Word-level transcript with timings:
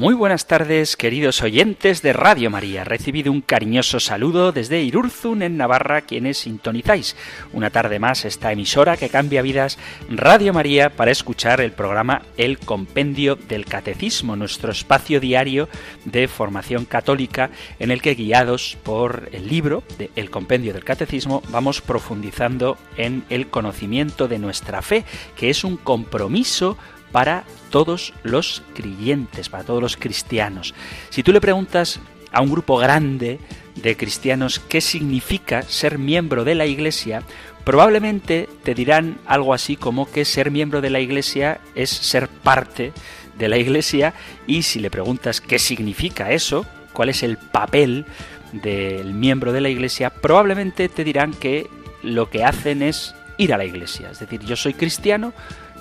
Muy 0.00 0.14
buenas 0.14 0.46
tardes, 0.46 0.96
queridos 0.96 1.42
oyentes 1.42 2.00
de 2.00 2.14
Radio 2.14 2.48
María. 2.48 2.84
Recibido 2.84 3.30
un 3.30 3.42
cariñoso 3.42 4.00
saludo 4.00 4.50
desde 4.50 4.80
Irurzun, 4.80 5.42
en 5.42 5.58
Navarra, 5.58 6.00
quienes 6.00 6.38
sintonizáis 6.38 7.16
una 7.52 7.68
tarde 7.68 7.98
más 7.98 8.24
esta 8.24 8.50
emisora 8.50 8.96
que 8.96 9.10
cambia 9.10 9.42
vidas, 9.42 9.76
Radio 10.08 10.54
María, 10.54 10.96
para 10.96 11.10
escuchar 11.10 11.60
el 11.60 11.72
programa 11.72 12.22
El 12.38 12.58
Compendio 12.58 13.36
del 13.36 13.66
Catecismo, 13.66 14.36
nuestro 14.36 14.72
espacio 14.72 15.20
diario 15.20 15.68
de 16.06 16.28
formación 16.28 16.86
católica, 16.86 17.50
en 17.78 17.90
el 17.90 18.00
que, 18.00 18.14
guiados 18.14 18.78
por 18.82 19.28
el 19.32 19.48
libro 19.48 19.82
El 20.16 20.30
Compendio 20.30 20.72
del 20.72 20.82
Catecismo, 20.82 21.42
vamos 21.50 21.82
profundizando 21.82 22.78
en 22.96 23.22
el 23.28 23.48
conocimiento 23.48 24.28
de 24.28 24.38
nuestra 24.38 24.80
fe, 24.80 25.04
que 25.36 25.50
es 25.50 25.62
un 25.62 25.76
compromiso 25.76 26.78
para 27.12 27.44
todos 27.70 28.12
los 28.22 28.62
creyentes, 28.74 29.48
para 29.48 29.64
todos 29.64 29.82
los 29.82 29.96
cristianos. 29.96 30.74
Si 31.10 31.22
tú 31.22 31.32
le 31.32 31.40
preguntas 31.40 32.00
a 32.32 32.42
un 32.42 32.50
grupo 32.50 32.76
grande 32.76 33.38
de 33.76 33.96
cristianos 33.96 34.60
qué 34.60 34.80
significa 34.80 35.62
ser 35.62 35.98
miembro 35.98 36.44
de 36.44 36.54
la 36.54 36.66
Iglesia, 36.66 37.22
probablemente 37.64 38.48
te 38.62 38.74
dirán 38.74 39.18
algo 39.26 39.54
así 39.54 39.76
como 39.76 40.10
que 40.10 40.24
ser 40.24 40.50
miembro 40.50 40.80
de 40.80 40.90
la 40.90 41.00
Iglesia 41.00 41.60
es 41.74 41.90
ser 41.90 42.28
parte 42.28 42.92
de 43.38 43.48
la 43.48 43.58
Iglesia 43.58 44.14
y 44.46 44.62
si 44.62 44.80
le 44.80 44.90
preguntas 44.90 45.40
qué 45.40 45.58
significa 45.58 46.32
eso, 46.32 46.66
cuál 46.92 47.08
es 47.08 47.22
el 47.22 47.36
papel 47.36 48.06
del 48.52 49.14
miembro 49.14 49.52
de 49.52 49.60
la 49.60 49.68
Iglesia, 49.68 50.10
probablemente 50.10 50.88
te 50.88 51.04
dirán 51.04 51.32
que 51.32 51.68
lo 52.02 52.30
que 52.30 52.44
hacen 52.44 52.82
es 52.82 53.14
ir 53.38 53.54
a 53.54 53.58
la 53.58 53.64
Iglesia. 53.64 54.10
Es 54.10 54.18
decir, 54.18 54.40
yo 54.40 54.56
soy 54.56 54.74
cristiano, 54.74 55.32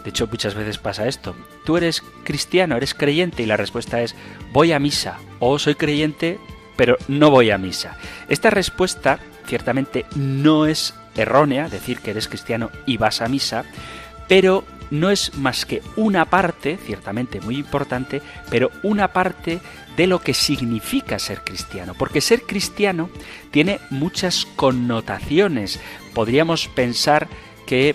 de 0.04 0.10
hecho, 0.10 0.28
muchas 0.28 0.56
veces 0.56 0.78
pasa 0.78 1.08
esto. 1.08 1.36
Tú 1.66 1.78
eres 1.78 2.02
cristiano, 2.24 2.78
eres 2.78 2.94
creyente 2.94 3.44
y 3.44 3.46
la 3.46 3.58
respuesta 3.58 4.02
es 4.02 4.16
voy 4.52 4.72
a 4.72 4.80
misa 4.80 5.18
o 5.40 5.60
soy 5.60 5.76
creyente 5.76 6.40
pero 6.80 6.96
no 7.10 7.30
voy 7.30 7.52
a 7.52 7.58
misa. 7.58 7.98
Esta 8.30 8.52
respuesta 8.52 9.20
ciertamente 9.46 10.06
no 10.16 10.66
es 10.66 10.94
errónea, 11.18 11.68
decir 11.68 12.00
que 12.00 12.12
eres 12.12 12.30
cristiano 12.30 12.72
y 12.86 12.96
vas 12.96 13.20
a 13.20 13.28
misa, 13.28 13.66
pero 14.30 14.64
no 14.90 15.10
es 15.10 15.36
más 15.36 15.66
que 15.66 15.82
una 15.98 16.24
parte, 16.24 16.80
ciertamente 16.86 17.42
muy 17.42 17.58
importante, 17.58 18.22
pero 18.50 18.72
una 18.82 19.12
parte 19.12 19.60
de 19.98 20.08
lo 20.08 20.22
que 20.22 20.34
significa 20.34 21.20
ser 21.20 21.42
cristiano. 21.42 21.96
Porque 21.96 22.22
ser 22.22 22.44
cristiano 22.44 23.10
tiene 23.52 23.82
muchas 23.90 24.46
connotaciones. 24.56 25.82
Podríamos 26.14 26.70
pensar 26.70 27.28
que 27.68 27.94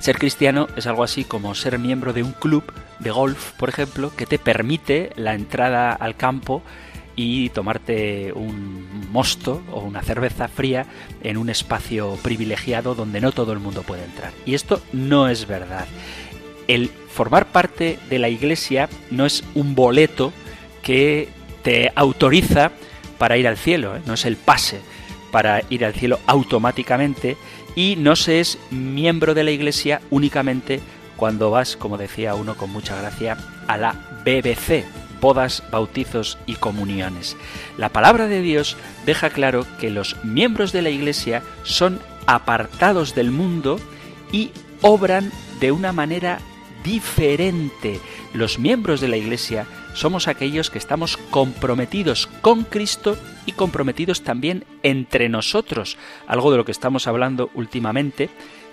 ser 0.00 0.18
cristiano 0.18 0.66
es 0.76 0.86
algo 0.86 1.04
así 1.04 1.24
como 1.24 1.54
ser 1.54 1.78
miembro 1.78 2.12
de 2.12 2.22
un 2.22 2.32
club 2.32 2.64
de 2.98 3.10
golf, 3.10 3.52
por 3.52 3.68
ejemplo, 3.68 4.12
que 4.16 4.26
te 4.26 4.38
permite 4.38 5.12
la 5.16 5.34
entrada 5.34 5.92
al 5.92 6.16
campo 6.16 6.62
y 7.16 7.50
tomarte 7.50 8.32
un 8.32 9.08
mosto 9.12 9.62
o 9.72 9.80
una 9.80 10.02
cerveza 10.02 10.48
fría 10.48 10.86
en 11.22 11.36
un 11.36 11.50
espacio 11.50 12.16
privilegiado 12.22 12.94
donde 12.94 13.20
no 13.20 13.30
todo 13.30 13.52
el 13.52 13.58
mundo 13.58 13.82
puede 13.82 14.04
entrar. 14.04 14.32
Y 14.46 14.54
esto 14.54 14.80
no 14.92 15.28
es 15.28 15.46
verdad. 15.46 15.86
El 16.66 16.88
formar 16.88 17.46
parte 17.46 17.98
de 18.08 18.18
la 18.18 18.30
iglesia 18.30 18.88
no 19.10 19.26
es 19.26 19.44
un 19.54 19.74
boleto 19.74 20.32
que 20.82 21.28
te 21.62 21.92
autoriza 21.94 22.72
para 23.18 23.36
ir 23.36 23.46
al 23.46 23.58
cielo, 23.58 23.96
¿eh? 23.96 24.00
no 24.06 24.14
es 24.14 24.24
el 24.24 24.36
pase 24.36 24.80
para 25.30 25.62
ir 25.70 25.84
al 25.84 25.94
cielo 25.94 26.18
automáticamente, 26.26 27.36
y 27.74 27.96
no 27.96 28.16
se 28.16 28.40
es 28.40 28.58
miembro 28.70 29.34
de 29.34 29.44
la 29.44 29.50
Iglesia 29.50 30.00
únicamente 30.10 30.80
cuando 31.16 31.50
vas, 31.50 31.76
como 31.76 31.98
decía 31.98 32.34
uno 32.34 32.56
con 32.56 32.70
mucha 32.70 32.96
gracia, 32.96 33.36
a 33.66 33.76
la 33.76 33.92
BBC, 34.24 34.84
bodas, 35.20 35.62
bautizos 35.70 36.38
y 36.46 36.54
comuniones. 36.54 37.36
La 37.76 37.90
palabra 37.90 38.26
de 38.26 38.40
Dios 38.40 38.76
deja 39.04 39.30
claro 39.30 39.66
que 39.78 39.90
los 39.90 40.16
miembros 40.24 40.72
de 40.72 40.82
la 40.82 40.90
Iglesia 40.90 41.42
son 41.62 42.00
apartados 42.26 43.14
del 43.14 43.30
mundo 43.30 43.78
y 44.32 44.50
obran 44.80 45.30
de 45.60 45.72
una 45.72 45.92
manera 45.92 46.40
diferente. 46.84 48.00
Los 48.32 48.58
miembros 48.58 49.00
de 49.00 49.08
la 49.08 49.16
Iglesia 49.16 49.66
somos 49.94 50.28
aquellos 50.28 50.70
que 50.70 50.78
estamos 50.78 51.16
comprometidos 51.16 52.28
con 52.40 52.64
Cristo 52.64 53.16
y 53.46 53.52
comprometidos 53.52 54.22
también 54.22 54.64
entre 54.82 55.28
nosotros, 55.28 55.96
algo 56.26 56.50
de 56.50 56.56
lo 56.58 56.64
que 56.64 56.72
estamos 56.72 57.06
hablando 57.06 57.50
últimamente 57.54 58.30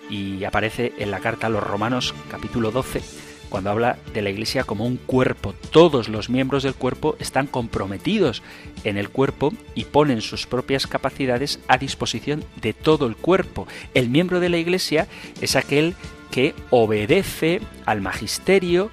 y 0.09 0.43
aparece 0.43 0.93
en 0.99 1.11
la 1.11 1.19
carta 1.19 1.47
a 1.47 1.49
los 1.49 1.63
Romanos 1.63 2.13
capítulo 2.29 2.71
12, 2.71 3.01
cuando 3.49 3.69
habla 3.69 3.97
de 4.13 4.21
la 4.21 4.29
Iglesia 4.29 4.63
como 4.63 4.85
un 4.85 4.97
cuerpo. 4.97 5.53
Todos 5.71 6.09
los 6.09 6.29
miembros 6.29 6.63
del 6.63 6.75
cuerpo 6.75 7.15
están 7.19 7.47
comprometidos 7.47 8.43
en 8.83 8.97
el 8.97 9.09
cuerpo 9.09 9.53
y 9.75 9.85
ponen 9.85 10.21
sus 10.21 10.45
propias 10.45 10.87
capacidades 10.87 11.59
a 11.67 11.77
disposición 11.77 12.43
de 12.61 12.73
todo 12.73 13.07
el 13.07 13.15
cuerpo. 13.15 13.67
El 13.93 14.09
miembro 14.09 14.39
de 14.39 14.49
la 14.49 14.57
Iglesia 14.57 15.07
es 15.41 15.55
aquel 15.55 15.95
que 16.31 16.53
obedece 16.69 17.61
al 17.85 18.01
magisterio, 18.01 18.91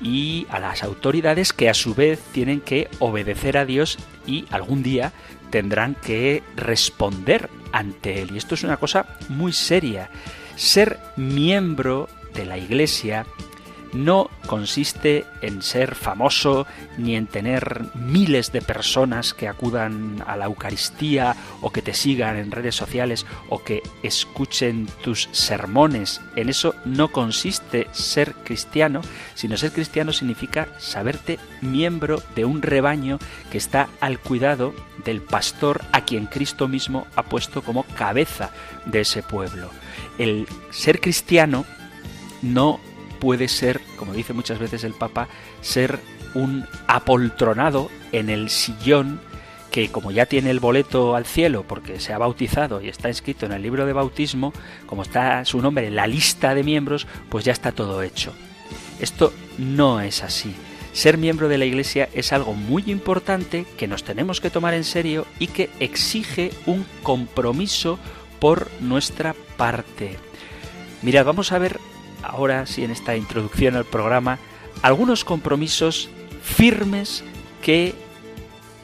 y 0.00 0.46
a 0.50 0.58
las 0.58 0.82
autoridades 0.82 1.52
que 1.52 1.68
a 1.68 1.74
su 1.74 1.94
vez 1.94 2.20
tienen 2.32 2.60
que 2.60 2.88
obedecer 2.98 3.56
a 3.56 3.64
Dios 3.64 3.98
y 4.26 4.44
algún 4.50 4.82
día 4.82 5.12
tendrán 5.50 5.94
que 5.94 6.42
responder 6.56 7.48
ante 7.72 8.22
Él. 8.22 8.30
Y 8.32 8.38
esto 8.38 8.54
es 8.54 8.64
una 8.64 8.76
cosa 8.76 9.06
muy 9.28 9.52
seria. 9.52 10.10
Ser 10.56 10.98
miembro 11.16 12.08
de 12.34 12.44
la 12.44 12.58
Iglesia 12.58 13.26
no 14.04 14.30
consiste 14.46 15.24
en 15.40 15.62
ser 15.62 15.94
famoso 15.94 16.66
ni 16.98 17.16
en 17.16 17.26
tener 17.26 17.82
miles 17.94 18.52
de 18.52 18.62
personas 18.62 19.34
que 19.34 19.48
acudan 19.48 20.22
a 20.26 20.36
la 20.36 20.44
Eucaristía 20.44 21.34
o 21.60 21.70
que 21.70 21.82
te 21.82 21.94
sigan 21.94 22.36
en 22.36 22.50
redes 22.50 22.74
sociales 22.74 23.26
o 23.48 23.64
que 23.64 23.82
escuchen 24.02 24.86
tus 25.02 25.28
sermones. 25.32 26.20
En 26.36 26.48
eso 26.48 26.74
no 26.84 27.10
consiste 27.10 27.88
ser 27.92 28.34
cristiano, 28.34 29.00
sino 29.34 29.56
ser 29.56 29.72
cristiano 29.72 30.12
significa 30.12 30.68
saberte 30.78 31.38
miembro 31.60 32.22
de 32.34 32.44
un 32.44 32.62
rebaño 32.62 33.18
que 33.50 33.58
está 33.58 33.88
al 34.00 34.18
cuidado 34.20 34.74
del 35.04 35.22
pastor 35.22 35.82
a 35.92 36.04
quien 36.04 36.26
Cristo 36.26 36.68
mismo 36.68 37.06
ha 37.16 37.22
puesto 37.22 37.62
como 37.62 37.84
cabeza 37.84 38.50
de 38.84 39.00
ese 39.00 39.22
pueblo. 39.22 39.70
El 40.18 40.46
ser 40.70 41.00
cristiano 41.00 41.64
no 42.42 42.80
puede 43.18 43.48
ser, 43.48 43.80
como 43.96 44.12
dice 44.12 44.32
muchas 44.32 44.58
veces 44.58 44.84
el 44.84 44.94
Papa, 44.94 45.28
ser 45.60 46.00
un 46.34 46.66
apoltronado 46.86 47.90
en 48.12 48.30
el 48.30 48.50
sillón 48.50 49.20
que 49.70 49.90
como 49.90 50.10
ya 50.10 50.24
tiene 50.24 50.50
el 50.50 50.60
boleto 50.60 51.16
al 51.16 51.26
cielo 51.26 51.64
porque 51.66 52.00
se 52.00 52.12
ha 52.12 52.18
bautizado 52.18 52.80
y 52.80 52.88
está 52.88 53.08
escrito 53.08 53.44
en 53.44 53.52
el 53.52 53.62
libro 53.62 53.84
de 53.84 53.92
bautismo, 53.92 54.52
como 54.86 55.02
está 55.02 55.44
su 55.44 55.60
nombre 55.60 55.86
en 55.86 55.96
la 55.96 56.06
lista 56.06 56.54
de 56.54 56.62
miembros, 56.62 57.06
pues 57.28 57.44
ya 57.44 57.52
está 57.52 57.72
todo 57.72 58.02
hecho. 58.02 58.32
Esto 59.00 59.34
no 59.58 60.00
es 60.00 60.22
así. 60.22 60.54
Ser 60.92 61.18
miembro 61.18 61.48
de 61.48 61.58
la 61.58 61.66
Iglesia 61.66 62.08
es 62.14 62.32
algo 62.32 62.54
muy 62.54 62.84
importante 62.86 63.66
que 63.76 63.86
nos 63.86 64.02
tenemos 64.02 64.40
que 64.40 64.48
tomar 64.48 64.72
en 64.72 64.84
serio 64.84 65.26
y 65.38 65.48
que 65.48 65.68
exige 65.78 66.52
un 66.64 66.86
compromiso 67.02 67.98
por 68.40 68.70
nuestra 68.80 69.34
parte. 69.58 70.16
Mira, 71.02 71.22
vamos 71.22 71.52
a 71.52 71.58
ver 71.58 71.78
ahora 72.22 72.66
sí 72.66 72.84
en 72.84 72.90
esta 72.90 73.16
introducción 73.16 73.76
al 73.76 73.84
programa 73.84 74.38
algunos 74.82 75.24
compromisos 75.24 76.08
firmes 76.42 77.24
que 77.62 77.94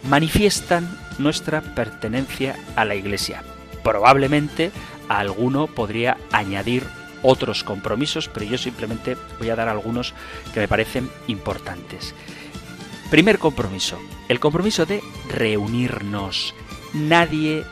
manifiestan 0.09 0.99
nuestra 1.19 1.61
pertenencia 1.61 2.57
a 2.77 2.85
la 2.85 2.95
Iglesia. 2.95 3.43
Probablemente 3.85 4.73
a 5.09 5.19
alguno 5.19 5.67
podría 5.67 6.17
añadir 6.33 6.85
otros 7.23 7.63
compromisos, 7.63 8.29
pero 8.29 8.47
yo 8.47 8.59
simplemente 8.59 9.17
voy 9.39 9.51
a 9.51 9.57
dar 9.57 9.69
algunos 9.69 10.15
que 10.53 10.61
me 10.61 10.69
parecen 10.69 11.09
importantes. 11.29 12.15
Primer 13.11 13.39
compromiso, 13.39 13.99
el 14.29 14.41
compromiso 14.41 14.87
de 14.87 15.03
reunirnos. 15.29 16.55
Nadie 16.95 17.65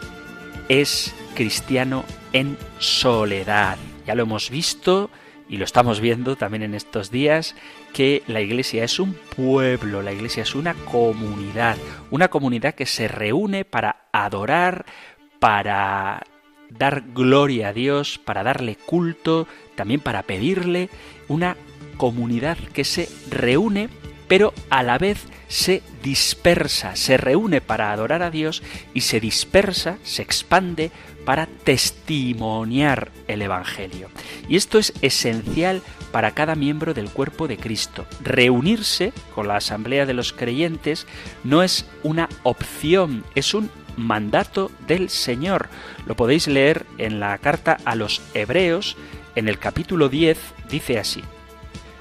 es 0.69 1.15
cristiano 1.35 2.05
en 2.33 2.59
soledad. 2.79 3.79
Ya 4.07 4.15
lo 4.15 4.23
hemos 4.23 4.51
visto 4.51 5.11
y 5.51 5.57
lo 5.57 5.65
estamos 5.65 6.01
viendo 6.01 6.37
también 6.37 6.63
en 6.63 6.75
estos 6.75 7.11
días, 7.11 7.57
que 7.93 8.23
la 8.29 8.41
iglesia 8.41 8.85
es 8.85 9.01
un 9.01 9.15
pueblo, 9.15 10.01
la 10.01 10.13
iglesia 10.13 10.45
es 10.45 10.55
una 10.55 10.75
comunidad, 10.75 11.77
una 12.13 12.29
comunidad 12.29 12.77
que 12.77 12.87
se 12.87 13.09
reúne 13.09 13.65
para 13.65 14.07
adorar, 14.13 14.87
para 15.41 16.23
dar 16.71 17.03
gloria 17.13 17.69
a 17.69 17.73
Dios, 17.73 18.19
para 18.25 18.45
darle 18.45 18.77
culto, 18.77 19.49
también 19.75 20.01
para 20.01 20.23
pedirle, 20.23 20.89
una 21.27 21.57
comunidad 21.97 22.57
que 22.73 22.85
se 22.85 23.09
reúne, 23.29 23.89
pero 24.29 24.55
a 24.71 24.85
la 24.85 24.99
vez 24.99 25.27
se 25.49 25.83
dispersa, 26.05 26.95
se 26.95 27.17
reúne 27.17 27.61
para 27.61 27.91
adorar 27.91 28.23
a 28.23 28.31
Dios 28.31 28.63
y 28.95 29.01
se 29.01 29.19
dispersa, 29.19 29.99
se 30.05 30.23
expande 30.23 30.93
para 31.25 31.47
testimoniar 31.47 33.11
el 33.29 33.43
Evangelio. 33.43 34.09
Y 34.49 34.57
esto 34.57 34.79
es 34.79 34.93
esencial 35.03 35.83
para 36.13 36.33
cada 36.33 36.55
miembro 36.55 36.95
del 36.95 37.11
cuerpo 37.11 37.49
de 37.49 37.57
Cristo. 37.57 38.07
Reunirse 38.23 39.13
con 39.35 39.49
la 39.49 39.57
asamblea 39.57 40.07
de 40.07 40.15
los 40.15 40.33
creyentes 40.33 41.07
no 41.45 41.63
es 41.63 41.87
una 42.03 42.29
opción, 42.43 43.25
es 43.35 43.55
un 43.55 43.71
mandato 43.97 44.71
del 44.87 45.09
Señor. 45.09 45.69
Lo 46.07 46.17
podéis 46.17 46.49
leer 46.49 46.87
en 46.99 47.21
la 47.21 47.39
carta 47.39 47.77
a 47.85 47.95
los 47.95 48.23
Hebreos, 48.35 48.97
en 49.37 49.49
el 49.49 49.59
capítulo 49.59 50.09
10, 50.09 50.39
dice 50.69 50.99
así. 50.99 51.23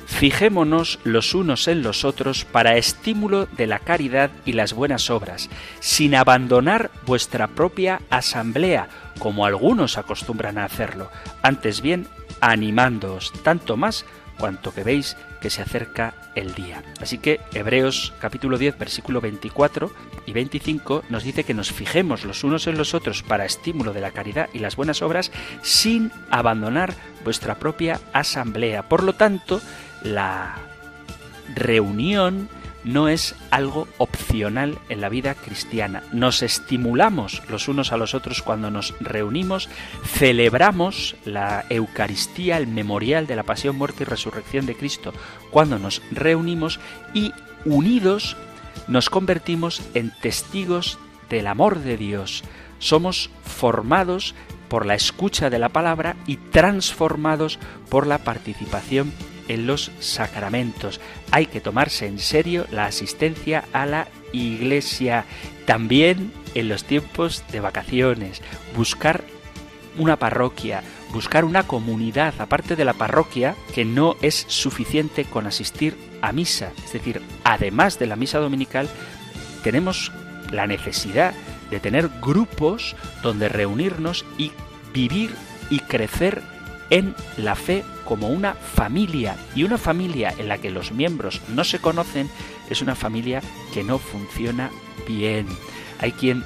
Fijémonos 0.10 1.00
los 1.06 1.34
unos 1.34 1.70
en 1.70 1.82
los 1.82 2.04
otros 2.04 2.44
para 2.44 2.76
estímulo 2.76 3.46
de 3.46 3.68
la 3.68 3.80
caridad 3.80 4.32
y 4.44 4.52
las 4.52 4.74
buenas 4.74 5.10
obras, 5.10 5.50
sin 5.80 6.14
abandonar 6.14 6.92
vuestra 7.06 7.48
propia 7.48 8.02
asamblea, 8.10 8.90
como 9.18 9.46
algunos 9.46 9.98
acostumbran 9.98 10.58
a 10.58 10.66
hacerlo, 10.66 11.10
antes 11.42 11.82
bien 11.82 12.06
animándoos, 12.42 13.32
tanto 13.44 13.78
más 13.78 14.04
cuanto 14.38 14.74
que 14.74 14.84
veis 14.84 15.16
que 15.40 15.50
se 15.50 15.62
acerca 15.62 16.14
el 16.36 16.54
día. 16.54 16.84
Así 17.00 17.18
que 17.18 17.40
Hebreos 17.54 18.14
capítulo 18.20 18.58
10 18.58 18.78
versículo 18.78 19.22
24 19.22 19.92
y 20.26 20.34
25 20.34 21.04
nos 21.10 21.24
dice 21.24 21.44
que 21.44 21.54
nos 21.54 21.72
fijemos 21.72 22.26
los 22.26 22.44
unos 22.44 22.68
en 22.68 22.78
los 22.78 22.94
otros 22.94 23.24
para 23.24 23.46
estímulo 23.46 23.94
de 23.94 24.02
la 24.02 24.12
caridad 24.12 24.50
y 24.54 24.60
las 24.60 24.76
buenas 24.76 25.02
obras 25.02 25.32
sin 25.62 26.12
abandonar 26.30 26.94
vuestra 27.24 27.56
propia 27.56 28.02
asamblea. 28.12 28.84
Por 28.90 29.04
lo 29.04 29.14
tanto, 29.14 29.62
la 30.04 30.56
reunión 31.56 32.50
no 32.84 33.10
es 33.10 33.36
algo 33.52 33.88
opcional 33.98 34.78
en 34.90 35.02
la 35.02 35.10
vida 35.10 35.36
cristiana. 35.36 36.04
Nos 36.14 36.42
estimulamos 36.42 37.42
los 37.50 37.68
unos 37.68 37.92
a 37.92 37.98
los 37.98 38.14
otros 38.14 38.42
cuando 38.42 38.72
nos 38.72 38.96
reunimos, 39.00 39.70
celebramos 40.06 41.16
la 41.26 41.66
Eucaristía, 41.70 42.58
el 42.58 42.68
memorial 42.68 43.28
de 43.28 43.36
la 43.36 43.44
pasión, 43.44 43.76
muerte 43.76 44.04
y 44.04 44.06
resurrección 44.06 44.66
de 44.66 44.76
Cristo 44.76 45.14
cuando 45.52 45.78
nos 45.78 46.02
reunimos 46.12 46.80
y 47.14 47.34
unidos 47.66 48.38
nos 48.88 49.10
convertimos 49.10 49.82
en 49.94 50.12
testigos 50.22 50.98
del 51.30 51.48
amor 51.48 51.80
de 51.80 51.98
Dios. 51.98 52.44
Somos 52.80 53.30
formados 53.44 54.34
por 54.70 54.86
la 54.86 54.96
escucha 54.96 55.50
de 55.50 55.60
la 55.60 55.70
palabra 55.70 56.16
y 56.26 56.38
transformados 56.38 57.60
por 57.90 58.08
la 58.08 58.20
participación 58.20 59.12
en 59.50 59.68
los 59.68 59.92
sacramentos. 60.00 61.02
Hay 61.32 61.48
que 61.48 61.60
tomarse 61.60 62.08
en 62.08 62.20
serio 62.20 62.66
la 62.72 62.86
asistencia 62.86 63.66
a 63.74 63.86
la 63.86 64.08
iglesia, 64.32 65.26
también 65.66 66.32
en 66.56 66.70
los 66.70 66.86
tiempos 66.86 67.44
de 67.52 67.60
vacaciones, 67.60 68.42
buscar 68.76 69.26
una 69.98 70.18
parroquia, 70.18 70.84
buscar 71.12 71.44
una 71.44 71.64
comunidad, 71.64 72.34
aparte 72.40 72.76
de 72.76 72.86
la 72.86 72.94
parroquia, 72.94 73.56
que 73.74 73.84
no 73.84 74.16
es 74.22 74.46
suficiente 74.48 75.26
con 75.26 75.48
asistir 75.48 75.98
a 76.22 76.32
misa. 76.32 76.72
Es 76.86 76.94
decir, 76.94 77.22
además 77.44 78.00
de 78.00 78.08
la 78.08 78.16
misa 78.16 78.40
dominical, 78.40 78.88
tenemos 79.64 80.12
la 80.52 80.68
necesidad 80.68 81.34
de 81.70 81.80
tener 81.80 82.10
grupos 82.22 82.96
donde 83.22 83.50
reunirnos 83.50 84.26
y 84.38 84.52
vivir 84.94 85.32
y 85.70 85.80
crecer 85.80 86.42
en 86.90 87.16
la 87.38 87.56
fe 87.56 87.84
como 88.10 88.30
una 88.30 88.56
familia 88.56 89.38
y 89.56 89.64
una 89.64 89.78
familia 89.78 90.34
en 90.40 90.48
la 90.48 90.58
que 90.58 90.72
los 90.72 90.92
miembros 90.92 91.42
no 91.48 91.64
se 91.64 91.78
conocen 91.78 92.28
es 92.68 92.82
una 92.82 92.96
familia 92.96 93.44
que 93.72 93.84
no 93.84 94.00
funciona 94.00 94.72
bien. 95.08 95.46
Hay 96.00 96.14
quien 96.14 96.44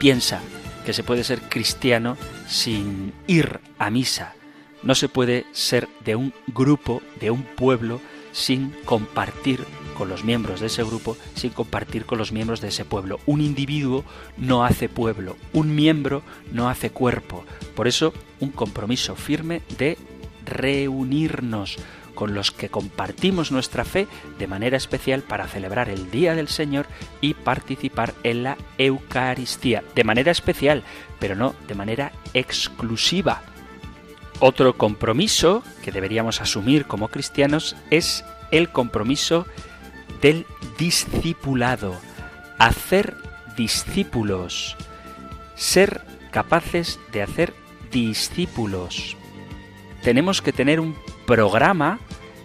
piensa 0.00 0.40
que 0.84 0.92
se 0.92 1.04
puede 1.04 1.22
ser 1.22 1.40
cristiano 1.42 2.16
sin 2.48 3.12
ir 3.28 3.60
a 3.78 3.90
misa. 3.90 4.34
No 4.82 4.96
se 4.96 5.08
puede 5.08 5.46
ser 5.52 5.88
de 6.04 6.16
un 6.16 6.34
grupo, 6.48 7.00
de 7.20 7.30
un 7.30 7.44
pueblo, 7.44 8.00
sin 8.32 8.70
compartir 8.84 9.64
con 9.96 10.08
los 10.08 10.24
miembros 10.24 10.58
de 10.58 10.66
ese 10.66 10.82
grupo, 10.82 11.16
sin 11.36 11.50
compartir 11.50 12.06
con 12.06 12.18
los 12.18 12.32
miembros 12.32 12.60
de 12.60 12.68
ese 12.68 12.84
pueblo. 12.84 13.20
Un 13.24 13.40
individuo 13.40 14.04
no 14.36 14.64
hace 14.64 14.88
pueblo, 14.88 15.36
un 15.52 15.76
miembro 15.76 16.22
no 16.50 16.68
hace 16.68 16.90
cuerpo. 16.90 17.44
Por 17.76 17.86
eso, 17.86 18.12
un 18.40 18.50
compromiso 18.50 19.14
firme 19.14 19.62
de 19.78 19.96
reunirnos 20.46 21.76
con 22.14 22.34
los 22.34 22.50
que 22.50 22.70
compartimos 22.70 23.52
nuestra 23.52 23.84
fe 23.84 24.08
de 24.38 24.48
manera 24.48 24.76
especial 24.76 25.22
para 25.22 25.46
celebrar 25.46 25.88
el 25.88 26.10
Día 26.10 26.34
del 26.34 26.48
Señor 26.48 26.86
y 27.20 27.34
participar 27.34 28.14
en 28.24 28.42
la 28.42 28.56
Eucaristía, 28.78 29.84
de 29.94 30.02
manera 30.02 30.32
especial, 30.32 30.82
pero 31.20 31.36
no 31.36 31.54
de 31.68 31.74
manera 31.74 32.12
exclusiva. 32.34 33.42
Otro 34.40 34.76
compromiso 34.76 35.62
que 35.82 35.92
deberíamos 35.92 36.40
asumir 36.40 36.86
como 36.86 37.08
cristianos 37.08 37.76
es 37.90 38.24
el 38.50 38.70
compromiso 38.70 39.46
del 40.20 40.46
discipulado, 40.78 41.94
hacer 42.58 43.16
discípulos, 43.56 44.76
ser 45.54 46.02
capaces 46.30 46.98
de 47.12 47.22
hacer 47.22 47.54
discípulos. 47.90 49.16
Tenemos 50.06 50.40
que 50.40 50.52
tener 50.52 50.78
un 50.78 50.94
programa 51.26 51.98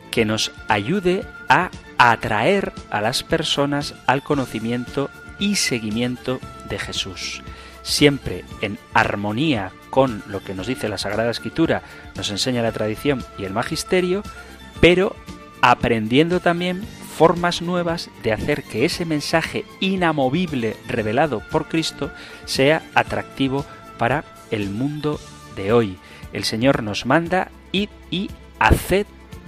que 0.10 0.25
nos 0.25 0.52
ayude 0.68 1.24
a 1.48 1.69
atraer 2.00 2.74
a 2.90 3.02
las 3.02 3.22
personas 3.22 3.94
al 4.08 4.24
conocimiento 4.24 5.12
y 5.38 5.58
seguimiento 5.58 6.40
de 6.69 6.80
Jesús. 6.80 7.44
Siempre 7.84 8.46
en 8.62 8.80
armonía 8.96 9.72
con 9.92 10.24
lo 10.25 10.44
que 10.44 10.56
nos 10.56 10.66
dice 10.66 10.90
la 10.90 10.98
Sagrada 10.98 11.30
Escritura, 11.30 11.84
nos 12.16 12.31
enseña 12.31 12.63
la 12.63 12.72
tradición 12.72 13.24
y 13.38 13.44
el 13.44 13.54
magisterio, 13.54 14.24
pero 14.80 15.16
aprendiendo 15.62 16.40
también 16.40 16.81
formas 17.16 17.62
nuevas 17.62 18.10
de 18.24 18.34
hacer 18.34 18.63
que 18.63 18.86
ese 18.86 19.06
mensaje 19.06 19.66
inamovible 19.80 20.77
revelado 20.88 21.44
por 21.51 21.68
Cristo 21.68 22.12
sea 22.46 22.82
atractivo 22.96 23.68
para 24.00 24.24
el 24.50 24.72
mundo 24.72 25.20
de 25.55 25.74
hoy. 25.74 25.98
El 26.34 26.43
Señor 26.43 26.84
nos 26.84 27.05
manda 27.05 27.51
id 27.72 27.89
y 28.10 28.29
haced 28.60 29.05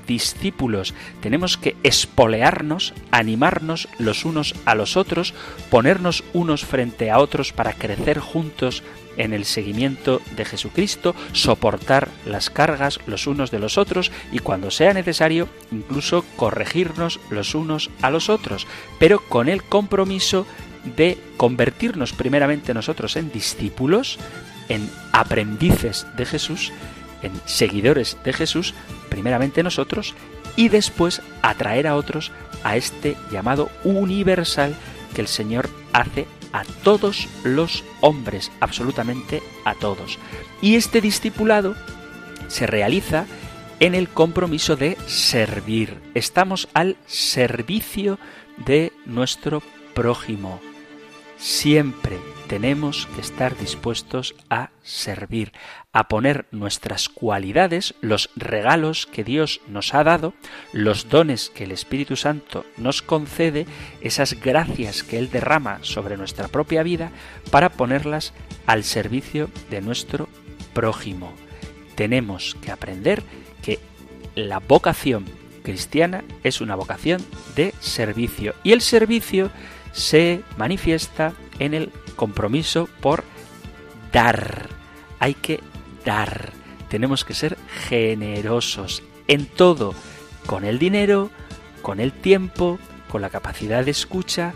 discípulos. 0.07 0.93
Tenemos 1.21 1.57
que 1.57 1.75
espolearnos, 1.83 2.93
animarnos 3.11 3.87
los 3.99 4.25
unos 4.25 4.55
a 4.65 4.75
los 4.75 4.97
otros, 4.97 5.33
ponernos 5.69 6.23
unos 6.33 6.65
frente 6.65 7.11
a 7.11 7.19
otros 7.19 7.53
para 7.53 7.73
crecer 7.73 8.19
juntos 8.19 8.83
en 9.17 9.33
el 9.33 9.45
seguimiento 9.45 10.21
de 10.35 10.45
Jesucristo, 10.45 11.15
soportar 11.33 12.09
las 12.25 12.49
cargas 12.49 12.99
los 13.05 13.27
unos 13.27 13.51
de 13.51 13.59
los 13.59 13.77
otros 13.77 14.11
y 14.31 14.39
cuando 14.39 14.71
sea 14.71 14.93
necesario 14.93 15.47
incluso 15.71 16.25
corregirnos 16.35 17.19
los 17.29 17.53
unos 17.53 17.91
a 18.01 18.09
los 18.09 18.29
otros, 18.29 18.67
pero 18.99 19.19
con 19.19 19.49
el 19.49 19.63
compromiso 19.63 20.47
de 20.95 21.17
convertirnos 21.37 22.11
primeramente 22.11 22.73
nosotros 22.73 23.15
en 23.15 23.31
discípulos, 23.31 24.17
en 24.67 24.89
aprendices 25.13 26.05
de 26.17 26.25
Jesús, 26.25 26.73
en 27.21 27.31
seguidores 27.45 28.17
de 28.25 28.33
Jesús, 28.33 28.73
primeramente 29.09 29.63
nosotros, 29.63 30.13
y 30.57 30.67
después 30.67 31.21
atraer 31.41 31.87
a 31.87 31.95
otros 31.95 32.31
a 32.63 32.75
este 32.75 33.15
llamado 33.31 33.69
universal 33.83 34.75
que 35.15 35.21
el 35.21 35.27
Señor 35.27 35.69
hace 35.93 36.27
a 36.51 36.63
todos 36.83 37.27
los 37.43 37.83
hombres, 38.01 38.51
absolutamente 38.59 39.41
a 39.65 39.73
todos. 39.73 40.19
Y 40.61 40.75
este 40.75 41.01
discipulado 41.01 41.75
se 42.47 42.67
realiza 42.67 43.25
en 43.79 43.95
el 43.95 44.09
compromiso 44.09 44.75
de 44.75 44.97
servir. 45.07 45.99
Estamos 46.13 46.67
al 46.73 46.95
servicio 47.07 48.19
de 48.65 48.93
nuestro 49.05 49.63
prójimo. 49.93 50.61
Siempre 51.37 52.19
tenemos 52.53 53.07
que 53.15 53.21
estar 53.21 53.57
dispuestos 53.57 54.35
a 54.47 54.69
servir, 54.83 55.53
a 55.91 56.07
poner 56.07 56.45
nuestras 56.51 57.09
cualidades, 57.09 57.95
los 57.99 58.29
regalos 58.35 59.07
que 59.07 59.23
Dios 59.23 59.59
nos 59.67 59.95
ha 59.95 60.03
dado, 60.03 60.35
los 60.71 61.09
dones 61.09 61.49
que 61.49 61.63
el 61.63 61.71
Espíritu 61.71 62.15
Santo 62.15 62.63
nos 62.77 63.01
concede, 63.01 63.65
esas 64.01 64.39
gracias 64.39 65.01
que 65.01 65.17
Él 65.17 65.31
derrama 65.31 65.79
sobre 65.81 66.15
nuestra 66.15 66.47
propia 66.47 66.83
vida, 66.83 67.09
para 67.49 67.69
ponerlas 67.69 68.33
al 68.67 68.83
servicio 68.83 69.49
de 69.71 69.81
nuestro 69.81 70.29
prójimo. 70.75 71.33
Tenemos 71.95 72.55
que 72.61 72.71
aprender 72.71 73.23
que 73.63 73.79
la 74.35 74.59
vocación 74.59 75.25
cristiana 75.63 76.23
es 76.43 76.61
una 76.61 76.75
vocación 76.75 77.19
de 77.55 77.73
servicio 77.79 78.53
y 78.61 78.73
el 78.73 78.81
servicio 78.81 79.49
se 79.91 80.43
manifiesta 80.55 81.33
en 81.57 81.73
el 81.73 81.91
compromiso 82.13 82.87
por 83.01 83.23
dar. 84.11 84.69
Hay 85.19 85.33
que 85.33 85.59
dar. 86.05 86.51
Tenemos 86.89 87.25
que 87.25 87.33
ser 87.33 87.57
generosos 87.87 89.03
en 89.27 89.45
todo, 89.45 89.95
con 90.45 90.65
el 90.65 90.79
dinero, 90.79 91.31
con 91.81 91.99
el 91.99 92.11
tiempo, 92.11 92.79
con 93.09 93.21
la 93.21 93.29
capacidad 93.29 93.83
de 93.83 93.91
escucha, 93.91 94.53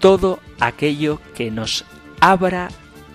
todo 0.00 0.40
aquello 0.60 1.20
que 1.34 1.50
nos 1.50 1.84
abra 2.20 2.68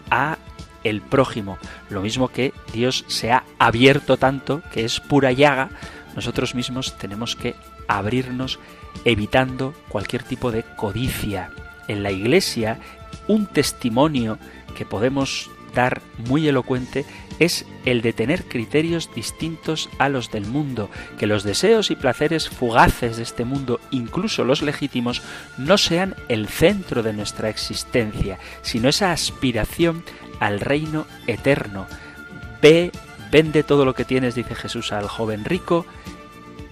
a 0.10 0.38
el 0.84 1.02
prójimo. 1.02 1.58
Lo 1.90 2.02
mismo 2.02 2.30
que 2.30 2.54
Dios 2.74 3.06
se 3.08 3.32
ha 3.32 3.44
abierto 3.60 4.18
tanto, 4.18 4.62
que 4.72 4.86
es 4.86 5.00
pura 5.00 5.32
llaga, 5.32 5.70
nosotros 6.16 6.56
mismos 6.56 6.98
tenemos 6.98 7.36
que 7.36 7.56
abrirnos 7.88 8.60
evitando 9.06 9.74
cualquier 9.90 10.24
tipo 10.24 10.52
de 10.52 10.64
codicia. 10.64 11.52
En 11.88 12.04
la 12.04 12.12
iglesia, 12.12 12.80
un 13.28 13.46
testimonio 13.48 14.38
que 14.76 14.86
podemos 14.86 15.50
dar 15.74 16.02
muy 16.28 16.48
elocuente 16.48 17.06
es 17.40 17.66
el 17.86 18.02
de 18.02 18.14
tener 18.14 18.46
criterios 18.46 19.14
distintos 19.14 19.90
a 20.00 20.10
los 20.10 20.32
del 20.32 20.46
mundo, 20.46 20.90
que 21.20 21.28
los 21.28 21.44
deseos 21.44 21.92
y 21.92 21.96
placeres 21.96 22.50
fugaces 22.50 23.18
de 23.18 23.24
este 23.24 23.46
mundo, 23.46 23.80
incluso 23.92 24.44
los 24.44 24.64
legítimos, 24.64 25.22
no 25.58 25.78
sean 25.78 26.16
el 26.30 26.48
centro 26.48 27.04
de 27.04 27.14
nuestra 27.14 27.50
existencia, 27.50 28.40
sino 28.64 28.90
esa 28.90 29.12
aspiración 29.12 30.04
al 30.40 30.60
reino 30.60 31.06
eterno. 31.28 31.86
Ve, 32.62 32.92
vende 33.32 33.62
todo 33.62 33.86
lo 33.86 33.94
que 33.94 34.06
tienes, 34.06 34.34
dice 34.34 34.56
Jesús 34.56 34.92
al 34.92 35.08
joven 35.08 35.46
rico, 35.46 35.86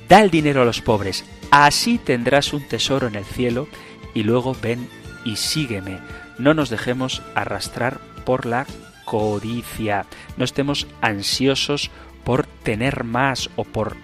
da 0.09 0.21
el 0.21 0.31
dinero 0.31 0.63
a 0.63 0.65
los 0.65 0.81
pobres, 0.81 1.25
así 1.51 2.00
tendrás 2.00 2.53
un 2.53 2.67
tesoro 2.67 3.07
en 3.07 3.15
el 3.15 3.25
cielo, 3.25 3.67
y 4.15 4.24
luego 4.24 4.55
ven 4.59 4.89
y 5.25 5.35
sígueme. 5.35 6.00
No 6.38 6.54
nos 6.54 6.70
dejemos 6.70 7.22
arrastrar 7.34 8.00
por 8.25 8.46
la 8.46 8.65
codicia, 9.06 10.06
no 10.38 10.44
estemos 10.44 10.88
ansiosos 11.01 11.92
por 12.24 12.46
tener 12.46 13.04
más 13.04 13.50
o 13.56 13.63
por 13.63 13.96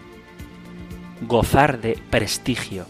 gozar 1.22 1.82
de 1.82 1.98
prestigio. 2.10 2.86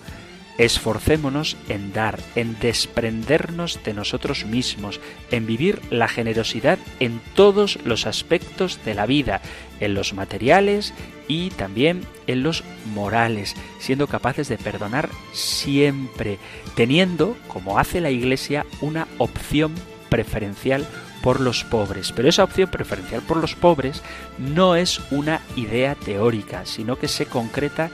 Esforcémonos 0.58 1.58
en 1.70 1.92
dar, 1.94 2.20
en 2.36 2.60
desprendernos 2.60 3.84
de 3.84 3.94
nosotros 3.94 4.46
mismos, 4.46 5.00
en 5.32 5.48
vivir 5.48 5.82
la 5.90 6.08
generosidad 6.08 6.78
en 7.00 7.20
todos 7.34 7.80
los 7.84 8.06
aspectos 8.06 8.80
de 8.86 8.94
la 8.94 9.06
vida, 9.06 9.42
en 9.82 9.94
los 9.94 10.14
materiales 10.14 10.94
y 11.28 11.50
también 11.50 12.02
en 12.28 12.44
los 12.44 12.64
morales, 12.94 13.56
siendo 13.80 14.08
capaces 14.08 14.48
de 14.48 14.58
perdonar 14.58 15.10
siempre, 15.34 16.38
teniendo, 16.76 17.36
como 17.48 17.78
hace 17.78 18.00
la 18.00 18.12
Iglesia, 18.12 18.66
una 18.80 19.08
opción 19.18 19.74
preferencial 20.10 20.86
por 21.22 21.42
los 21.42 21.64
pobres. 21.64 22.12
Pero 22.12 22.30
esa 22.30 22.44
opción 22.44 22.70
preferencial 22.70 23.22
por 23.22 23.38
los 23.38 23.56
pobres 23.56 24.02
no 24.38 24.76
es 24.76 25.02
una 25.12 25.42
idea 25.56 25.96
teórica, 25.96 26.66
sino 26.66 26.98
que 26.98 27.08
se 27.08 27.26
concreta 27.26 27.90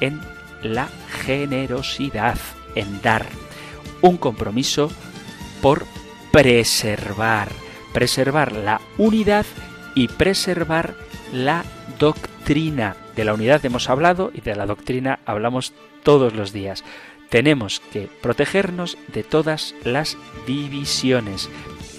en 0.00 0.20
la 0.62 0.88
generosidad, 1.24 2.38
en 2.74 3.02
dar. 3.02 3.26
Un 4.00 4.16
compromiso 4.16 4.90
por 5.60 5.86
preservar, 6.32 7.50
preservar 7.92 8.52
la 8.52 8.80
unidad 8.98 9.46
y 9.94 10.08
preservar 10.08 10.94
la 11.32 11.64
doctrina. 11.98 12.96
De 13.16 13.24
la 13.24 13.34
unidad 13.34 13.64
hemos 13.64 13.90
hablado 13.90 14.30
y 14.34 14.40
de 14.40 14.54
la 14.54 14.66
doctrina 14.66 15.18
hablamos 15.26 15.72
todos 16.02 16.34
los 16.34 16.52
días. 16.52 16.84
Tenemos 17.28 17.80
que 17.80 18.08
protegernos 18.20 18.98
de 19.12 19.22
todas 19.22 19.74
las 19.84 20.16
divisiones. 20.46 21.48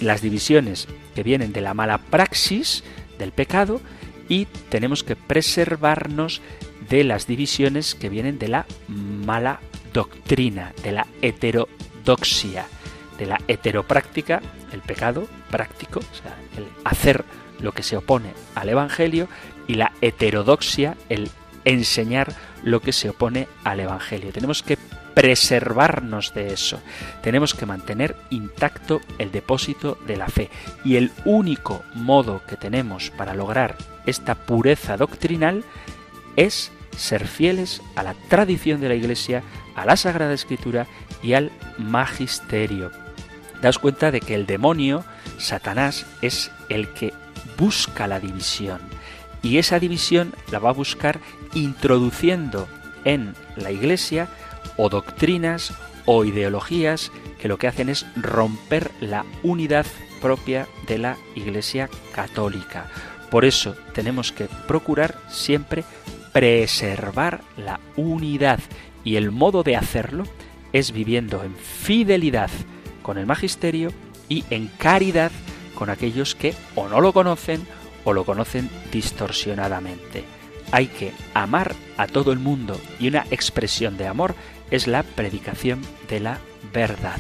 Las 0.02 0.22
divisiones 0.22 0.88
que 1.16 1.24
vienen 1.24 1.54
de 1.54 1.62
la 1.62 1.74
mala 1.74 1.98
praxis, 1.98 2.84
del 3.18 3.32
pecado, 3.32 3.82
y 4.30 4.46
tenemos 4.70 5.04
que 5.04 5.16
preservarnos 5.16 6.42
de 6.90 7.04
las 7.04 7.28
divisiones 7.28 7.96
que 7.96 8.10
vienen 8.10 8.40
de 8.40 8.48
la 8.48 8.66
mala 8.88 9.60
doctrina, 9.94 10.74
de 10.84 10.92
la 10.92 11.08
heterodoxia, 11.22 12.68
de 13.18 13.26
la 13.26 13.40
heteropráctica, 13.48 14.42
el 14.72 14.82
pecado 14.82 15.28
práctico, 15.50 16.00
o 16.00 16.16
sea, 16.16 16.36
el 16.58 16.68
hacer 16.84 17.24
lo 17.60 17.72
que 17.72 17.84
se 17.84 17.98
opone 17.98 18.34
al 18.56 18.70
Evangelio, 18.70 19.28
y 19.68 19.76
la 19.76 19.94
heterodoxia, 20.02 20.98
el 21.10 21.30
enseñar 21.66 22.34
lo 22.64 22.82
que 22.82 22.92
se 22.92 23.10
opone 23.10 23.48
al 23.64 23.80
Evangelio. 23.80 24.32
Tenemos 24.32 24.64
que 24.64 24.78
preservarnos 25.14 26.34
de 26.34 26.54
eso. 26.54 26.82
Tenemos 27.22 27.54
que 27.54 27.66
mantener 27.66 28.16
intacto 28.30 29.02
el 29.20 29.32
depósito 29.32 29.98
de 30.08 30.18
la 30.18 30.28
fe. 30.28 30.50
Y 30.84 30.96
el 30.96 31.12
único 31.26 31.84
modo 31.94 32.42
que 32.48 32.58
tenemos 32.58 33.12
para 33.12 33.34
lograr 33.34 33.78
esta 34.06 34.36
pureza 34.36 34.98
doctrinal 34.98 35.64
es 36.36 36.72
ser 36.98 37.28
fieles 37.28 37.82
a 37.96 38.04
la 38.04 38.16
tradición 38.30 38.82
de 38.82 38.90
la 38.90 38.96
Iglesia, 38.96 39.44
a 39.76 39.86
la 39.86 39.98
Sagrada 39.98 40.34
Escritura 40.34 40.88
y 41.22 41.34
al 41.34 41.52
magisterio. 41.78 42.92
Daos 43.62 43.80
cuenta 43.80 44.12
de 44.12 44.20
que 44.20 44.36
el 44.36 44.46
demonio, 44.46 45.06
Satanás, 45.38 46.06
es 46.22 46.52
el 46.70 46.90
que 46.90 47.14
busca 47.58 48.08
la 48.08 48.20
división. 48.20 48.80
Y 49.42 49.58
esa 49.58 49.80
división 49.80 50.34
la 50.52 50.60
va 50.60 50.70
a 50.70 50.74
buscar 50.74 51.20
introduciendo 51.54 52.68
en 53.04 53.36
la 53.56 53.72
Iglesia 53.72 54.30
o 54.78 54.90
doctrinas 54.90 55.74
o 56.06 56.24
ideologías 56.24 57.12
que 57.40 57.48
lo 57.48 57.58
que 57.58 57.68
hacen 57.68 57.90
es 57.90 58.06
romper 58.16 58.92
la 59.02 59.26
unidad 59.44 59.86
propia 60.22 60.68
de 60.88 60.98
la 60.98 61.18
Iglesia 61.36 61.90
católica. 62.14 62.88
Por 63.30 63.46
eso 63.46 63.76
tenemos 63.94 64.32
que 64.32 64.48
procurar 64.68 65.20
siempre 65.30 65.84
preservar 66.32 67.42
la 67.58 67.80
unidad 67.96 68.60
y 69.04 69.18
el 69.18 69.32
modo 69.32 69.64
de 69.64 69.76
hacerlo 69.76 70.24
es 70.72 70.92
viviendo 70.92 71.44
en 71.44 71.56
fidelidad 71.56 72.50
con 73.02 73.18
el 73.18 73.26
magisterio 73.26 73.92
y 74.30 74.44
en 74.50 74.68
caridad 74.68 75.32
con 75.84 75.90
aquellos 75.90 76.34
que 76.34 76.56
o 76.76 76.88
no 76.88 77.02
lo 77.02 77.12
conocen 77.12 77.68
o 78.06 78.14
lo 78.14 78.24
conocen 78.24 78.70
distorsionadamente. 78.90 80.24
Hay 80.72 80.88
que 80.88 81.12
amar 81.34 81.76
a 81.98 82.08
todo 82.08 82.32
el 82.32 82.40
mundo 82.40 82.80
y 83.02 83.10
una 83.10 83.26
expresión 83.32 83.98
de 83.98 84.08
amor 84.08 84.34
es 84.72 84.88
la 84.88 85.04
predicación 85.04 85.82
de 86.08 86.22
la 86.22 86.40
verdad. 86.72 87.20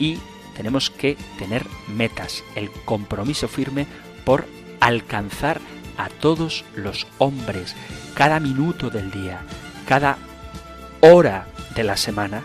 Y 0.00 0.18
tenemos 0.56 0.90
que 0.90 1.16
tener 1.38 1.64
metas, 1.86 2.42
el 2.56 2.68
compromiso 2.84 3.46
firme 3.46 3.86
por 4.24 4.44
alcanzar 4.80 5.60
a 5.96 6.08
todos 6.08 6.64
los 6.74 7.06
hombres, 7.18 7.76
cada 8.14 8.40
minuto 8.40 8.90
del 8.90 9.12
día, 9.12 9.42
cada 9.86 10.18
hora 11.00 11.46
de 11.76 11.84
la 11.84 11.96
semana, 11.96 12.42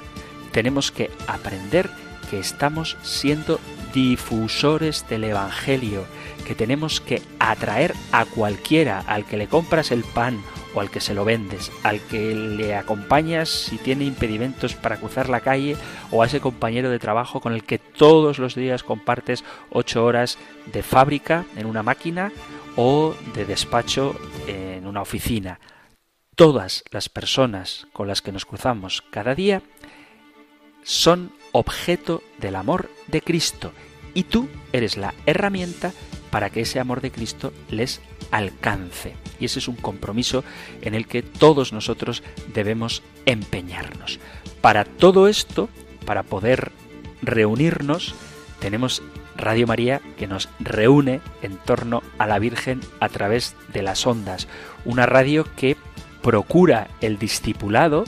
tenemos 0.52 0.92
que 0.92 1.10
aprender 1.26 1.90
que 2.30 2.38
estamos 2.38 2.98
siendo 3.02 3.60
difusores 3.96 5.08
del 5.08 5.24
Evangelio, 5.24 6.06
que 6.46 6.54
tenemos 6.54 7.02
que 7.02 7.22
atraer 7.40 7.96
a 8.12 8.26
cualquiera 8.26 9.00
al 9.08 9.26
que 9.26 9.38
le 9.38 9.48
compras 9.48 9.92
el 9.92 10.04
pan 10.04 10.40
o 10.76 10.82
al 10.82 10.92
que 10.92 11.00
se 11.00 11.14
lo 11.14 11.24
vendes, 11.24 11.72
al 11.84 12.02
que 12.02 12.36
le 12.36 12.76
acompañas 12.76 13.50
si 13.50 13.78
tiene 13.78 14.04
impedimentos 14.04 14.76
para 14.76 14.98
cruzar 14.98 15.30
la 15.30 15.40
calle 15.40 15.78
o 16.12 16.22
a 16.22 16.26
ese 16.26 16.42
compañero 16.42 16.90
de 16.90 17.00
trabajo 17.00 17.40
con 17.40 17.54
el 17.54 17.64
que 17.64 17.80
todos 17.80 18.38
los 18.38 18.54
días 18.54 18.84
compartes 18.84 19.46
ocho 19.72 20.04
horas 20.04 20.38
de 20.72 20.84
fábrica 20.84 21.46
en 21.56 21.66
una 21.66 21.82
máquina 21.82 22.32
o 22.76 23.16
de 23.34 23.46
despacho 23.46 24.20
en 24.48 24.86
una 24.86 25.02
oficina. 25.02 25.62
Todas 26.36 26.84
las 26.92 27.08
personas 27.08 27.88
con 27.94 28.10
las 28.10 28.22
que 28.22 28.34
nos 28.34 28.46
cruzamos 28.46 29.02
cada 29.10 29.34
día 29.34 29.62
son 30.84 31.32
objeto 31.58 32.22
del 32.38 32.58
amor 32.58 32.90
de 33.08 33.22
Cristo 33.22 33.72
y 34.14 34.24
tú 34.24 34.50
eres 34.74 34.98
la 34.98 35.14
herramienta 35.26 35.94
para 36.30 36.50
que 36.50 36.62
ese 36.62 36.82
amor 36.82 37.00
de 37.00 37.12
Cristo 37.12 37.54
les 37.70 38.02
alcance. 38.30 39.14
Y 39.40 39.46
ese 39.46 39.60
es 39.60 39.70
un 39.70 39.78
compromiso 39.78 40.44
en 40.82 40.96
el 40.96 41.08
que 41.08 41.24
todos 41.24 41.72
nosotros 41.72 42.24
debemos 42.54 43.04
empeñarnos. 43.26 44.20
Para 44.60 44.84
todo 44.84 45.30
esto, 45.30 45.70
para 46.06 46.24
poder 46.24 46.74
reunirnos, 47.22 48.16
tenemos 48.60 49.02
Radio 49.38 49.66
María 49.66 50.02
que 50.18 50.28
nos 50.28 50.50
reúne 50.60 51.22
en 51.42 51.56
torno 51.56 52.04
a 52.18 52.28
la 52.28 52.38
Virgen 52.38 52.82
a 53.00 53.08
través 53.08 53.56
de 53.72 53.82
las 53.82 54.06
ondas. 54.06 54.50
Una 54.84 55.06
radio 55.06 55.48
que 55.56 55.78
procura 56.22 56.90
el 57.00 57.18
discipulado, 57.18 58.04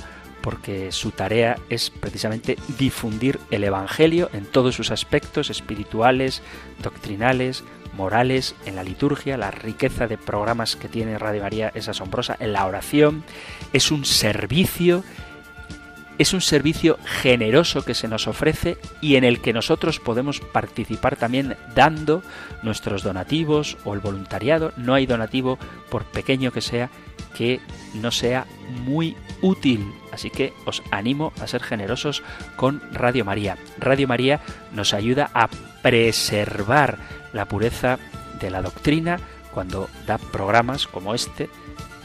porque 0.48 0.94
su 0.94 1.12
tarea 1.12 1.58
es 1.68 1.90
precisamente 1.90 2.58
difundir 2.78 3.38
el 3.52 3.66
Evangelio 3.66 4.30
en 4.32 4.46
todos 4.46 4.76
sus 4.76 4.92
aspectos 4.92 5.50
espirituales, 5.50 6.42
doctrinales, 6.82 7.66
morales, 7.98 8.56
en 8.66 8.78
la 8.78 8.84
liturgia, 8.86 9.36
la 9.36 9.52
riqueza 9.52 10.08
de 10.08 10.18
programas 10.18 10.78
que 10.78 10.88
tiene 10.88 11.20
Radio 11.20 11.42
María 11.42 11.74
es 11.76 11.90
asombrosa, 11.90 12.38
en 12.40 12.54
la 12.54 12.66
oración, 12.66 13.26
es 13.74 13.92
un 13.92 14.06
servicio 14.06 15.04
es 16.18 16.34
un 16.34 16.42
servicio 16.42 16.98
generoso 17.04 17.84
que 17.84 17.94
se 17.94 18.08
nos 18.08 18.28
ofrece 18.28 18.78
y 19.02 19.16
en 19.16 19.24
el 19.24 19.40
que 19.40 19.54
nosotros 19.54 20.00
podemos 20.00 20.40
participar 20.40 21.16
también 21.16 21.56
dando 21.76 22.24
nuestros 22.64 23.04
donativos 23.04 23.78
o 23.86 23.94
el 23.94 24.00
voluntariado. 24.00 24.74
No 24.78 24.94
hay 24.94 25.06
donativo, 25.06 25.60
por 25.90 26.06
pequeño 26.06 26.52
que 26.52 26.62
sea, 26.62 26.90
que 27.36 27.60
no 27.94 28.12
sea 28.12 28.46
muy 28.86 29.16
útil. 29.42 29.94
Así 30.12 30.30
que 30.30 30.54
os 30.66 30.82
animo 30.92 31.34
a 31.40 31.48
ser 31.48 31.62
generosos 31.62 32.24
con 32.56 32.82
Radio 32.92 33.24
María. 33.24 33.58
Radio 33.78 34.08
María 34.08 34.40
nos 34.72 34.94
ayuda 34.94 35.30
a 35.34 35.48
preservar 35.82 36.98
la 37.34 37.46
pureza 37.46 38.00
de 38.40 38.50
la 38.50 38.62
doctrina 38.62 39.20
cuando 39.52 39.90
da 40.06 40.18
programas 40.18 40.88
como 40.88 41.14
este 41.14 41.50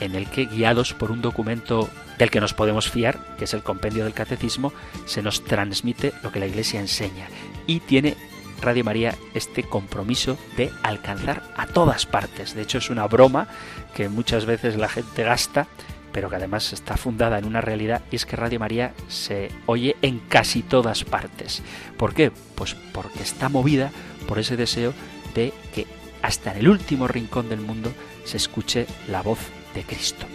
en 0.00 0.14
el 0.14 0.26
que 0.28 0.47
guiados 0.47 0.95
por 0.95 1.11
un 1.11 1.23
documento 1.23 1.88
del 2.19 2.31
que 2.31 2.40
nos 2.40 2.54
podemos 2.54 2.90
fiar, 2.90 3.37
que 3.37 3.45
es 3.45 3.54
el 3.54 3.62
compendio 3.62 4.04
del 4.04 4.14
catecismo, 4.14 4.73
se 5.07 5.23
nos 5.23 5.45
transmite 5.45 6.12
lo 6.23 6.33
que 6.33 6.40
la 6.40 6.47
Iglesia 6.47 6.81
enseña 6.81 7.28
y 7.66 7.81
tiene 7.81 8.16
Radio 8.61 8.85
María 8.85 9.16
este 9.35 9.64
compromiso 9.64 10.38
de 10.57 10.71
alcanzar 10.83 11.42
a 11.57 11.66
todas 11.66 12.07
partes. 12.07 12.54
De 12.54 12.62
hecho, 12.62 12.78
es 12.78 12.90
una 12.90 13.07
broma 13.07 13.49
que 13.95 14.09
muchas 14.09 14.47
veces 14.47 14.76
la 14.76 14.88
gente 14.88 15.25
gasta, 15.25 15.66
pero 16.12 16.31
que 16.31 16.37
además 16.37 16.73
está 16.73 16.97
fundada 16.97 17.38
en 17.38 17.45
una 17.45 17.61
realidad 17.61 18.02
y 18.11 18.16
es 18.16 18.25
que 18.25 18.37
Radio 18.37 18.61
María 18.61 18.95
se 19.09 19.50
oye 19.66 19.97
en 20.00 20.21
casi 20.21 20.62
todas 20.62 21.04
partes. 21.04 21.62
¿Por 21.97 22.14
qué? 22.14 22.31
Pues 22.54 22.76
porque 22.92 23.23
está 23.23 23.49
movida 23.49 23.90
por 24.28 24.38
ese 24.38 24.57
deseo 24.57 24.95
de 25.35 25.52
que 25.75 25.87
hasta 26.23 26.52
en 26.52 26.59
el 26.59 26.69
último 26.69 27.09
rincón 27.09 27.49
del 27.49 27.61
mundo 27.61 27.92
se 28.25 28.37
escuche 28.37 28.87
la 29.09 29.23
voz 29.23 29.40
de 29.75 29.83
Cristo. 29.83 30.26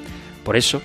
Por 0.43 0.57
eso 0.57 0.81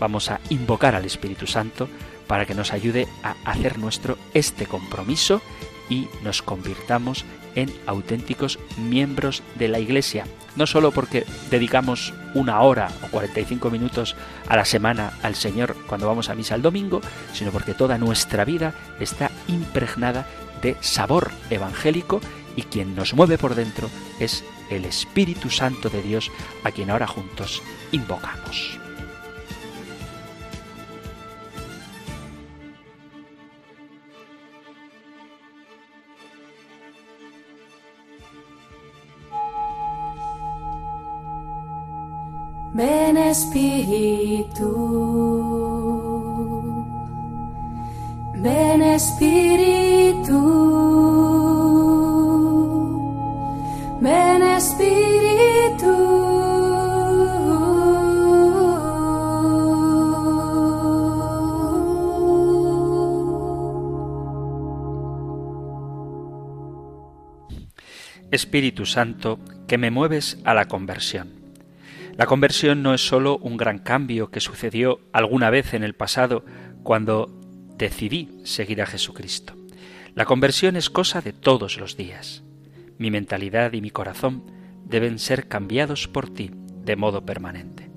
vamos 0.00 0.30
a 0.30 0.40
invocar 0.50 0.94
al 0.94 1.04
Espíritu 1.04 1.46
Santo 1.46 1.88
para 2.26 2.46
que 2.46 2.54
nos 2.54 2.72
ayude 2.72 3.06
a 3.22 3.36
hacer 3.44 3.78
nuestro 3.78 4.18
este 4.34 4.66
compromiso 4.66 5.40
y 5.88 6.08
nos 6.22 6.42
convirtamos 6.42 7.24
en 7.54 7.72
auténticos 7.86 8.58
miembros 8.76 9.42
de 9.54 9.68
la 9.68 9.78
Iglesia. 9.78 10.26
No 10.56 10.66
solo 10.66 10.90
porque 10.90 11.24
dedicamos 11.50 12.14
una 12.34 12.60
hora 12.60 12.90
o 13.02 13.08
45 13.08 13.70
minutos 13.70 14.16
a 14.48 14.56
la 14.56 14.64
semana 14.64 15.12
al 15.22 15.34
Señor 15.34 15.76
cuando 15.86 16.06
vamos 16.06 16.28
a 16.28 16.34
misa 16.34 16.54
el 16.54 16.62
domingo, 16.62 17.00
sino 17.32 17.50
porque 17.50 17.74
toda 17.74 17.98
nuestra 17.98 18.44
vida 18.44 18.74
está 19.00 19.30
impregnada 19.48 20.26
de 20.62 20.76
sabor 20.80 21.30
evangélico 21.50 22.20
y 22.56 22.62
quien 22.62 22.94
nos 22.94 23.14
mueve 23.14 23.36
por 23.36 23.54
dentro 23.54 23.90
es 24.18 24.44
el 24.70 24.84
Espíritu 24.84 25.50
Santo 25.50 25.90
de 25.90 26.02
Dios 26.02 26.30
a 26.64 26.70
quien 26.70 26.90
ahora 26.90 27.06
juntos 27.06 27.62
invocamos. 27.92 28.85
Ven 42.76 43.16
Espíritu, 43.16 44.68
ven 48.34 48.82
Espíritu, 48.82 50.40
ven 54.02 54.42
Espíritu. 54.42 55.94
Espíritu 68.30 68.84
Santo, 68.84 69.38
que 69.66 69.78
me 69.78 69.90
mueves 69.90 70.38
a 70.44 70.52
la 70.52 70.68
conversión 70.68 71.35
la 72.16 72.26
conversión 72.26 72.82
no 72.82 72.94
es 72.94 73.06
sólo 73.06 73.36
un 73.38 73.58
gran 73.58 73.78
cambio 73.78 74.30
que 74.30 74.40
sucedió 74.40 75.00
alguna 75.12 75.50
vez 75.50 75.74
en 75.74 75.82
el 75.82 75.94
pasado 75.94 76.44
cuando 76.82 77.30
decidí 77.76 78.40
seguir 78.44 78.80
a 78.80 78.86
Jesucristo. 78.86 79.54
La 80.14 80.24
conversión 80.24 80.76
es 80.76 80.88
cosa 80.88 81.20
de 81.20 81.34
todos 81.34 81.78
los 81.78 81.98
días. 81.98 82.42
Mi 82.96 83.10
mentalidad 83.10 83.74
y 83.74 83.82
mi 83.82 83.90
corazón 83.90 84.50
deben 84.86 85.18
ser 85.18 85.46
cambiados 85.46 86.08
por 86.08 86.30
ti 86.30 86.52
de 86.84 86.96
modo 86.96 87.26
permanente. 87.26 87.90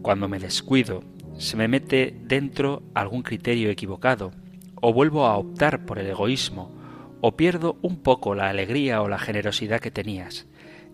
Cuando 0.00 0.28
me 0.28 0.38
descuido, 0.38 1.04
se 1.36 1.58
me 1.58 1.68
mete 1.68 2.16
dentro 2.22 2.84
algún 2.94 3.22
criterio 3.22 3.68
equivocado, 3.68 4.32
o 4.76 4.94
vuelvo 4.94 5.26
a 5.26 5.36
optar 5.36 5.84
por 5.84 5.98
el 5.98 6.06
egoísmo, 6.06 6.74
o 7.20 7.36
pierdo 7.36 7.76
un 7.82 8.02
poco 8.02 8.34
la 8.34 8.48
alegría 8.48 9.02
o 9.02 9.08
la 9.08 9.18
generosidad 9.18 9.80
que 9.80 9.90
tenías. 9.90 10.46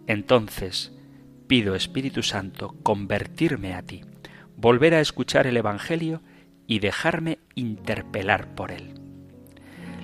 Entonces, 0.09 0.93
pido, 1.53 1.75
Espíritu 1.75 2.23
Santo, 2.23 2.75
convertirme 2.83 3.75
a 3.75 3.83
ti, 3.83 4.01
volver 4.57 4.95
a 4.95 5.01
escuchar 5.01 5.47
el 5.47 5.59
Evangelio 5.59 6.23
y 6.67 6.79
dejarme 6.79 7.41
interpelar 7.55 8.55
por 8.55 8.71
él. 8.73 8.95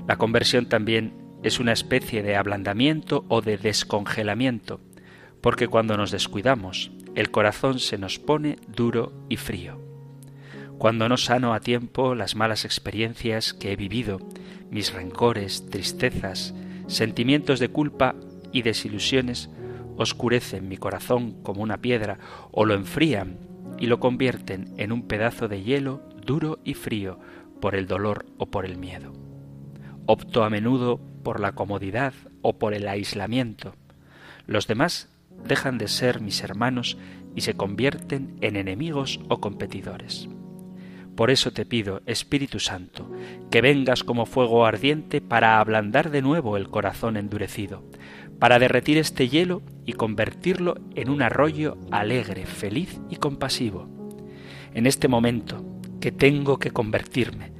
La 0.06 0.18
conversión 0.18 0.68
también 0.68 1.14
es 1.42 1.58
una 1.58 1.72
especie 1.72 2.22
de 2.22 2.36
ablandamiento 2.36 3.24
o 3.28 3.40
de 3.40 3.56
descongelamiento, 3.56 4.82
porque 5.40 5.68
cuando 5.68 5.96
nos 5.96 6.10
descuidamos, 6.10 6.90
el 7.14 7.30
corazón 7.30 7.78
se 7.78 7.96
nos 7.96 8.18
pone 8.18 8.58
duro 8.66 9.14
y 9.30 9.38
frío. 9.38 9.80
Cuando 10.76 11.08
no 11.08 11.16
sano 11.16 11.54
a 11.54 11.60
tiempo 11.60 12.14
las 12.14 12.36
malas 12.36 12.66
experiencias 12.66 13.54
que 13.54 13.72
he 13.72 13.76
vivido, 13.76 14.18
mis 14.70 14.92
rencores, 14.92 15.70
tristezas, 15.70 16.54
sentimientos 16.88 17.58
de 17.58 17.70
culpa 17.70 18.16
y 18.52 18.60
desilusiones, 18.60 19.48
oscurecen 19.98 20.68
mi 20.68 20.76
corazón 20.76 21.42
como 21.42 21.62
una 21.62 21.78
piedra 21.78 22.18
o 22.50 22.64
lo 22.64 22.74
enfrían 22.74 23.36
y 23.78 23.86
lo 23.86 24.00
convierten 24.00 24.72
en 24.78 24.92
un 24.92 25.02
pedazo 25.02 25.48
de 25.48 25.62
hielo 25.62 26.02
duro 26.24 26.60
y 26.64 26.74
frío 26.74 27.18
por 27.60 27.74
el 27.74 27.86
dolor 27.86 28.24
o 28.38 28.46
por 28.46 28.64
el 28.64 28.76
miedo. 28.78 29.12
Opto 30.06 30.44
a 30.44 30.50
menudo 30.50 31.00
por 31.22 31.40
la 31.40 31.52
comodidad 31.52 32.14
o 32.40 32.58
por 32.58 32.72
el 32.72 32.88
aislamiento. 32.88 33.74
Los 34.46 34.66
demás 34.66 35.08
dejan 35.46 35.78
de 35.78 35.88
ser 35.88 36.20
mis 36.20 36.42
hermanos 36.42 36.96
y 37.34 37.42
se 37.42 37.54
convierten 37.54 38.36
en 38.40 38.56
enemigos 38.56 39.20
o 39.28 39.40
competidores. 39.40 40.28
Por 41.14 41.30
eso 41.32 41.50
te 41.50 41.66
pido, 41.66 42.00
Espíritu 42.06 42.60
Santo, 42.60 43.10
que 43.50 43.60
vengas 43.60 44.04
como 44.04 44.24
fuego 44.24 44.64
ardiente 44.64 45.20
para 45.20 45.58
ablandar 45.58 46.10
de 46.10 46.22
nuevo 46.22 46.56
el 46.56 46.68
corazón 46.68 47.16
endurecido, 47.16 47.82
para 48.38 48.58
derretir 48.58 48.98
este 48.98 49.28
hielo 49.28 49.62
y 49.84 49.94
convertirlo 49.94 50.76
en 50.94 51.10
un 51.10 51.22
arroyo 51.22 51.76
alegre, 51.90 52.46
feliz 52.46 53.00
y 53.10 53.16
compasivo. 53.16 53.88
En 54.74 54.86
este 54.86 55.08
momento 55.08 55.64
que 56.00 56.12
tengo 56.12 56.58
que 56.58 56.70
convertirme, 56.70 57.52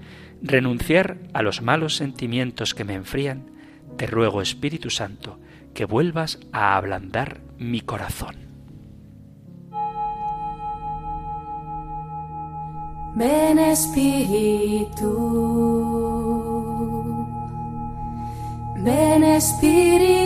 renunciar 0.42 1.18
a 1.32 1.42
los 1.42 1.62
malos 1.62 1.96
sentimientos 1.96 2.74
que 2.74 2.84
me 2.84 2.94
enfrían, 2.94 3.50
te 3.96 4.06
ruego 4.06 4.42
Espíritu 4.42 4.90
Santo 4.90 5.40
que 5.74 5.84
vuelvas 5.84 6.38
a 6.52 6.76
ablandar 6.76 7.40
mi 7.58 7.80
corazón. 7.80 8.36
Ven 13.16 13.58
Espíritu, 13.58 15.08
ven 18.84 19.24
Espíritu. 19.24 20.17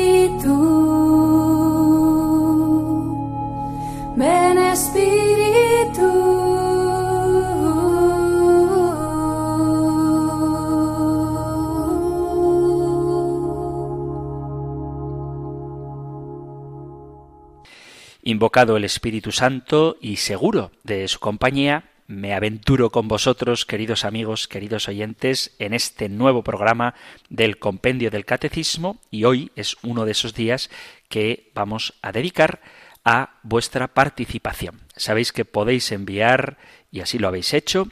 Invocado 18.24 18.76
el 18.76 18.84
Espíritu 18.84 19.30
Santo 19.30 19.96
y 20.00 20.16
seguro 20.16 20.72
de 20.84 21.06
su 21.06 21.20
compañía, 21.20 21.91
me 22.06 22.34
aventuro 22.34 22.90
con 22.90 23.08
vosotros, 23.08 23.64
queridos 23.64 24.04
amigos, 24.04 24.48
queridos 24.48 24.88
oyentes, 24.88 25.54
en 25.58 25.74
este 25.74 26.08
nuevo 26.08 26.42
programa 26.42 26.94
del 27.28 27.58
Compendio 27.58 28.10
del 28.10 28.24
Catecismo 28.24 29.00
y 29.10 29.24
hoy 29.24 29.50
es 29.56 29.76
uno 29.82 30.04
de 30.04 30.12
esos 30.12 30.34
días 30.34 30.70
que 31.08 31.50
vamos 31.54 31.94
a 32.02 32.12
dedicar 32.12 32.60
a 33.04 33.38
vuestra 33.42 33.88
participación. 33.88 34.80
Sabéis 34.96 35.32
que 35.32 35.44
podéis 35.44 35.92
enviar, 35.92 36.58
y 36.90 37.00
así 37.00 37.18
lo 37.18 37.28
habéis 37.28 37.54
hecho, 37.54 37.88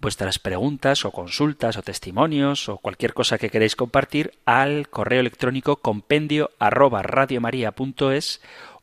vuestras 0.00 0.38
preguntas 0.38 1.04
o 1.04 1.10
consultas 1.10 1.76
o 1.76 1.82
testimonios 1.82 2.68
o 2.68 2.78
cualquier 2.78 3.14
cosa 3.14 3.38
que 3.38 3.50
queréis 3.50 3.76
compartir 3.76 4.32
al 4.44 4.88
correo 4.88 5.20
electrónico 5.20 5.76
compendio 5.76 6.50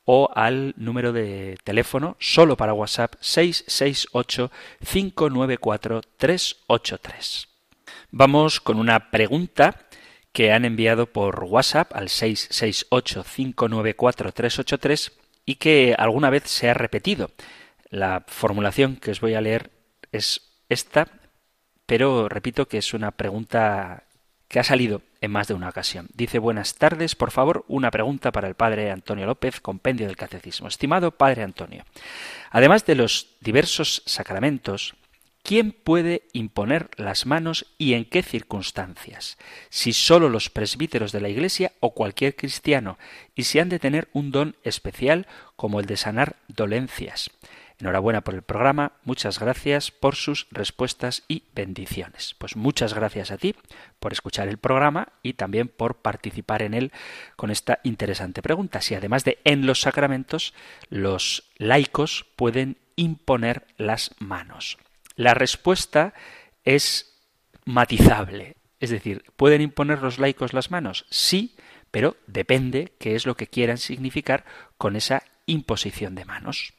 o 0.06 0.30
al 0.36 0.74
número 0.78 1.13
de 1.13 1.58
teléfono 1.63 2.18
solo 2.20 2.58
para 2.58 2.74
WhatsApp 2.74 3.16
668 3.20 4.52
594 4.80 6.02
383. 6.18 7.48
Vamos 8.12 8.60
con 8.60 8.80
una 8.80 9.12
pregunta 9.12 9.88
que 10.32 10.52
han 10.52 10.66
enviado 10.66 11.06
por 11.06 11.44
WhatsApp 11.44 11.92
al 11.96 12.10
668 12.10 13.24
594 13.24 14.32
383 14.32 15.12
y 15.46 15.56
que 15.56 15.96
alguna 15.98 16.30
vez 16.30 16.44
se 16.46 16.70
ha 16.70 16.74
repetido. 16.74 17.32
La 17.89 18.24
formulación 18.28 18.96
que 18.96 19.12
os 19.12 19.22
voy 19.22 19.36
a 19.36 19.42
leer 19.42 19.72
es 20.12 20.42
esta, 20.70 21.08
pero 21.86 22.28
repito 22.30 22.68
que 22.68 22.80
es 22.80 22.94
una 22.94 23.12
pregunta 23.12 24.04
que 24.54 24.60
ha 24.60 24.63
salido 24.63 25.02
en 25.20 25.32
más 25.32 25.48
de 25.48 25.56
una 25.56 25.70
ocasión. 25.70 26.10
Dice 26.13 26.38
buenas 26.38 26.76
tardes, 26.76 27.16
por 27.16 27.32
favor, 27.32 27.66
una 27.68 27.89
pregunta 27.89 28.32
para 28.32 28.48
el 28.48 28.54
padre 28.54 28.92
Antonio 28.92 29.26
López, 29.26 29.60
compendio 29.60 30.06
del 30.06 30.16
Catecismo. 30.16 30.68
Estimado 30.68 31.10
padre 31.10 31.42
Antonio, 31.42 31.86
además 32.52 32.86
de 32.86 32.94
los 32.94 33.30
diversos 33.42 34.04
sacramentos, 34.06 34.94
¿quién 35.42 35.72
puede 35.72 36.28
imponer 36.34 36.92
las 36.98 37.26
manos 37.26 37.66
y 37.80 37.96
en 37.96 38.06
qué 38.06 38.22
circunstancias? 38.22 39.39
Si 39.72 39.92
sólo 39.92 40.30
los 40.30 40.52
presbíteros 40.52 41.12
de 41.12 41.22
la 41.22 41.30
Iglesia 41.30 41.72
o 41.80 41.96
cualquier 41.96 42.36
cristiano, 42.36 43.00
y 43.34 43.46
si 43.46 43.58
han 43.58 43.70
de 43.70 43.80
tener 43.80 44.08
un 44.13 44.30
don 44.30 44.56
especial 44.63 45.26
como 45.56 45.80
el 45.80 45.88
de 45.88 45.98
sanar 45.98 46.36
dolencias. 46.48 47.32
Enhorabuena 47.84 48.22
por 48.22 48.34
el 48.34 48.43
programa, 48.43 48.93
muchas 49.04 49.39
gracias 49.39 49.91
por 49.91 50.15
sus 50.15 50.48
respuestas 50.52 51.26
y 51.28 51.43
bendiciones. 51.54 52.34
Pues 52.38 52.56
muchas 52.56 52.93
gracias 52.93 53.30
a 53.30 53.38
ti 53.38 53.58
por 54.00 54.13
escuchar 54.13 54.48
el 54.48 54.58
programa 54.58 55.10
y 55.22 55.34
también 55.34 55.67
por 55.67 55.96
participar 55.96 56.62
en 56.62 56.76
él 56.76 56.93
con 57.36 57.52
esta 57.52 57.82
interesante 57.84 58.41
pregunta. 58.41 58.80
Si 58.80 58.96
además 58.96 59.26
de 59.26 59.39
en 59.43 59.65
los 59.65 59.82
sacramentos, 59.82 60.54
los 60.88 61.52
laicos 61.58 62.26
pueden 62.38 62.78
imponer 62.96 63.67
las 63.76 64.15
manos. 64.17 64.78
La 65.17 65.34
respuesta 65.34 66.13
es 66.63 67.22
matizable. 67.65 68.56
Es 68.80 68.91
decir, 68.91 69.26
¿pueden 69.36 69.60
imponer 69.60 70.02
los 70.02 70.19
laicos 70.19 70.54
las 70.54 70.72
manos? 70.72 71.06
Sí, 71.10 71.58
pero 71.91 72.15
depende 72.28 72.93
qué 72.98 73.15
es 73.15 73.26
lo 73.26 73.36
que 73.36 73.48
quieran 73.48 73.78
significar 73.78 74.46
con 74.78 74.96
esa 74.96 75.24
imposición 75.48 76.15
de 76.15 76.24
manos. 76.24 76.74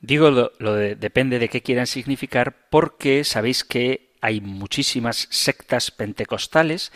Digo 0.00 0.30
lo, 0.30 0.74
de, 0.74 0.96
depende 0.96 1.38
de 1.38 1.48
qué 1.48 1.62
quieran 1.62 1.86
significar 1.86 2.68
porque 2.70 3.24
sabéis 3.24 3.64
que 3.64 4.12
hay 4.20 4.40
muchísimas 4.40 5.28
sectas 5.30 5.90
pentecostales 5.90 6.92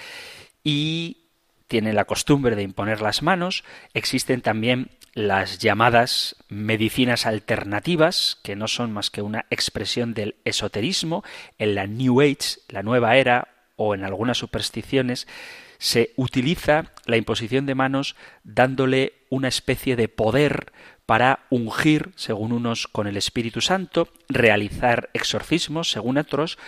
y 0.65 1.29
tienen 1.69 1.95
la 1.95 2.07
costumbre 2.07 2.57
de 2.57 2.63
imponer 2.63 3.01
las 3.01 3.23
manos. 3.23 3.65
Existen 3.95 4.41
también 4.41 4.91
las 5.15 5.59
llamadas 5.59 6.37
medicinas 6.49 7.27
alternativas, 7.27 8.39
que 8.43 8.57
no 8.57 8.69
son 8.69 8.93
más 8.93 9.11
que 9.11 9.23
una 9.23 9.47
expresión 9.51 10.15
del 10.15 10.37
esoterismo. 10.45 11.25
En 11.59 11.75
la 11.75 11.87
New 11.87 12.21
Age, 12.21 12.61
la 12.69 12.83
nueva 12.83 13.17
era, 13.17 13.49
o 13.77 13.95
en 13.95 14.05
algunas 14.05 14.39
supersticiones, 14.39 15.27
se 15.79 16.13
utiliza 16.17 16.93
la 17.07 17.17
imposición 17.17 17.67
de 17.67 17.75
manos 17.75 18.17
dándole 18.43 19.15
una 19.29 19.49
especie 19.49 19.97
de 19.97 20.09
poder 20.09 20.73
para 21.09 21.47
ungir, 21.49 22.13
según 22.17 22.53
unos, 22.53 22.87
con 22.87 23.07
el 23.07 23.17
Espíritu 23.17 23.63
Santo, 23.63 24.09
realizar 24.29 25.09
exorcismos, 25.15 25.91
según 25.91 26.19
otros, 26.19 26.59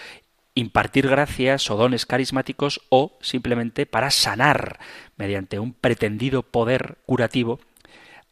impartir 0.55 1.07
gracias 1.07 1.71
o 1.71 1.77
dones 1.77 2.07
carismáticos 2.07 2.81
o 2.89 3.19
simplemente 3.21 3.85
para 3.85 4.11
sanar 4.11 4.81
mediante 5.19 5.59
un 5.59 5.75
pretendido 5.75 6.43
poder 6.43 6.97
curativo 7.05 7.61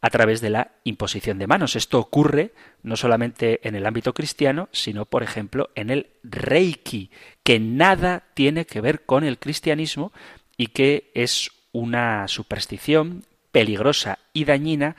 a 0.01 0.09
través 0.09 0.41
de 0.41 0.49
la 0.49 0.71
imposición 0.83 1.37
de 1.37 1.45
manos. 1.45 1.75
Esto 1.75 1.99
ocurre 1.99 2.53
no 2.81 2.95
solamente 2.95 3.67
en 3.67 3.75
el 3.75 3.85
ámbito 3.85 4.15
cristiano, 4.15 4.67
sino, 4.71 5.05
por 5.05 5.21
ejemplo, 5.21 5.69
en 5.75 5.91
el 5.91 6.07
Reiki, 6.23 7.11
que 7.43 7.59
nada 7.59 8.23
tiene 8.33 8.65
que 8.65 8.81
ver 8.81 9.05
con 9.05 9.23
el 9.23 9.37
cristianismo 9.37 10.11
y 10.57 10.67
que 10.67 11.11
es 11.13 11.51
una 11.71 12.27
superstición 12.27 13.25
peligrosa 13.51 14.17
y 14.33 14.45
dañina 14.45 14.95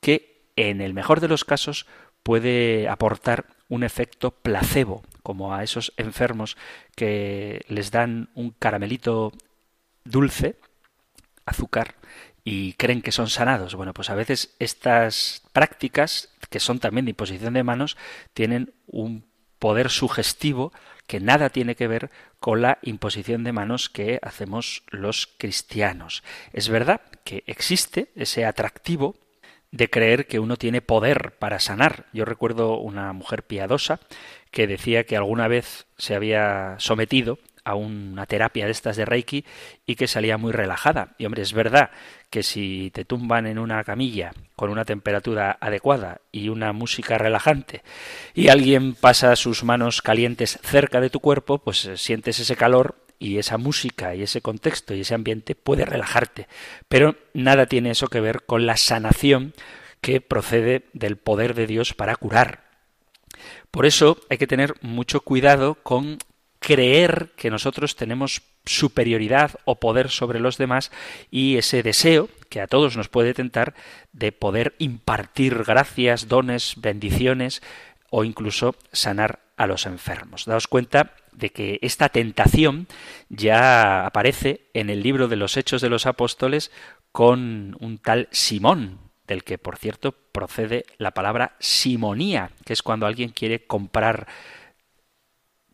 que 0.00 0.27
en 0.58 0.80
el 0.80 0.92
mejor 0.92 1.20
de 1.20 1.28
los 1.28 1.44
casos 1.44 1.86
puede 2.22 2.88
aportar 2.88 3.46
un 3.68 3.84
efecto 3.84 4.32
placebo, 4.32 5.02
como 5.22 5.54
a 5.54 5.62
esos 5.62 5.92
enfermos 5.96 6.56
que 6.96 7.64
les 7.68 7.90
dan 7.90 8.30
un 8.34 8.50
caramelito 8.50 9.32
dulce, 10.04 10.56
azúcar, 11.44 11.94
y 12.44 12.72
creen 12.74 13.02
que 13.02 13.12
son 13.12 13.28
sanados. 13.28 13.74
Bueno, 13.74 13.94
pues 13.94 14.10
a 14.10 14.14
veces 14.14 14.54
estas 14.58 15.42
prácticas, 15.52 16.30
que 16.50 16.60
son 16.60 16.78
también 16.78 17.04
de 17.04 17.10
imposición 17.10 17.54
de 17.54 17.62
manos, 17.62 17.96
tienen 18.32 18.72
un 18.86 19.26
poder 19.58 19.90
sugestivo 19.90 20.72
que 21.06 21.20
nada 21.20 21.50
tiene 21.50 21.74
que 21.74 21.88
ver 21.88 22.10
con 22.40 22.62
la 22.62 22.78
imposición 22.82 23.44
de 23.44 23.52
manos 23.52 23.88
que 23.88 24.18
hacemos 24.22 24.82
los 24.88 25.26
cristianos. 25.38 26.22
Es 26.52 26.68
verdad 26.68 27.00
que 27.24 27.44
existe 27.46 28.10
ese 28.14 28.44
atractivo 28.44 29.16
de 29.70 29.90
creer 29.90 30.26
que 30.26 30.38
uno 30.38 30.56
tiene 30.56 30.80
poder 30.80 31.34
para 31.38 31.60
sanar. 31.60 32.06
Yo 32.12 32.24
recuerdo 32.24 32.78
una 32.78 33.12
mujer 33.12 33.42
piadosa 33.42 34.00
que 34.50 34.66
decía 34.66 35.04
que 35.04 35.16
alguna 35.16 35.48
vez 35.48 35.86
se 35.98 36.14
había 36.14 36.76
sometido 36.78 37.38
a 37.64 37.74
una 37.74 38.24
terapia 38.24 38.64
de 38.64 38.70
estas 38.70 38.96
de 38.96 39.04
Reiki 39.04 39.44
y 39.84 39.96
que 39.96 40.08
salía 40.08 40.38
muy 40.38 40.52
relajada. 40.52 41.14
Y 41.18 41.26
hombre, 41.26 41.42
es 41.42 41.52
verdad 41.52 41.90
que 42.30 42.42
si 42.42 42.90
te 42.94 43.04
tumban 43.04 43.46
en 43.46 43.58
una 43.58 43.84
camilla 43.84 44.32
con 44.56 44.70
una 44.70 44.86
temperatura 44.86 45.58
adecuada 45.60 46.22
y 46.32 46.48
una 46.48 46.72
música 46.72 47.18
relajante 47.18 47.82
y 48.34 48.48
alguien 48.48 48.94
pasa 48.94 49.36
sus 49.36 49.64
manos 49.64 50.00
calientes 50.00 50.58
cerca 50.62 51.02
de 51.02 51.10
tu 51.10 51.20
cuerpo, 51.20 51.58
pues 51.58 51.84
eh, 51.84 51.98
sientes 51.98 52.38
ese 52.38 52.56
calor 52.56 52.96
y 53.18 53.38
esa 53.38 53.58
música 53.58 54.14
y 54.14 54.22
ese 54.22 54.40
contexto 54.40 54.94
y 54.94 55.00
ese 55.00 55.14
ambiente 55.14 55.54
puede 55.54 55.84
relajarte. 55.84 56.48
Pero 56.88 57.16
nada 57.34 57.66
tiene 57.66 57.90
eso 57.90 58.08
que 58.08 58.20
ver 58.20 58.44
con 58.44 58.66
la 58.66 58.76
sanación 58.76 59.54
que 60.00 60.20
procede 60.20 60.84
del 60.92 61.16
poder 61.16 61.54
de 61.54 61.66
Dios 61.66 61.94
para 61.94 62.16
curar. 62.16 62.64
Por 63.70 63.86
eso 63.86 64.18
hay 64.30 64.38
que 64.38 64.46
tener 64.46 64.74
mucho 64.80 65.20
cuidado 65.20 65.74
con 65.76 66.18
creer 66.60 67.30
que 67.36 67.50
nosotros 67.50 67.96
tenemos 67.96 68.42
superioridad 68.64 69.52
o 69.64 69.76
poder 69.76 70.10
sobre 70.10 70.40
los 70.40 70.58
demás 70.58 70.90
y 71.30 71.56
ese 71.56 71.82
deseo 71.82 72.28
que 72.50 72.60
a 72.60 72.66
todos 72.66 72.96
nos 72.96 73.08
puede 73.08 73.34
tentar 73.34 73.74
de 74.12 74.32
poder 74.32 74.74
impartir 74.78 75.64
gracias, 75.64 76.28
dones, 76.28 76.74
bendiciones 76.76 77.62
o 78.10 78.24
incluso 78.24 78.74
sanar 78.92 79.40
a 79.56 79.66
los 79.66 79.86
enfermos. 79.86 80.44
Daos 80.44 80.68
cuenta 80.68 81.14
de 81.38 81.50
que 81.50 81.78
esta 81.82 82.08
tentación 82.08 82.88
ya 83.28 84.04
aparece 84.06 84.68
en 84.74 84.90
el 84.90 85.02
libro 85.02 85.28
de 85.28 85.36
los 85.36 85.56
Hechos 85.56 85.80
de 85.80 85.88
los 85.88 86.06
Apóstoles 86.06 86.72
con 87.12 87.76
un 87.80 87.98
tal 87.98 88.28
Simón, 88.32 88.98
del 89.26 89.44
que 89.44 89.56
por 89.56 89.76
cierto 89.76 90.12
procede 90.12 90.84
la 90.98 91.12
palabra 91.12 91.56
simonía, 91.60 92.50
que 92.64 92.72
es 92.72 92.82
cuando 92.82 93.06
alguien 93.06 93.30
quiere 93.30 93.66
comprar 93.66 94.26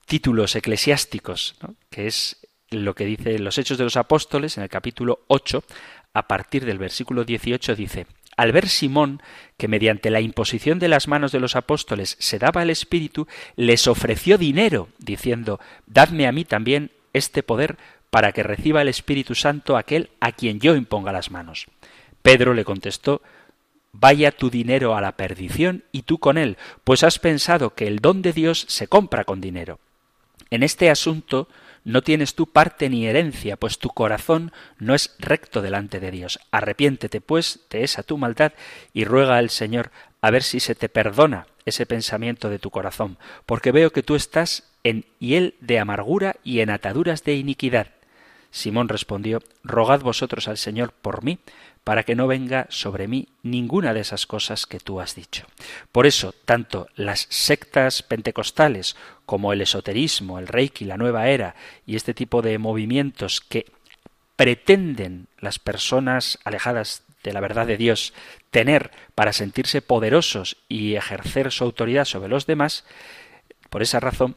títulos 0.07 0.55
eclesiásticos, 0.55 1.57
que 1.91 2.07
es 2.07 2.47
lo 2.69 2.95
que 2.95 3.07
dice 3.07 3.39
los 3.39 3.57
Hechos 3.57 3.79
de 3.79 3.85
los 3.85 3.97
Apóstoles 3.97 4.59
en 4.59 4.65
el 4.65 4.69
capítulo 4.69 5.25
8, 5.29 5.65
a 6.13 6.29
partir 6.29 6.67
del 6.67 6.79
versículo 6.79 7.25
18 7.25 7.75
dice, 7.75 8.07
al 8.37 8.53
ver 8.53 8.69
Simón 8.69 9.23
que 9.57 9.69
mediante 9.69 10.11
la 10.11 10.21
imposición 10.21 10.79
de 10.79 10.89
las 10.89 11.09
manos 11.09 11.33
de 11.33 11.41
los 11.41 11.57
apóstoles 11.57 12.17
se 12.19 12.39
daba 12.39 12.63
el 12.63 12.71
Espíritu, 12.71 13.29
les 13.57 13.87
ofreció 13.87 14.39
dinero, 14.39 14.89
diciendo, 14.99 15.61
Dadme 15.87 16.27
a 16.27 16.33
mí 16.33 16.45
también 16.45 16.91
este 17.13 17.43
poder 17.43 17.77
para 18.11 18.33
que 18.33 18.43
reciba 18.43 18.83
el 18.83 18.89
Espíritu 18.89 19.35
Santo 19.35 19.77
aquel 19.77 20.11
a 20.21 20.33
quien 20.33 20.61
yo 20.61 20.77
imponga 20.77 21.13
las 21.13 21.31
manos. 21.31 21.67
Pedro 22.23 22.55
le 22.55 22.65
contestó, 22.65 23.23
Vaya 23.93 24.33
tu 24.33 24.51
dinero 24.51 24.97
a 24.97 25.01
la 25.01 25.13
perdición 25.13 25.85
y 25.93 26.03
tú 26.03 26.19
con 26.19 26.37
él, 26.37 26.57
pues 26.83 27.05
has 27.05 27.21
pensado 27.21 27.75
que 27.75 27.87
el 27.87 28.01
don 28.01 28.23
de 28.23 28.33
Dios 28.33 28.67
se 28.69 28.89
compra 28.89 29.23
con 29.23 29.41
dinero. 29.41 29.79
En 30.51 30.65
este 30.65 30.91
asunto 30.91 31.49
no 31.85 32.03
tienes 32.03 32.35
tu 32.35 32.47
parte 32.47 32.89
ni 32.89 33.07
herencia, 33.07 33.57
pues 33.57 33.79
tu 33.79 33.91
corazón 33.91 34.53
no 34.79 34.95
es 34.95 35.15
recto 35.19 35.63
delante 35.63 36.01
de 36.01 36.11
Dios. 36.11 36.41
Arrepiéntete, 36.51 37.21
pues, 37.21 37.61
de 37.71 37.85
esa 37.85 38.03
tu 38.03 38.19
maldad 38.19 38.53
y 38.93 39.05
ruega 39.05 39.37
al 39.37 39.51
Señor 39.51 39.91
a 40.21 40.31
ver 40.31 40.43
si 40.43 40.61
se 40.61 40.75
te 40.75 40.89
perdona 40.89 41.47
ese 41.67 41.87
pensamiento 41.87 42.49
de 42.49 42.59
tu 42.59 42.71
corazón, 42.71 43.19
porque 43.47 43.73
veo 43.73 43.91
que 43.91 44.03
tú 44.03 44.15
estás 44.15 44.73
en 44.83 45.05
hiel 45.19 45.55
de 45.61 45.79
amargura 45.79 46.37
y 46.43 46.61
en 46.61 46.71
ataduras 46.71 47.25
de 47.25 47.35
iniquidad. 47.35 47.89
Simón 48.51 48.89
respondió, 48.89 49.43
Rogad 49.65 50.01
vosotros 50.01 50.49
al 50.49 50.59
Señor 50.59 50.93
por 50.93 51.25
mí, 51.25 51.39
para 51.85 52.03
que 52.03 52.15
no 52.15 52.27
venga 52.27 52.67
sobre 52.71 53.09
mí 53.09 53.29
ninguna 53.43 53.93
de 53.93 54.01
esas 54.01 54.27
cosas 54.27 54.67
que 54.67 54.81
tú 54.81 55.01
has 55.01 55.15
dicho. 55.15 55.47
Por 55.93 56.07
eso, 56.07 56.35
tanto 56.45 56.89
las 56.95 57.27
sectas 57.31 58.03
pentecostales 58.03 58.97
como 59.27 59.53
el 59.53 59.61
esoterismo, 59.61 60.39
el 60.39 60.47
reiki, 60.47 60.85
la 60.85 60.97
nueva 60.97 61.29
era 61.29 61.55
y 61.87 61.97
este 61.97 62.15
tipo 62.15 62.43
de 62.43 62.59
movimientos 62.59 63.41
que 63.41 63.67
pretenden 64.37 65.29
las 65.39 65.59
personas 65.59 66.39
alejadas 66.45 67.03
de 67.23 67.33
la 67.33 67.41
verdad 67.41 67.67
de 67.67 67.77
Dios 67.77 68.13
tener 68.51 68.91
para 69.15 69.33
sentirse 69.33 69.83
poderosos 69.83 70.57
y 70.69 70.95
ejercer 70.95 71.51
su 71.51 71.65
autoridad 71.65 72.05
sobre 72.05 72.29
los 72.29 72.47
demás, 72.47 72.85
por 73.71 73.83
esa 73.83 73.99
razón, 73.99 74.37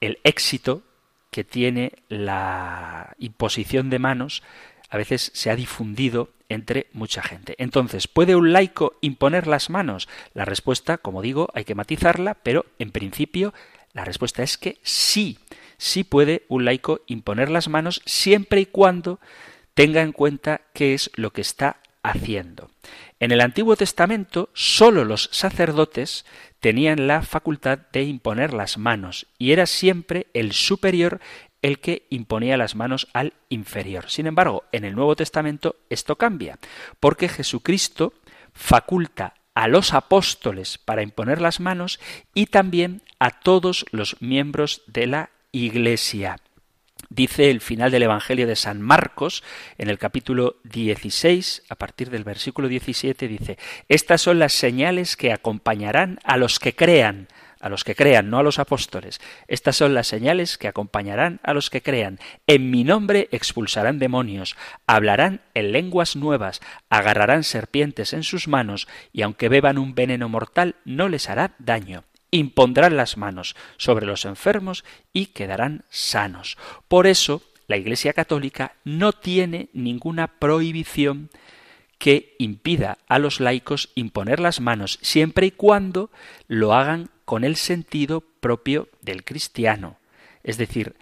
el 0.00 0.18
éxito 0.24 0.82
que 1.30 1.44
tiene 1.44 1.92
la 2.08 3.14
imposición 3.18 3.90
de 3.90 3.98
manos 3.98 4.42
a 4.90 4.96
veces 4.96 5.30
se 5.34 5.50
ha 5.50 5.56
difundido 5.56 6.30
entre 6.48 6.86
mucha 6.92 7.22
gente. 7.22 7.54
Entonces, 7.58 8.06
¿puede 8.08 8.36
un 8.36 8.52
laico 8.52 8.96
imponer 9.00 9.46
las 9.46 9.68
manos? 9.70 10.08
La 10.32 10.44
respuesta, 10.44 10.98
como 10.98 11.22
digo, 11.22 11.48
hay 11.54 11.64
que 11.64 11.74
matizarla, 11.74 12.34
pero 12.34 12.66
en 12.78 12.92
principio 12.92 13.52
la 13.96 14.04
respuesta 14.04 14.42
es 14.42 14.58
que 14.58 14.78
sí, 14.82 15.38
sí 15.78 16.04
puede 16.04 16.44
un 16.48 16.66
laico 16.66 17.00
imponer 17.06 17.50
las 17.50 17.66
manos 17.68 18.02
siempre 18.04 18.60
y 18.60 18.66
cuando 18.66 19.20
tenga 19.72 20.02
en 20.02 20.12
cuenta 20.12 20.60
qué 20.74 20.92
es 20.92 21.10
lo 21.14 21.32
que 21.32 21.40
está 21.40 21.80
haciendo. 22.02 22.70
En 23.20 23.32
el 23.32 23.40
Antiguo 23.40 23.74
Testamento 23.74 24.50
sólo 24.52 25.06
los 25.06 25.30
sacerdotes 25.32 26.26
tenían 26.60 27.06
la 27.06 27.22
facultad 27.22 27.78
de 27.90 28.02
imponer 28.02 28.52
las 28.52 28.76
manos 28.76 29.28
y 29.38 29.52
era 29.52 29.64
siempre 29.64 30.26
el 30.34 30.52
superior 30.52 31.18
el 31.62 31.80
que 31.80 32.06
imponía 32.10 32.58
las 32.58 32.74
manos 32.74 33.08
al 33.14 33.32
inferior. 33.48 34.10
Sin 34.10 34.26
embargo, 34.26 34.64
en 34.72 34.84
el 34.84 34.94
Nuevo 34.94 35.16
Testamento 35.16 35.76
esto 35.88 36.16
cambia, 36.16 36.58
porque 37.00 37.30
Jesucristo 37.30 38.12
faculta 38.52 39.32
a 39.56 39.68
los 39.68 39.94
apóstoles 39.94 40.76
para 40.76 41.02
imponer 41.02 41.40
las 41.40 41.60
manos 41.60 41.98
y 42.34 42.46
también 42.46 43.00
a 43.18 43.30
todos 43.30 43.86
los 43.90 44.20
miembros 44.20 44.82
de 44.86 45.06
la 45.06 45.30
Iglesia. 45.50 46.36
Dice 47.08 47.50
el 47.50 47.62
final 47.62 47.90
del 47.90 48.02
Evangelio 48.02 48.46
de 48.46 48.54
San 48.54 48.82
Marcos, 48.82 49.42
en 49.78 49.88
el 49.88 49.98
capítulo 49.98 50.56
16, 50.64 51.62
a 51.70 51.74
partir 51.74 52.10
del 52.10 52.22
versículo 52.22 52.68
17, 52.68 53.28
dice, 53.28 53.58
Estas 53.88 54.20
son 54.20 54.38
las 54.38 54.52
señales 54.52 55.16
que 55.16 55.32
acompañarán 55.32 56.18
a 56.24 56.36
los 56.36 56.58
que 56.58 56.74
crean 56.74 57.26
a 57.60 57.68
los 57.68 57.84
que 57.84 57.94
crean, 57.94 58.30
no 58.30 58.38
a 58.38 58.42
los 58.42 58.58
apóstoles. 58.58 59.20
Estas 59.48 59.76
son 59.76 59.94
las 59.94 60.06
señales 60.06 60.58
que 60.58 60.68
acompañarán 60.68 61.40
a 61.42 61.54
los 61.54 61.70
que 61.70 61.82
crean. 61.82 62.18
En 62.46 62.70
mi 62.70 62.84
nombre 62.84 63.28
expulsarán 63.32 63.98
demonios, 63.98 64.56
hablarán 64.86 65.40
en 65.54 65.72
lenguas 65.72 66.16
nuevas, 66.16 66.60
agarrarán 66.90 67.44
serpientes 67.44 68.12
en 68.12 68.22
sus 68.22 68.48
manos, 68.48 68.88
y 69.12 69.22
aunque 69.22 69.48
beban 69.48 69.78
un 69.78 69.94
veneno 69.94 70.28
mortal, 70.28 70.76
no 70.84 71.08
les 71.08 71.28
hará 71.28 71.54
daño. 71.58 72.04
Impondrán 72.30 72.96
las 72.96 73.16
manos 73.16 73.56
sobre 73.76 74.06
los 74.06 74.24
enfermos 74.24 74.84
y 75.12 75.26
quedarán 75.26 75.84
sanos. 75.90 76.58
Por 76.88 77.06
eso, 77.06 77.42
la 77.68 77.76
Iglesia 77.76 78.12
Católica 78.12 78.74
no 78.84 79.12
tiene 79.12 79.68
ninguna 79.72 80.26
prohibición 80.26 81.30
que 81.98 82.34
impida 82.38 82.98
a 83.08 83.18
los 83.18 83.40
laicos 83.40 83.90
imponer 83.94 84.40
las 84.40 84.60
manos 84.60 84.98
siempre 85.02 85.46
y 85.46 85.50
cuando 85.50 86.10
lo 86.46 86.74
hagan 86.74 87.10
con 87.26 87.44
el 87.44 87.56
sentido 87.56 88.22
propio 88.40 88.88
del 89.02 89.24
cristiano. 89.24 89.98
Es 90.42 90.56
decir, 90.56 90.94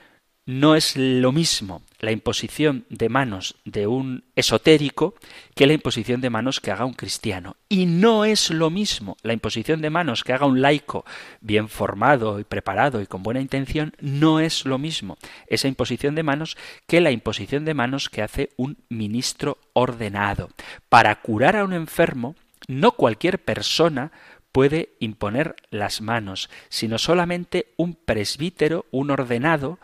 no 0.47 0.75
es 0.75 0.97
lo 0.97 1.33
mismo 1.33 1.83
la 2.01 2.13
imposición 2.13 2.85
de 2.91 3.09
manos 3.09 3.57
de 3.65 3.87
un 3.87 4.25
esotérico 4.35 5.15
que 5.55 5.67
la 5.67 5.73
imposición 5.73 6.21
de 6.21 6.29
manos 6.29 6.61
que 6.61 6.71
haga 6.71 6.85
un 6.85 6.93
cristiano. 6.93 7.57
Y 7.69 7.87
no 7.87 8.25
es 8.25 8.51
lo 8.51 8.69
mismo 8.69 9.17
la 9.23 9.33
imposición 9.33 9.81
de 9.81 9.89
manos 9.89 10.23
que 10.23 10.35
haga 10.35 10.45
un 10.45 10.61
laico 10.61 11.07
bien 11.41 11.69
formado 11.69 12.41
y 12.41 12.45
preparado 12.45 13.01
y 13.01 13.07
con 13.07 13.23
buena 13.23 13.41
intención, 13.41 13.95
no 14.01 14.41
es 14.41 14.67
lo 14.67 14.79
mismo 14.79 15.17
esa 15.47 15.69
imposición 15.69 16.15
de 16.15 16.25
manos 16.25 16.57
que 16.87 17.01
la 17.01 17.11
imposición 17.11 17.65
de 17.65 17.75
manos 17.75 18.11
que 18.11 18.23
hace 18.23 18.51
un 18.57 18.77
ministro 18.91 19.59
ordenado. 19.73 20.51
Para 20.91 21.23
curar 21.23 21.57
a 21.57 21.65
un 21.65 21.73
enfermo, 21.73 22.35
no 22.69 22.93
cualquier 22.93 23.39
persona 23.43 24.13
puede 24.55 24.91
imponer 25.01 25.57
las 25.71 26.01
manos, 26.01 26.49
sino 26.69 26.99
solamente 26.99 27.75
un 27.77 27.97
presbítero, 27.97 28.87
un 28.93 29.11
ordenado, 29.11 29.81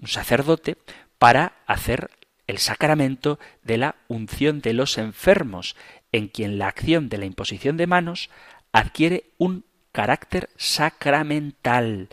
un 0.00 0.08
sacerdote, 0.08 0.78
para 1.18 1.52
hacer 1.66 2.10
el 2.46 2.56
sacramento 2.56 3.38
de 3.64 3.76
la 3.76 3.96
unción 4.08 4.62
de 4.62 4.72
los 4.72 4.96
enfermos, 4.96 5.76
en 6.10 6.28
quien 6.28 6.58
la 6.58 6.68
acción 6.68 7.10
de 7.10 7.18
la 7.18 7.26
imposición 7.26 7.76
de 7.76 7.86
manos 7.86 8.30
adquiere 8.72 9.24
un 9.36 9.66
carácter 9.92 10.48
sacramental. 10.56 12.08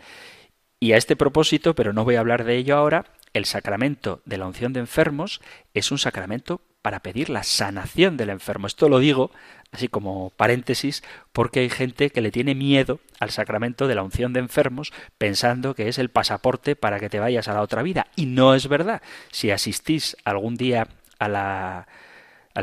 Y 0.82 0.92
a 0.92 0.98
este 0.98 1.16
propósito, 1.16 1.76
pero 1.76 1.94
no 1.94 2.04
voy 2.04 2.16
a 2.16 2.20
hablar 2.20 2.44
de 2.44 2.58
ello 2.58 2.76
ahora, 2.76 3.06
el 3.32 3.46
sacramento 3.46 4.22
de 4.26 4.38
la 4.38 4.48
unción 4.48 4.74
de 4.74 4.82
enfermos 4.82 5.40
es 5.74 5.92
un 5.92 5.98
sacramento 5.98 6.60
para 6.82 7.02
pedir 7.02 7.30
la 7.30 7.44
sanación 7.44 8.18
del 8.18 8.30
enfermo. 8.30 8.68
Esto 8.68 8.90
lo 8.90 9.00
digo 9.00 9.32
así 9.72 9.88
como 9.88 10.32
paréntesis, 10.32 11.02
porque 11.32 11.62
hay 11.62 11.70
gente 11.70 12.10
que 12.10 12.22
le 12.22 12.32
tiene 12.32 12.56
miedo 12.56 13.00
al 13.20 13.32
sacramento 13.32 13.88
de 13.88 13.96
la 13.96 14.04
unción 14.04 14.34
de 14.34 14.42
enfermos 14.42 14.92
pensando 15.18 15.76
que 15.76 15.88
es 15.88 15.98
el 15.98 16.10
pasaporte 16.10 16.76
para 16.76 17.00
que 17.00 17.10
te 17.10 17.20
vayas 17.20 17.48
a 17.48 17.54
la 17.54 17.62
otra 17.62 17.82
vida. 17.82 18.08
Y 18.16 18.26
no 18.26 18.54
es 18.54 18.68
verdad. 18.68 19.02
Si 19.32 19.50
asistís 19.50 20.18
algún 20.26 20.56
día 20.56 20.88
al 21.20 21.86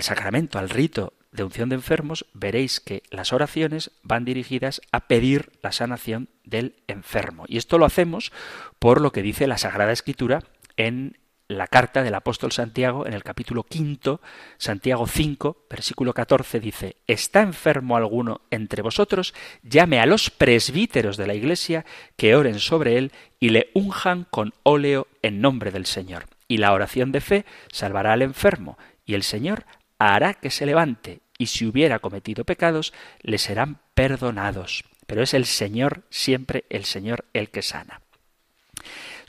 sacramento, 0.03 0.59
al 0.59 0.69
rito 0.69 1.15
de 1.33 1.45
unción 1.45 1.69
de 1.69 1.77
enfermos, 1.77 2.27
veréis 2.35 2.81
que 2.81 3.03
las 3.11 3.33
oraciones 3.33 3.91
van 4.03 4.25
dirigidas 4.25 4.83
a 4.93 5.07
pedir 5.07 5.53
la 5.63 5.73
sanación 5.73 6.29
del 6.45 6.77
enfermo. 6.89 7.45
Y 7.49 7.57
esto 7.57 7.79
lo 7.79 7.87
hacemos 7.87 8.33
por 8.79 9.01
lo 9.01 9.13
que 9.13 9.23
dice 9.23 9.47
la 9.47 9.59
Sagrada 9.59 9.93
Escritura 9.93 10.43
en 10.77 11.17
la 11.49 11.67
carta 11.67 12.03
del 12.03 12.15
apóstol 12.15 12.53
Santiago 12.53 13.07
en 13.07 13.15
el 13.15 13.25
capítulo 13.25 13.63
quinto, 13.63 14.21
Santiago 14.59 15.07
5, 15.07 15.65
versículo 15.71 16.13
14 16.13 16.61
dice, 16.61 16.97
¿está 17.07 17.41
enfermo 17.41 17.97
alguno 17.97 18.43
entre 18.51 18.83
vosotros? 18.83 19.35
Llame 19.63 19.99
a 19.99 20.07
los 20.07 20.29
presbíteros 20.29 21.17
de 21.17 21.27
la 21.27 21.35
iglesia 21.35 21.87
que 22.17 22.37
oren 22.37 22.61
sobre 22.61 22.99
él 22.99 23.13
y 23.41 23.49
le 23.49 23.71
unjan 23.73 24.27
con 24.31 24.53
óleo 24.63 25.09
en 25.23 25.41
nombre 25.41 25.71
del 25.71 25.87
Señor. 25.87 26.27
Y 26.47 26.59
la 26.59 26.73
oración 26.75 27.13
de 27.13 27.23
fe 27.23 27.47
salvará 27.73 28.13
al 28.13 28.23
enfermo, 28.23 28.79
y 29.07 29.15
el 29.15 29.23
Señor 29.23 29.65
hará 29.99 30.35
que 30.35 30.51
se 30.51 30.67
levante, 30.67 31.21
y 31.39 31.47
si 31.47 31.67
hubiera 31.67 31.99
cometido 31.99 32.45
pecados, 32.45 32.93
le 33.23 33.39
serán 33.39 33.81
perdonados. 33.95 34.85
Pero 35.07 35.23
es 35.23 35.33
el 35.33 35.47
Señor, 35.47 36.03
siempre 36.11 36.65
el 36.69 36.85
Señor 36.85 37.25
el 37.33 37.49
que 37.49 37.63
sana. 37.63 38.03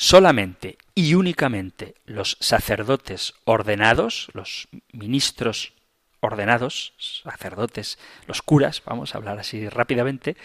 Solamente 0.02 0.78
y 0.96 1.16
únicamente 1.16 1.94
los 2.06 2.38
sacerdotes 2.40 3.34
ordenados, 3.44 4.30
los 4.32 4.70
ministros 4.94 5.74
ordenados, 6.22 6.94
sacerdotes, 6.98 8.00
los 8.26 8.42
curas, 8.42 8.82
vamos 8.86 9.14
a 9.14 9.18
hablar 9.18 9.40
así 9.40 9.68
rápidamente, 9.68 10.38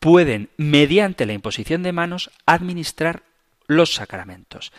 pueden, 0.00 0.50
mediante 0.58 1.24
la 1.24 1.32
imposición 1.32 1.82
de 1.82 1.92
manos, 1.92 2.30
administrar 2.44 3.22
los 3.66 3.94
sacramentos, 3.94 4.70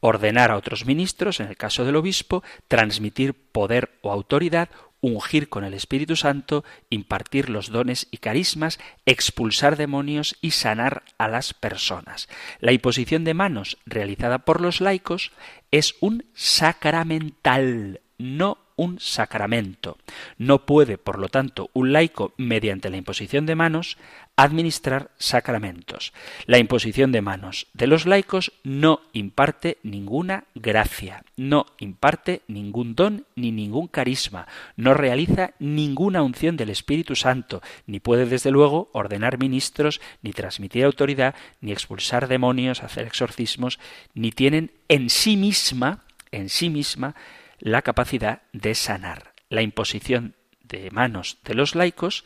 ordenar 0.00 0.50
a 0.50 0.58
otros 0.58 0.84
ministros, 0.84 1.40
en 1.40 1.48
el 1.48 1.56
caso 1.56 1.86
del 1.86 1.96
obispo, 1.96 2.44
transmitir 2.68 3.32
poder 3.32 3.92
o 4.02 4.12
autoridad, 4.12 4.68
ungir 5.00 5.48
con 5.48 5.64
el 5.64 5.74
Espíritu 5.74 6.16
Santo, 6.16 6.64
impartir 6.90 7.48
los 7.48 7.70
dones 7.70 8.06
y 8.10 8.18
carismas, 8.18 8.78
expulsar 9.06 9.76
demonios 9.76 10.36
y 10.40 10.52
sanar 10.52 11.02
a 11.18 11.28
las 11.28 11.54
personas. 11.54 12.28
La 12.60 12.72
imposición 12.72 13.24
de 13.24 13.34
manos 13.34 13.78
realizada 13.86 14.40
por 14.40 14.60
los 14.60 14.80
laicos 14.80 15.32
es 15.70 15.94
un 16.00 16.24
sacramental, 16.34 18.00
no 18.18 18.58
un 18.80 18.98
sacramento. 18.98 19.98
No 20.38 20.64
puede, 20.64 20.96
por 20.96 21.18
lo 21.18 21.28
tanto, 21.28 21.68
un 21.74 21.92
laico, 21.92 22.32
mediante 22.38 22.88
la 22.88 22.96
imposición 22.96 23.44
de 23.44 23.54
manos, 23.54 23.98
administrar 24.36 25.10
sacramentos. 25.18 26.14
La 26.46 26.56
imposición 26.56 27.12
de 27.12 27.20
manos 27.20 27.66
de 27.74 27.86
los 27.86 28.06
laicos 28.06 28.52
no 28.64 29.02
imparte 29.12 29.76
ninguna 29.82 30.44
gracia, 30.54 31.24
no 31.36 31.66
imparte 31.78 32.40
ningún 32.48 32.94
don 32.94 33.26
ni 33.36 33.52
ningún 33.52 33.86
carisma, 33.86 34.48
no 34.76 34.94
realiza 34.94 35.52
ninguna 35.58 36.22
unción 36.22 36.56
del 36.56 36.70
Espíritu 36.70 37.16
Santo, 37.16 37.60
ni 37.86 38.00
puede 38.00 38.24
desde 38.24 38.50
luego 38.50 38.88
ordenar 38.92 39.38
ministros, 39.38 40.00
ni 40.22 40.32
transmitir 40.32 40.86
autoridad, 40.86 41.34
ni 41.60 41.72
expulsar 41.72 42.26
demonios, 42.26 42.82
hacer 42.82 43.06
exorcismos, 43.06 43.78
ni 44.14 44.32
tienen 44.32 44.70
en 44.88 45.10
sí 45.10 45.36
misma, 45.36 46.04
en 46.32 46.48
sí 46.48 46.70
misma, 46.70 47.14
la 47.60 47.82
capacidad 47.82 48.42
de 48.52 48.74
sanar. 48.74 49.34
La 49.48 49.62
imposición 49.62 50.34
de 50.62 50.90
manos 50.90 51.38
de 51.44 51.54
los 51.54 51.74
laicos 51.74 52.24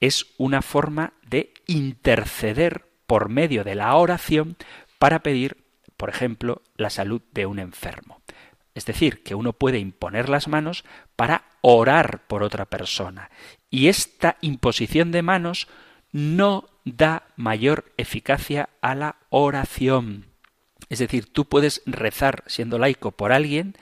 es 0.00 0.26
una 0.38 0.62
forma 0.62 1.14
de 1.22 1.52
interceder 1.66 2.86
por 3.06 3.28
medio 3.28 3.64
de 3.64 3.74
la 3.74 3.94
oración 3.94 4.56
para 4.98 5.20
pedir, 5.20 5.64
por 5.96 6.08
ejemplo, 6.08 6.62
la 6.76 6.90
salud 6.90 7.22
de 7.32 7.46
un 7.46 7.58
enfermo. 7.58 8.20
Es 8.74 8.84
decir, 8.84 9.22
que 9.22 9.34
uno 9.34 9.54
puede 9.54 9.78
imponer 9.78 10.28
las 10.28 10.48
manos 10.48 10.84
para 11.16 11.44
orar 11.62 12.26
por 12.26 12.42
otra 12.42 12.66
persona. 12.66 13.30
Y 13.70 13.88
esta 13.88 14.36
imposición 14.42 15.12
de 15.12 15.22
manos 15.22 15.68
no 16.12 16.68
da 16.84 17.24
mayor 17.36 17.92
eficacia 17.96 18.68
a 18.82 18.94
la 18.94 19.16
oración. 19.30 20.26
Es 20.88 20.98
decir, 20.98 21.32
tú 21.32 21.46
puedes 21.46 21.82
rezar 21.86 22.44
siendo 22.46 22.78
laico 22.78 23.12
por 23.12 23.32
alguien, 23.32 23.76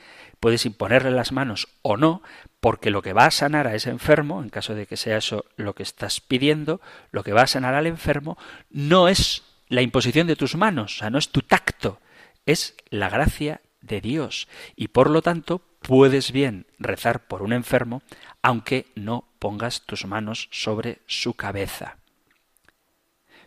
puedes 0.44 0.66
imponerle 0.66 1.10
las 1.10 1.32
manos 1.32 1.68
o 1.80 1.96
no, 1.96 2.22
porque 2.60 2.90
lo 2.90 3.00
que 3.00 3.14
va 3.14 3.24
a 3.24 3.30
sanar 3.30 3.66
a 3.66 3.74
ese 3.74 3.88
enfermo, 3.88 4.42
en 4.42 4.50
caso 4.50 4.74
de 4.74 4.86
que 4.86 4.98
sea 4.98 5.16
eso 5.16 5.46
lo 5.56 5.74
que 5.74 5.82
estás 5.82 6.20
pidiendo, 6.20 6.82
lo 7.12 7.24
que 7.24 7.32
va 7.32 7.40
a 7.40 7.46
sanar 7.46 7.72
al 7.72 7.86
enfermo 7.86 8.36
no 8.68 9.08
es 9.08 9.42
la 9.70 9.80
imposición 9.80 10.26
de 10.26 10.36
tus 10.36 10.54
manos, 10.54 10.96
o 10.96 10.98
sea, 10.98 11.08
no 11.08 11.16
es 11.16 11.30
tu 11.30 11.40
tacto, 11.40 11.98
es 12.44 12.74
la 12.90 13.08
gracia 13.08 13.62
de 13.80 14.02
Dios. 14.02 14.46
Y 14.76 14.88
por 14.88 15.08
lo 15.08 15.22
tanto, 15.22 15.62
puedes 15.80 16.30
bien 16.30 16.66
rezar 16.78 17.26
por 17.26 17.40
un 17.40 17.54
enfermo, 17.54 18.02
aunque 18.42 18.84
no 18.94 19.26
pongas 19.38 19.86
tus 19.86 20.04
manos 20.04 20.48
sobre 20.50 20.98
su 21.06 21.32
cabeza. 21.32 21.96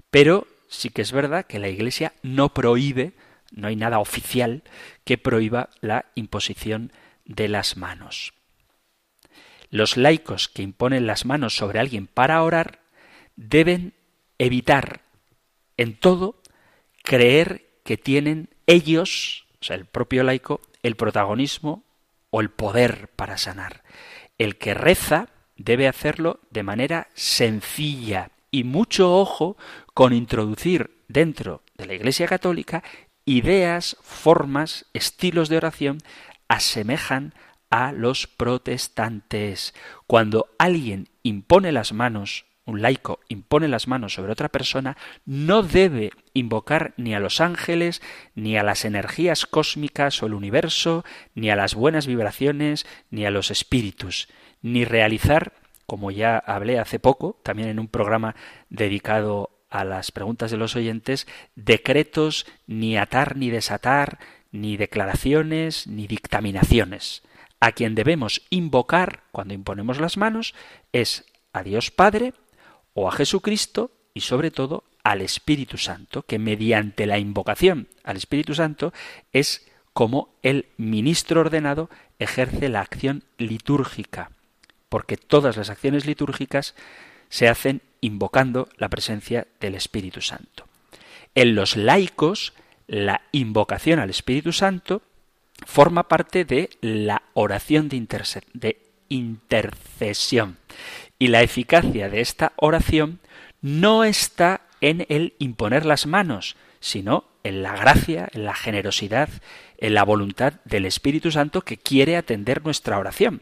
Pero 0.10 0.48
sí 0.68 0.90
que 0.90 1.04
es 1.04 1.12
verdad 1.12 1.46
que 1.46 1.60
la 1.60 1.70
Iglesia 1.70 2.14
no 2.24 2.56
prohíbe, 2.56 3.14
no 3.52 3.68
hay 3.68 3.76
nada 3.76 4.00
oficial 4.00 4.64
que 5.04 5.18
prohíba 5.18 5.70
la 5.82 6.06
imposición 6.16 6.92
de 7.26 7.48
las 7.48 7.78
manos. 7.78 8.34
Los 9.70 9.98
laicos 9.98 10.48
que 10.48 10.62
imponen 10.62 11.08
las 11.08 11.26
manos 11.26 11.56
sobre 11.56 11.80
alguien 11.80 12.08
para 12.08 12.42
orar 12.44 12.80
deben 13.36 13.94
evitar 14.38 15.02
en 15.76 15.96
todo 15.96 16.42
creer 17.04 17.68
que 17.84 17.98
tienen 17.98 18.50
ellos, 18.66 19.46
o 19.62 19.66
sea, 19.66 19.76
el 19.76 19.86
propio 19.86 20.24
laico, 20.24 20.62
el 20.84 20.96
protagonismo 20.96 21.84
o 22.30 22.42
el 22.42 22.50
poder 22.50 23.10
para 23.16 23.38
sanar. 23.38 23.84
El 24.38 24.58
que 24.58 24.74
reza 24.74 25.30
debe 25.56 25.88
hacerlo 25.88 26.40
de 26.50 26.64
manera 26.64 27.08
sencilla 27.14 28.32
y 28.52 28.64
mucho 28.64 29.16
ojo 29.16 29.58
con 29.94 30.14
introducir 30.14 30.98
dentro 31.08 31.64
de 31.78 31.86
la 31.86 31.94
Iglesia 31.94 32.28
Católica 32.28 32.84
ideas, 33.28 33.98
formas, 34.02 34.86
estilos 34.94 35.50
de 35.50 35.58
oración 35.58 36.00
asemejan 36.48 37.34
a 37.70 37.92
los 37.92 38.26
protestantes. 38.26 39.76
Cuando 40.08 40.48
alguien 40.58 41.10
impone 41.24 41.74
las 41.74 41.92
manos, 41.92 42.46
un 42.66 42.82
laico 42.82 43.20
impone 43.28 43.68
las 43.68 43.90
manos 43.90 44.14
sobre 44.14 44.32
otra 44.32 44.48
persona, 44.48 44.98
no 45.26 45.62
debe 45.62 46.12
invocar 46.34 46.94
ni 46.96 47.14
a 47.16 47.20
los 47.20 47.42
ángeles, 47.42 48.02
ni 48.34 48.58
a 48.58 48.64
las 48.64 48.86
energías 48.86 49.46
cósmicas 49.46 50.24
o 50.24 50.28
el 50.28 50.34
universo, 50.34 51.04
ni 51.36 51.50
a 51.50 51.58
las 51.58 51.76
buenas 51.76 52.08
vibraciones, 52.08 52.86
ni 53.10 53.26
a 53.26 53.32
los 53.32 53.52
espíritus, 53.52 54.30
ni 54.62 54.86
realizar, 54.86 55.52
como 55.86 56.12
ya 56.12 56.38
hablé 56.38 56.80
hace 56.80 56.98
poco, 56.98 57.42
también 57.44 57.68
en 57.68 57.80
un 57.80 57.90
programa 57.90 58.36
dedicado 58.70 59.57
a 59.70 59.84
las 59.84 60.12
preguntas 60.12 60.52
de 60.52 60.58
los 60.58 60.76
oyentes, 60.76 61.28
decretos, 61.56 62.46
ni 62.68 62.98
atar 62.98 63.36
ni 63.36 63.50
desatar, 63.50 64.20
ni 64.52 64.78
declaraciones, 64.78 65.88
ni 65.88 66.08
dictaminaciones. 66.08 67.24
A 67.60 67.72
quien 67.72 67.96
debemos 67.96 68.44
invocar 68.50 69.24
cuando 69.32 69.54
imponemos 69.54 70.00
las 70.00 70.18
manos 70.18 70.54
es 70.94 71.26
a 71.54 71.64
Dios 71.64 71.92
Padre 71.92 72.34
o 72.94 73.08
a 73.08 73.12
Jesucristo 73.12 73.92
y 74.14 74.22
sobre 74.22 74.52
todo 74.52 74.84
al 75.04 75.22
Espíritu 75.22 75.78
Santo, 75.78 76.24
que 76.24 76.38
mediante 76.40 77.06
la 77.06 77.18
invocación 77.18 77.88
al 78.04 78.18
Espíritu 78.18 78.54
Santo 78.54 78.94
es 79.32 79.68
como 79.94 80.36
el 80.44 80.68
ministro 80.78 81.42
ordenado 81.42 81.90
ejerce 82.20 82.70
la 82.70 82.82
acción 82.82 83.24
litúrgica, 83.38 84.32
porque 84.90 85.18
todas 85.18 85.58
las 85.58 85.70
acciones 85.70 86.06
litúrgicas 86.06 86.76
se 87.30 87.48
hacen 87.48 87.82
invocando 88.02 88.70
la 88.78 88.90
presencia 88.90 89.48
del 89.60 89.76
Espíritu 89.76 90.22
Santo. 90.22 90.68
En 91.36 91.56
los 91.56 91.76
laicos, 91.76 92.54
la 92.88 93.22
invocación 93.32 94.00
al 94.00 94.10
Espíritu 94.10 94.54
Santo 94.54 95.02
forma 95.66 96.08
parte 96.08 96.46
de 96.46 96.70
la 96.82 97.24
oración 97.34 97.90
de, 97.90 98.08
de 98.54 98.78
intercesión. 99.10 100.58
Y 101.20 101.28
la 101.28 101.42
eficacia 101.42 102.10
de 102.10 102.22
esta 102.22 102.54
oración 102.56 103.20
no 103.62 104.04
está 104.04 104.62
en 104.82 105.06
el 105.10 105.34
imponer 105.40 105.86
las 105.86 106.06
manos, 106.06 106.56
sino 106.80 107.26
en 107.44 107.64
la 107.64 107.76
gracia, 107.76 108.30
en 108.34 108.46
la 108.46 108.54
generosidad, 108.54 109.30
en 109.78 109.94
la 109.94 110.04
voluntad 110.04 110.54
del 110.66 110.86
Espíritu 110.86 111.32
Santo 111.32 111.62
que 111.62 111.78
quiere 111.78 112.18
atender 112.18 112.64
nuestra 112.64 113.00
oración. 113.00 113.42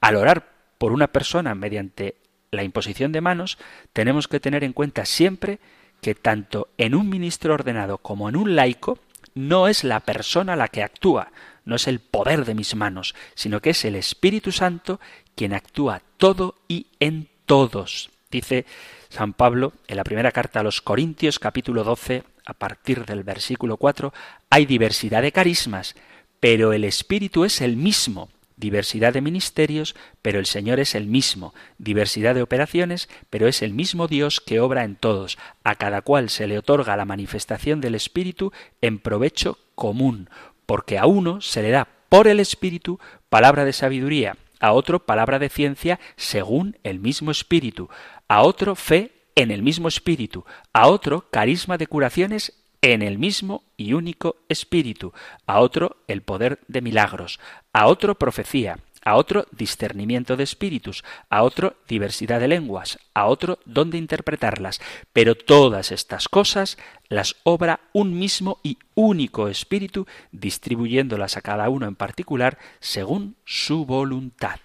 Al 0.00 0.16
orar 0.16 0.48
por 0.78 0.92
una 0.92 1.08
persona 1.08 1.54
mediante 1.54 2.16
la 2.52 2.64
imposición 2.64 3.12
de 3.12 3.22
manos, 3.22 3.56
tenemos 3.94 4.28
que 4.28 4.38
tener 4.38 4.62
en 4.62 4.74
cuenta 4.74 5.06
siempre 5.06 5.58
que 6.02 6.14
tanto 6.14 6.68
en 6.76 6.94
un 6.94 7.08
ministro 7.08 7.54
ordenado 7.54 7.96
como 7.96 8.28
en 8.28 8.36
un 8.36 8.54
laico 8.54 8.98
no 9.34 9.68
es 9.68 9.84
la 9.84 10.00
persona 10.00 10.54
la 10.54 10.68
que 10.68 10.82
actúa, 10.82 11.32
no 11.64 11.76
es 11.76 11.88
el 11.88 12.00
poder 12.00 12.44
de 12.44 12.54
mis 12.54 12.74
manos, 12.74 13.14
sino 13.34 13.60
que 13.60 13.70
es 13.70 13.84
el 13.86 13.96
Espíritu 13.96 14.52
Santo 14.52 15.00
quien 15.34 15.54
actúa 15.54 16.02
todo 16.18 16.56
y 16.68 16.88
en 17.00 17.28
todos. 17.46 18.10
Dice 18.30 18.66
San 19.08 19.32
Pablo 19.32 19.72
en 19.88 19.96
la 19.96 20.04
primera 20.04 20.30
carta 20.30 20.60
a 20.60 20.62
los 20.62 20.82
Corintios 20.82 21.38
capítulo 21.38 21.84
12 21.84 22.22
a 22.44 22.52
partir 22.52 23.06
del 23.06 23.22
versículo 23.22 23.78
4, 23.78 24.12
hay 24.50 24.66
diversidad 24.66 25.22
de 25.22 25.32
carismas, 25.32 25.94
pero 26.38 26.74
el 26.74 26.84
Espíritu 26.84 27.44
es 27.44 27.62
el 27.62 27.78
mismo 27.78 28.28
diversidad 28.62 29.12
de 29.12 29.20
ministerios, 29.20 29.96
pero 30.22 30.38
el 30.38 30.46
Señor 30.46 30.78
es 30.78 30.94
el 30.94 31.06
mismo, 31.06 31.52
diversidad 31.78 32.34
de 32.36 32.42
operaciones, 32.42 33.08
pero 33.28 33.48
es 33.48 33.60
el 33.60 33.74
mismo 33.74 34.06
Dios 34.06 34.40
que 34.40 34.60
obra 34.60 34.84
en 34.84 34.94
todos, 34.94 35.36
a 35.64 35.74
cada 35.74 36.00
cual 36.00 36.30
se 36.30 36.46
le 36.46 36.58
otorga 36.58 36.96
la 36.96 37.04
manifestación 37.04 37.80
del 37.80 37.96
Espíritu 37.96 38.52
en 38.80 39.00
provecho 39.00 39.58
común, 39.74 40.30
porque 40.64 40.96
a 40.96 41.06
uno 41.06 41.40
se 41.40 41.60
le 41.60 41.70
da 41.70 41.88
por 42.08 42.28
el 42.28 42.38
Espíritu 42.38 43.00
palabra 43.28 43.64
de 43.64 43.72
sabiduría, 43.72 44.36
a 44.60 44.72
otro 44.72 45.04
palabra 45.04 45.40
de 45.40 45.48
ciencia 45.48 45.98
según 46.16 46.78
el 46.84 47.00
mismo 47.00 47.32
Espíritu, 47.32 47.90
a 48.28 48.42
otro 48.42 48.76
fe 48.76 49.10
en 49.34 49.50
el 49.50 49.62
mismo 49.62 49.88
Espíritu, 49.88 50.44
a 50.72 50.86
otro 50.86 51.26
carisma 51.32 51.78
de 51.78 51.88
curaciones 51.88 52.61
en 52.82 53.00
el 53.00 53.18
mismo 53.18 53.62
y 53.76 53.94
único 53.94 54.36
Espíritu, 54.48 55.12
a 55.46 55.60
otro 55.60 55.96
el 56.08 56.22
poder 56.22 56.58
de 56.68 56.82
milagros, 56.82 57.40
a 57.72 57.86
otro 57.86 58.16
profecía, 58.16 58.78
a 59.04 59.16
otro 59.16 59.46
discernimiento 59.50 60.36
de 60.36 60.44
espíritus, 60.44 61.04
a 61.28 61.42
otro 61.42 61.76
diversidad 61.88 62.40
de 62.40 62.48
lenguas, 62.48 62.98
a 63.14 63.26
otro 63.26 63.58
dónde 63.64 63.98
interpretarlas. 63.98 64.80
Pero 65.12 65.34
todas 65.34 65.90
estas 65.90 66.28
cosas 66.28 66.78
las 67.08 67.36
obra 67.42 67.80
un 67.92 68.18
mismo 68.18 68.58
y 68.62 68.78
único 68.94 69.48
espíritu, 69.48 70.06
distribuyéndolas 70.30 71.36
a 71.36 71.40
cada 71.40 71.68
uno 71.68 71.86
en 71.86 71.96
particular 71.96 72.58
según 72.80 73.36
su 73.44 73.84
voluntad. 73.84 74.60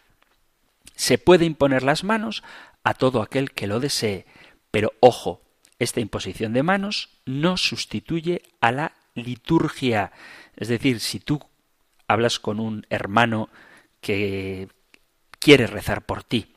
Se 0.96 1.18
puede 1.18 1.46
imponer 1.46 1.84
las 1.84 2.04
manos 2.04 2.44
a 2.84 2.94
todo 2.94 3.22
aquel 3.22 3.52
que 3.52 3.68
lo 3.68 3.80
desee, 3.80 4.26
pero 4.72 4.94
ojo, 5.00 5.42
esta 5.80 6.00
imposición 6.00 6.54
de 6.54 6.64
manos 6.64 7.10
no 7.26 7.58
sustituye 7.58 8.42
a 8.62 8.72
la 8.72 8.94
liturgia. 9.16 10.12
Es 10.56 10.68
decir, 10.68 11.00
si 11.00 11.20
tú 11.20 11.42
hablas 12.08 12.40
con 12.40 12.60
un 12.60 12.86
hermano 12.90 13.50
que 14.02 14.70
quiere 15.40 15.68
rezar 15.68 16.06
por 16.06 16.24
ti, 16.24 16.48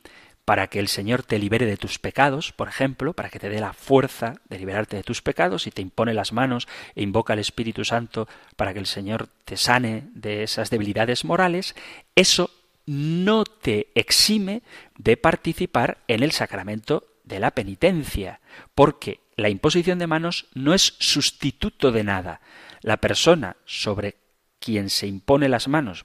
para 0.50 0.66
que 0.66 0.80
el 0.80 0.88
Señor 0.88 1.22
te 1.22 1.38
libere 1.38 1.64
de 1.64 1.76
tus 1.76 2.00
pecados, 2.00 2.50
por 2.50 2.66
ejemplo, 2.66 3.12
para 3.12 3.28
que 3.28 3.38
te 3.38 3.48
dé 3.48 3.60
la 3.60 3.72
fuerza 3.72 4.40
de 4.48 4.58
liberarte 4.58 4.96
de 4.96 5.04
tus 5.04 5.22
pecados 5.22 5.68
y 5.68 5.70
te 5.70 5.80
impone 5.80 6.12
las 6.12 6.32
manos 6.32 6.66
e 6.96 7.02
invoca 7.02 7.34
al 7.34 7.38
Espíritu 7.38 7.84
Santo 7.84 8.26
para 8.56 8.72
que 8.72 8.80
el 8.80 8.86
Señor 8.86 9.28
te 9.44 9.56
sane 9.56 10.08
de 10.12 10.42
esas 10.42 10.68
debilidades 10.68 11.24
morales, 11.24 11.76
eso 12.16 12.50
no 12.84 13.44
te 13.44 13.92
exime 13.94 14.62
de 14.98 15.16
participar 15.16 15.98
en 16.08 16.24
el 16.24 16.32
sacramento 16.32 17.04
de 17.30 17.40
la 17.40 17.52
penitencia, 17.52 18.40
porque 18.74 19.20
la 19.36 19.48
imposición 19.48 19.98
de 19.98 20.06
manos 20.06 20.48
no 20.52 20.74
es 20.74 20.96
sustituto 20.98 21.92
de 21.92 22.04
nada. 22.04 22.40
La 22.82 22.98
persona 22.98 23.56
sobre 23.64 24.16
quien 24.58 24.90
se 24.90 25.06
impone 25.06 25.48
las 25.48 25.68
manos 25.68 26.04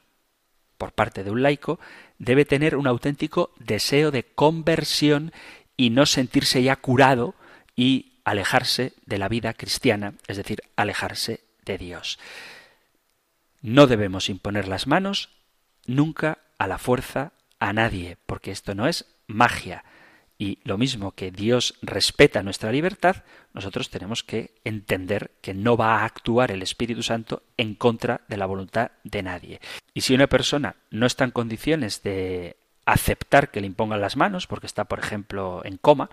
por 0.78 0.94
parte 0.94 1.24
de 1.24 1.32
un 1.32 1.42
laico 1.42 1.80
debe 2.20 2.46
tener 2.46 2.76
un 2.76 2.88
auténtico 2.88 3.52
deseo 3.60 4.12
de 4.12 4.24
conversión 4.24 5.34
y 5.76 5.90
no 5.90 6.06
sentirse 6.06 6.64
ya 6.64 6.78
curado 6.78 7.36
y 7.76 8.14
alejarse 8.24 8.94
de 9.06 9.18
la 9.18 9.28
vida 9.28 9.54
cristiana, 9.54 10.14
es 10.28 10.38
decir, 10.38 10.62
alejarse 10.76 11.42
de 11.66 11.78
Dios. 11.78 12.20
No 13.62 13.88
debemos 13.88 14.30
imponer 14.30 14.68
las 14.68 14.88
manos 14.88 15.30
nunca 15.86 16.40
a 16.58 16.68
la 16.68 16.78
fuerza 16.78 17.34
a 17.60 17.74
nadie, 17.74 18.18
porque 18.26 18.52
esto 18.52 18.76
no 18.76 18.88
es 18.88 19.06
magia, 19.28 19.84
y 20.38 20.60
lo 20.64 20.78
mismo 20.78 21.12
que 21.12 21.32
Dios 21.32 21.76
respeta 21.82 22.44
nuestra 22.44 22.72
libertad, 22.72 23.24
nosotros 23.54 23.90
tenemos 23.90 24.24
que 24.24 24.56
entender 24.66 25.32
que 25.42 25.54
no 25.54 25.78
va 25.78 26.00
a 26.00 26.06
actuar 26.06 26.52
el 26.52 26.62
Espíritu 26.62 27.04
Santo 27.04 27.44
en 27.58 27.76
contra 27.76 28.22
de 28.28 28.38
la 28.38 28.46
voluntad 28.46 28.92
de 29.04 29.24
nadie. 29.24 29.62
Y 29.94 30.02
si 30.02 30.14
una 30.14 30.28
persona 30.28 30.76
no 30.92 31.06
está 31.06 31.24
en 31.24 31.32
condiciones 31.32 32.04
de 32.04 32.58
aceptar 32.86 33.50
que 33.50 33.62
le 33.62 33.68
impongan 33.68 34.02
las 34.02 34.18
manos, 34.18 34.46
porque 34.46 34.68
está, 34.68 34.86
por 34.86 35.00
ejemplo, 35.00 35.62
en 35.64 35.78
coma, 35.78 36.10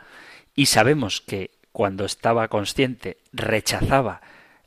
y 0.55 0.67
sabemos 0.67 1.21
que 1.21 1.51
cuando 1.73 2.05
estaba 2.05 2.49
consciente 2.49 3.19
rechazaba 3.33 4.21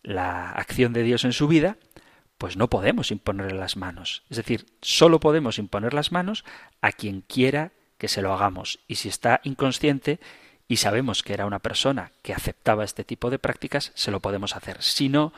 la 0.04 0.52
acción 0.52 0.92
de 0.92 1.04
Dios 1.04 1.24
en 1.24 1.34
su 1.34 1.48
vida, 1.48 1.78
pues 2.38 2.58
no 2.58 2.70
podemos 2.70 3.12
imponerle 3.12 3.58
las 3.58 3.78
manos. 3.78 4.24
Es 4.30 4.38
decir, 4.38 4.66
solo 4.82 5.20
podemos 5.20 5.58
imponer 5.60 5.94
las 5.94 6.12
manos 6.12 6.44
a 6.82 6.92
quien 6.92 7.22
quiera 7.22 7.72
que 8.06 8.10
se 8.10 8.22
lo 8.22 8.34
hagamos. 8.34 8.78
Y 8.88 8.96
si 8.96 9.10
está 9.10 9.42
inconsciente 9.44 10.20
y 10.68 10.78
sabemos 10.78 11.24
que 11.24 11.34
era 11.34 11.48
una 11.48 11.58
persona 11.58 12.12
que 12.22 12.36
aceptaba 12.36 12.84
este 12.84 13.04
tipo 13.04 13.32
de 13.32 13.40
prácticas, 13.40 13.92
se 13.96 14.12
lo 14.12 14.20
podemos 14.20 14.56
hacer. 14.56 14.84
Si 14.84 15.10
no, 15.10 15.34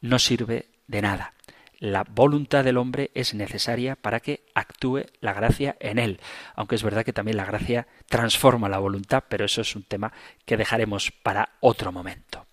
no 0.00 0.18
sirve 0.18 0.64
de 0.86 1.02
nada. 1.02 1.34
La 1.78 2.04
voluntad 2.04 2.64
del 2.64 2.78
hombre 2.78 3.10
es 3.12 3.34
necesaria 3.34 3.96
para 3.96 4.20
que 4.20 4.44
actúe 4.54 5.02
la 5.20 5.34
gracia 5.34 5.76
en 5.78 5.98
él. 5.98 6.20
Aunque 6.54 6.76
es 6.76 6.82
verdad 6.82 7.04
que 7.04 7.12
también 7.12 7.36
la 7.36 7.44
gracia 7.44 7.86
transforma 8.08 8.70
la 8.70 8.78
voluntad, 8.78 9.24
pero 9.28 9.44
eso 9.44 9.60
es 9.60 9.76
un 9.76 9.82
tema 9.82 10.14
que 10.46 10.56
dejaremos 10.56 11.10
para 11.10 11.50
otro 11.60 11.92
momento. 11.92 12.46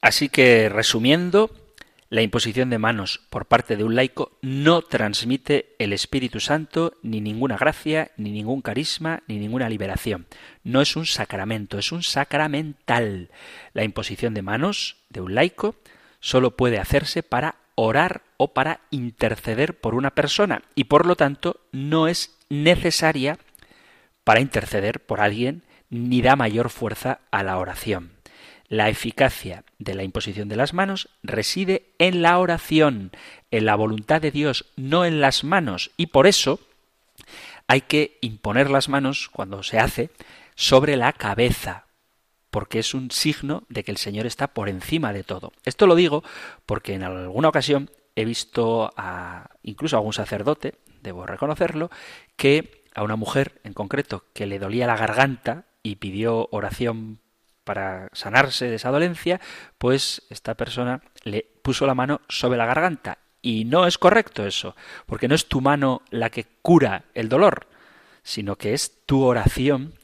Así 0.00 0.28
que, 0.28 0.68
resumiendo, 0.68 1.52
la 2.08 2.22
imposición 2.22 2.70
de 2.70 2.78
manos 2.78 3.20
por 3.30 3.46
parte 3.46 3.76
de 3.76 3.82
un 3.82 3.96
laico 3.96 4.38
no 4.40 4.82
transmite 4.82 5.74
el 5.78 5.92
Espíritu 5.92 6.38
Santo, 6.38 6.94
ni 7.02 7.20
ninguna 7.20 7.56
gracia, 7.56 8.12
ni 8.16 8.30
ningún 8.30 8.62
carisma, 8.62 9.22
ni 9.26 9.38
ninguna 9.38 9.68
liberación. 9.68 10.26
No 10.62 10.80
es 10.80 10.94
un 10.94 11.06
sacramento, 11.06 11.78
es 11.78 11.90
un 11.90 12.02
sacramental. 12.02 13.30
La 13.72 13.82
imposición 13.82 14.34
de 14.34 14.42
manos 14.42 14.96
de 15.08 15.20
un 15.20 15.34
laico 15.34 15.74
solo 16.20 16.56
puede 16.56 16.78
hacerse 16.78 17.22
para 17.22 17.56
orar 17.74 18.22
o 18.36 18.54
para 18.54 18.80
interceder 18.90 19.78
por 19.78 19.94
una 19.94 20.10
persona 20.10 20.62
y 20.74 20.84
por 20.84 21.06
lo 21.06 21.16
tanto 21.16 21.60
no 21.72 22.08
es 22.08 22.38
necesaria 22.48 23.38
para 24.24 24.40
interceder 24.40 25.04
por 25.04 25.20
alguien 25.20 25.62
ni 25.90 26.22
da 26.22 26.36
mayor 26.36 26.70
fuerza 26.70 27.20
a 27.30 27.42
la 27.42 27.58
oración. 27.58 28.15
La 28.68 28.88
eficacia 28.88 29.64
de 29.78 29.94
la 29.94 30.02
imposición 30.02 30.48
de 30.48 30.56
las 30.56 30.74
manos 30.74 31.08
reside 31.22 31.92
en 31.98 32.22
la 32.22 32.38
oración, 32.38 33.12
en 33.50 33.64
la 33.64 33.76
voluntad 33.76 34.20
de 34.20 34.30
Dios, 34.30 34.66
no 34.76 35.04
en 35.04 35.20
las 35.20 35.44
manos. 35.44 35.92
Y 35.96 36.06
por 36.06 36.26
eso 36.26 36.60
hay 37.68 37.82
que 37.82 38.18
imponer 38.20 38.70
las 38.70 38.88
manos, 38.88 39.28
cuando 39.32 39.62
se 39.62 39.78
hace, 39.78 40.10
sobre 40.54 40.96
la 40.96 41.12
cabeza, 41.12 41.86
porque 42.50 42.78
es 42.78 42.94
un 42.94 43.10
signo 43.10 43.64
de 43.68 43.84
que 43.84 43.90
el 43.90 43.98
Señor 43.98 44.26
está 44.26 44.48
por 44.48 44.68
encima 44.68 45.12
de 45.12 45.24
todo. 45.24 45.52
Esto 45.64 45.86
lo 45.86 45.94
digo 45.94 46.24
porque 46.64 46.94
en 46.94 47.02
alguna 47.02 47.48
ocasión 47.48 47.90
he 48.16 48.24
visto 48.24 48.92
a 48.96 49.50
incluso 49.62 49.96
a 49.96 49.98
algún 49.98 50.12
sacerdote, 50.12 50.74
debo 51.02 51.26
reconocerlo, 51.26 51.90
que 52.36 52.84
a 52.94 53.02
una 53.02 53.16
mujer 53.16 53.60
en 53.62 53.74
concreto 53.74 54.24
que 54.32 54.46
le 54.46 54.58
dolía 54.58 54.86
la 54.86 54.96
garganta 54.96 55.66
y 55.82 55.96
pidió 55.96 56.48
oración 56.50 57.20
para 57.66 58.08
sanarse 58.12 58.68
de 58.70 58.76
esa 58.76 58.90
dolencia, 58.90 59.40
pues 59.76 60.22
esta 60.30 60.54
persona 60.54 61.02
le 61.24 61.44
puso 61.62 61.84
la 61.84 61.96
mano 61.96 62.20
sobre 62.28 62.56
la 62.56 62.64
garganta. 62.64 63.18
Y 63.42 63.64
no 63.64 63.86
es 63.86 63.98
correcto 63.98 64.46
eso, 64.46 64.76
porque 65.04 65.28
no 65.28 65.34
es 65.34 65.48
tu 65.48 65.60
mano 65.60 66.02
la 66.10 66.30
que 66.30 66.46
cura 66.62 67.04
el 67.14 67.28
dolor, 67.28 67.66
sino 68.22 68.56
que 68.56 68.72
es 68.72 69.04
tu 69.04 69.24
oración 69.24 69.94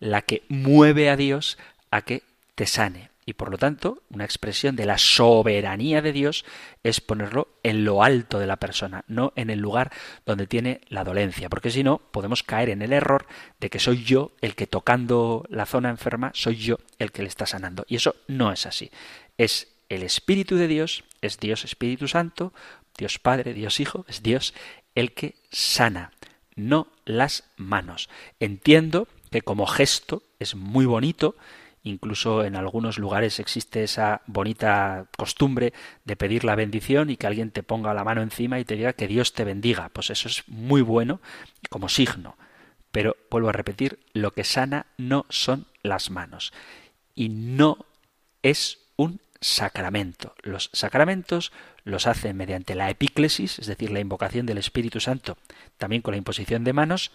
la 0.00 0.22
que 0.22 0.42
mueve 0.48 1.08
a 1.08 1.16
Dios 1.16 1.58
a 1.92 2.02
que 2.02 2.24
te 2.56 2.66
sane 2.66 3.11
y 3.24 3.34
por 3.34 3.50
lo 3.50 3.58
tanto 3.58 4.02
una 4.10 4.24
expresión 4.24 4.76
de 4.76 4.86
la 4.86 4.98
soberanía 4.98 6.02
de 6.02 6.12
Dios 6.12 6.44
es 6.82 7.00
ponerlo 7.00 7.48
en 7.62 7.84
lo 7.84 8.02
alto 8.02 8.38
de 8.38 8.46
la 8.46 8.56
persona, 8.56 9.04
no 9.06 9.32
en 9.36 9.50
el 9.50 9.60
lugar 9.60 9.92
donde 10.26 10.46
tiene 10.46 10.80
la 10.88 11.04
dolencia, 11.04 11.48
porque 11.48 11.70
si 11.70 11.84
no 11.84 11.98
podemos 11.98 12.42
caer 12.42 12.70
en 12.70 12.82
el 12.82 12.92
error 12.92 13.26
de 13.60 13.70
que 13.70 13.78
soy 13.78 14.02
yo 14.02 14.32
el 14.40 14.54
que 14.54 14.66
tocando 14.66 15.44
la 15.48 15.66
zona 15.66 15.90
enferma, 15.90 16.32
soy 16.34 16.56
yo 16.56 16.78
el 16.98 17.12
que 17.12 17.22
le 17.22 17.28
está 17.28 17.46
sanando. 17.46 17.84
Y 17.88 17.96
eso 17.96 18.16
no 18.26 18.52
es 18.52 18.66
así. 18.66 18.90
Es 19.38 19.68
el 19.88 20.02
Espíritu 20.02 20.56
de 20.56 20.68
Dios, 20.68 21.04
es 21.20 21.38
Dios 21.38 21.64
Espíritu 21.64 22.08
Santo, 22.08 22.52
Dios 22.96 23.18
Padre, 23.18 23.54
Dios 23.54 23.78
Hijo, 23.80 24.04
es 24.08 24.22
Dios 24.22 24.54
el 24.94 25.12
que 25.12 25.36
sana, 25.50 26.12
no 26.56 26.88
las 27.04 27.44
manos. 27.56 28.08
Entiendo 28.40 29.08
que 29.30 29.42
como 29.42 29.66
gesto 29.66 30.22
es 30.38 30.54
muy 30.54 30.86
bonito, 30.86 31.36
Incluso 31.84 32.44
en 32.44 32.54
algunos 32.54 32.98
lugares 32.98 33.40
existe 33.40 33.82
esa 33.82 34.22
bonita 34.26 35.06
costumbre 35.16 35.72
de 36.04 36.16
pedir 36.16 36.44
la 36.44 36.54
bendición 36.54 37.10
y 37.10 37.16
que 37.16 37.26
alguien 37.26 37.50
te 37.50 37.64
ponga 37.64 37.92
la 37.92 38.04
mano 38.04 38.22
encima 38.22 38.60
y 38.60 38.64
te 38.64 38.76
diga 38.76 38.92
que 38.92 39.08
Dios 39.08 39.32
te 39.32 39.44
bendiga. 39.44 39.88
Pues 39.88 40.10
eso 40.10 40.28
es 40.28 40.44
muy 40.46 40.82
bueno 40.82 41.20
como 41.70 41.88
signo. 41.88 42.36
Pero 42.92 43.16
vuelvo 43.30 43.48
a 43.48 43.52
repetir, 43.52 43.98
lo 44.12 44.32
que 44.32 44.44
sana 44.44 44.86
no 44.96 45.26
son 45.28 45.66
las 45.82 46.10
manos. 46.10 46.52
Y 47.14 47.30
no 47.30 47.86
es 48.42 48.78
un 48.96 49.20
sacramento. 49.40 50.34
Los 50.42 50.70
sacramentos 50.72 51.52
los 51.84 52.06
hace 52.06 52.32
mediante 52.32 52.76
la 52.76 52.90
epíclesis, 52.90 53.58
es 53.58 53.66
decir, 53.66 53.90
la 53.90 54.00
invocación 54.00 54.46
del 54.46 54.58
Espíritu 54.58 55.00
Santo, 55.00 55.36
también 55.78 56.02
con 56.02 56.12
la 56.12 56.18
imposición 56.18 56.62
de 56.62 56.72
manos, 56.72 57.10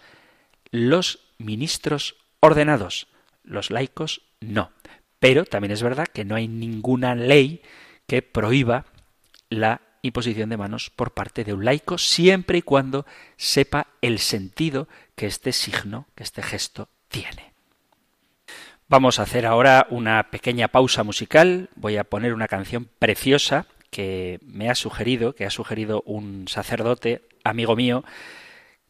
los 0.70 1.20
ministros 1.38 2.16
ordenados, 2.40 3.06
los 3.44 3.70
laicos 3.70 4.27
no. 4.40 4.70
Pero 5.18 5.44
también 5.44 5.72
es 5.72 5.82
verdad 5.82 6.06
que 6.06 6.24
no 6.24 6.34
hay 6.34 6.48
ninguna 6.48 7.14
ley 7.14 7.62
que 8.06 8.22
prohíba 8.22 8.86
la 9.50 9.80
imposición 10.02 10.48
de 10.50 10.56
manos 10.56 10.90
por 10.90 11.12
parte 11.12 11.44
de 11.44 11.52
un 11.52 11.64
laico 11.64 11.98
siempre 11.98 12.58
y 12.58 12.62
cuando 12.62 13.04
sepa 13.36 13.88
el 14.00 14.18
sentido 14.18 14.88
que 15.16 15.26
este 15.26 15.52
signo, 15.52 16.06
que 16.14 16.22
este 16.22 16.42
gesto 16.42 16.88
tiene. 17.08 17.52
Vamos 18.88 19.18
a 19.18 19.24
hacer 19.24 19.44
ahora 19.44 19.86
una 19.90 20.30
pequeña 20.30 20.68
pausa 20.68 21.02
musical. 21.02 21.68
Voy 21.74 21.96
a 21.96 22.04
poner 22.04 22.32
una 22.32 22.48
canción 22.48 22.88
preciosa 22.98 23.66
que 23.90 24.38
me 24.42 24.70
ha 24.70 24.74
sugerido, 24.74 25.34
que 25.34 25.44
ha 25.44 25.50
sugerido 25.50 26.02
un 26.06 26.46
sacerdote 26.48 27.22
amigo 27.44 27.76
mío 27.76 28.04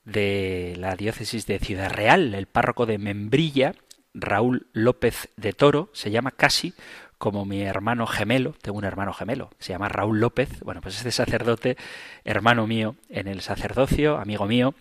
de 0.04 0.74
la 0.78 0.94
diócesis 0.94 1.46
de 1.46 1.58
Ciudad 1.58 1.90
Real, 1.90 2.34
el 2.34 2.46
párroco 2.46 2.86
de 2.86 2.98
Membrilla, 2.98 3.74
Raúl 4.20 4.66
López 4.72 5.28
de 5.36 5.52
Toro, 5.52 5.90
se 5.92 6.10
llama 6.10 6.30
casi 6.30 6.74
como 7.18 7.44
mi 7.44 7.62
hermano 7.62 8.06
gemelo, 8.06 8.54
tengo 8.62 8.78
un 8.78 8.84
hermano 8.84 9.12
gemelo, 9.12 9.50
se 9.58 9.72
llama 9.72 9.88
Raúl 9.88 10.20
López, 10.20 10.60
bueno, 10.60 10.80
pues 10.80 10.96
este 10.96 11.10
sacerdote, 11.10 11.76
hermano 12.24 12.66
mío 12.66 12.94
en 13.08 13.26
el 13.26 13.40
sacerdocio, 13.40 14.18
amigo 14.18 14.46
mío, 14.46 14.74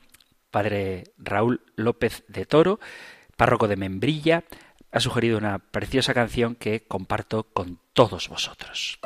padre 0.52 1.06
Raúl 1.18 1.62
López 1.76 2.24
de 2.28 2.46
Toro, 2.46 2.80
párroco 3.36 3.68
de 3.68 3.76
Membrilla, 3.76 4.44
ha 4.92 5.00
sugerido 5.00 5.38
una 5.38 5.60
preciosa 5.60 6.14
canción 6.14 6.56
que 6.56 6.84
comparto 6.84 7.44
con 7.44 7.80
todos 7.94 8.30
vosotros. 8.30 9.00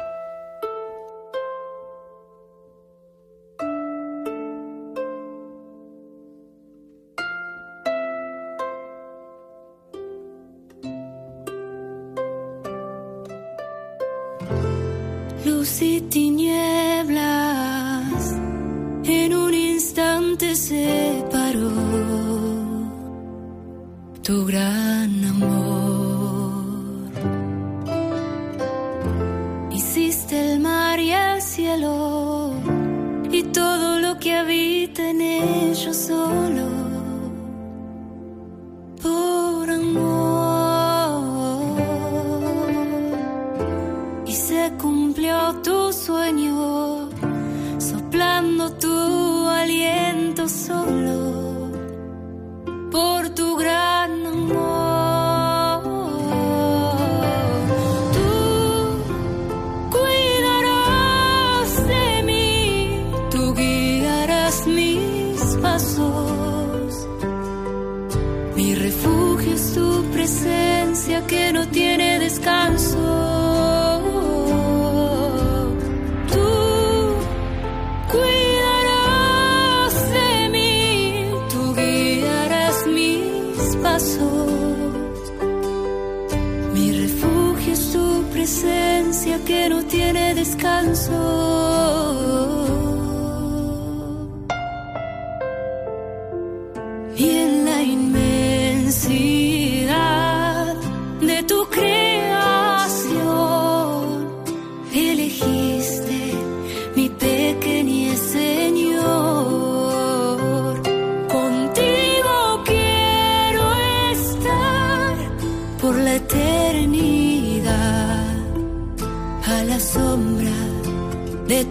Que 91.32 92.11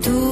de 0.00 0.29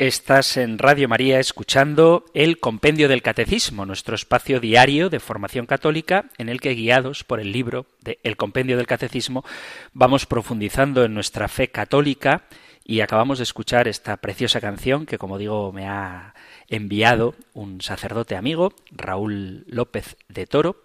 Estás 0.00 0.56
en 0.56 0.78
Radio 0.78 1.10
María 1.10 1.40
escuchando 1.40 2.24
el 2.32 2.58
Compendio 2.58 3.06
del 3.06 3.20
Catecismo, 3.20 3.84
nuestro 3.84 4.14
espacio 4.14 4.58
diario 4.58 5.10
de 5.10 5.20
formación 5.20 5.66
católica 5.66 6.30
en 6.38 6.48
el 6.48 6.58
que, 6.58 6.72
guiados 6.72 7.22
por 7.22 7.38
el 7.38 7.52
libro 7.52 7.84
de 8.00 8.18
El 8.22 8.38
Compendio 8.38 8.78
del 8.78 8.86
Catecismo, 8.86 9.44
vamos 9.92 10.24
profundizando 10.24 11.04
en 11.04 11.12
nuestra 11.12 11.48
fe 11.48 11.68
católica 11.68 12.44
y 12.82 13.02
acabamos 13.02 13.40
de 13.40 13.44
escuchar 13.44 13.88
esta 13.88 14.16
preciosa 14.16 14.58
canción 14.58 15.04
que, 15.04 15.18
como 15.18 15.36
digo, 15.36 15.70
me 15.70 15.86
ha 15.86 16.32
enviado 16.68 17.34
un 17.52 17.82
sacerdote 17.82 18.36
amigo, 18.36 18.72
Raúl 18.90 19.66
López 19.66 20.16
de 20.30 20.46
Toro, 20.46 20.80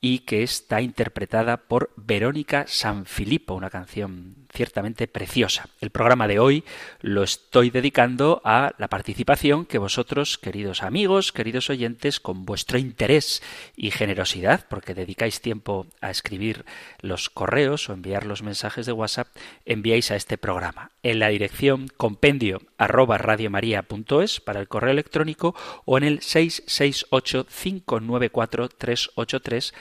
y 0.00 0.20
que 0.20 0.42
está 0.42 0.80
interpretada 0.80 1.58
por 1.58 1.90
Verónica 1.96 2.64
Sanfilippo, 2.66 3.52
una 3.52 3.68
canción 3.68 4.45
ciertamente 4.56 5.06
preciosa. 5.06 5.68
El 5.80 5.90
programa 5.90 6.26
de 6.26 6.38
hoy 6.38 6.64
lo 7.02 7.22
estoy 7.22 7.68
dedicando 7.70 8.40
a 8.42 8.74
la 8.78 8.88
participación 8.88 9.66
que 9.66 9.76
vosotros, 9.78 10.38
queridos 10.38 10.82
amigos, 10.82 11.30
queridos 11.30 11.68
oyentes, 11.68 12.20
con 12.20 12.46
vuestro 12.46 12.78
interés 12.78 13.42
y 13.76 13.90
generosidad, 13.90 14.66
porque 14.68 14.94
dedicáis 14.94 15.42
tiempo 15.42 15.86
a 16.00 16.10
escribir 16.10 16.64
los 17.00 17.28
correos 17.28 17.88
o 17.88 17.92
enviar 17.92 18.24
los 18.24 18.42
mensajes 18.42 18.86
de 18.86 18.92
WhatsApp, 18.92 19.28
enviáis 19.66 20.10
a 20.10 20.16
este 20.16 20.38
programa. 20.38 20.90
En 21.02 21.18
la 21.18 21.28
dirección 21.28 21.88
compendio 21.96 22.62
arroba 22.78 23.18
radiomaria.es 23.18 24.40
para 24.40 24.60
el 24.60 24.68
correo 24.68 24.92
electrónico 24.92 25.54
o 25.84 25.98
en 25.98 26.04
el 26.04 26.22
668 26.22 27.46
594 27.46 28.68
383 28.70 29.74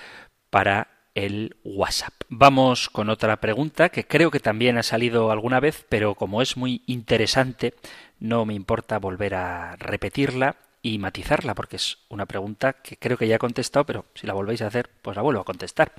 para 0.49 0.95
el 1.16 1.55
WhatsApp. 1.63 2.13
Vamos 2.30 2.89
con 2.89 3.09
otra 3.09 3.38
pregunta 3.38 3.89
que 3.89 4.05
creo 4.05 4.30
que 4.30 4.39
también 4.39 4.78
ha 4.78 4.84
salido 4.84 5.32
alguna 5.32 5.59
vez, 5.59 5.86
pero 5.89 6.13
como 6.13 6.41
es 6.41 6.57
muy 6.57 6.84
interesante, 6.86 7.74
no 8.20 8.45
me 8.45 8.53
importa 8.53 8.99
volver 8.99 9.34
a 9.36 9.76
repetirla 9.78 10.57
y 10.82 10.99
matizarla, 10.99 11.55
porque 11.55 11.78
es 11.78 11.97
una 12.09 12.28
pregunta 12.28 12.74
que 12.74 12.97
creo 12.97 13.18
que 13.18 13.28
ya 13.28 13.38
he 13.38 13.39
contestado, 13.39 13.86
pero 13.86 14.05
si 14.13 14.28
la 14.28 14.34
volvéis 14.34 14.61
a 14.61 14.68
hacer, 14.68 14.89
pues 15.01 15.16
la 15.16 15.24
vuelvo 15.24 15.41
a 15.41 15.45
contestar. 15.45 15.93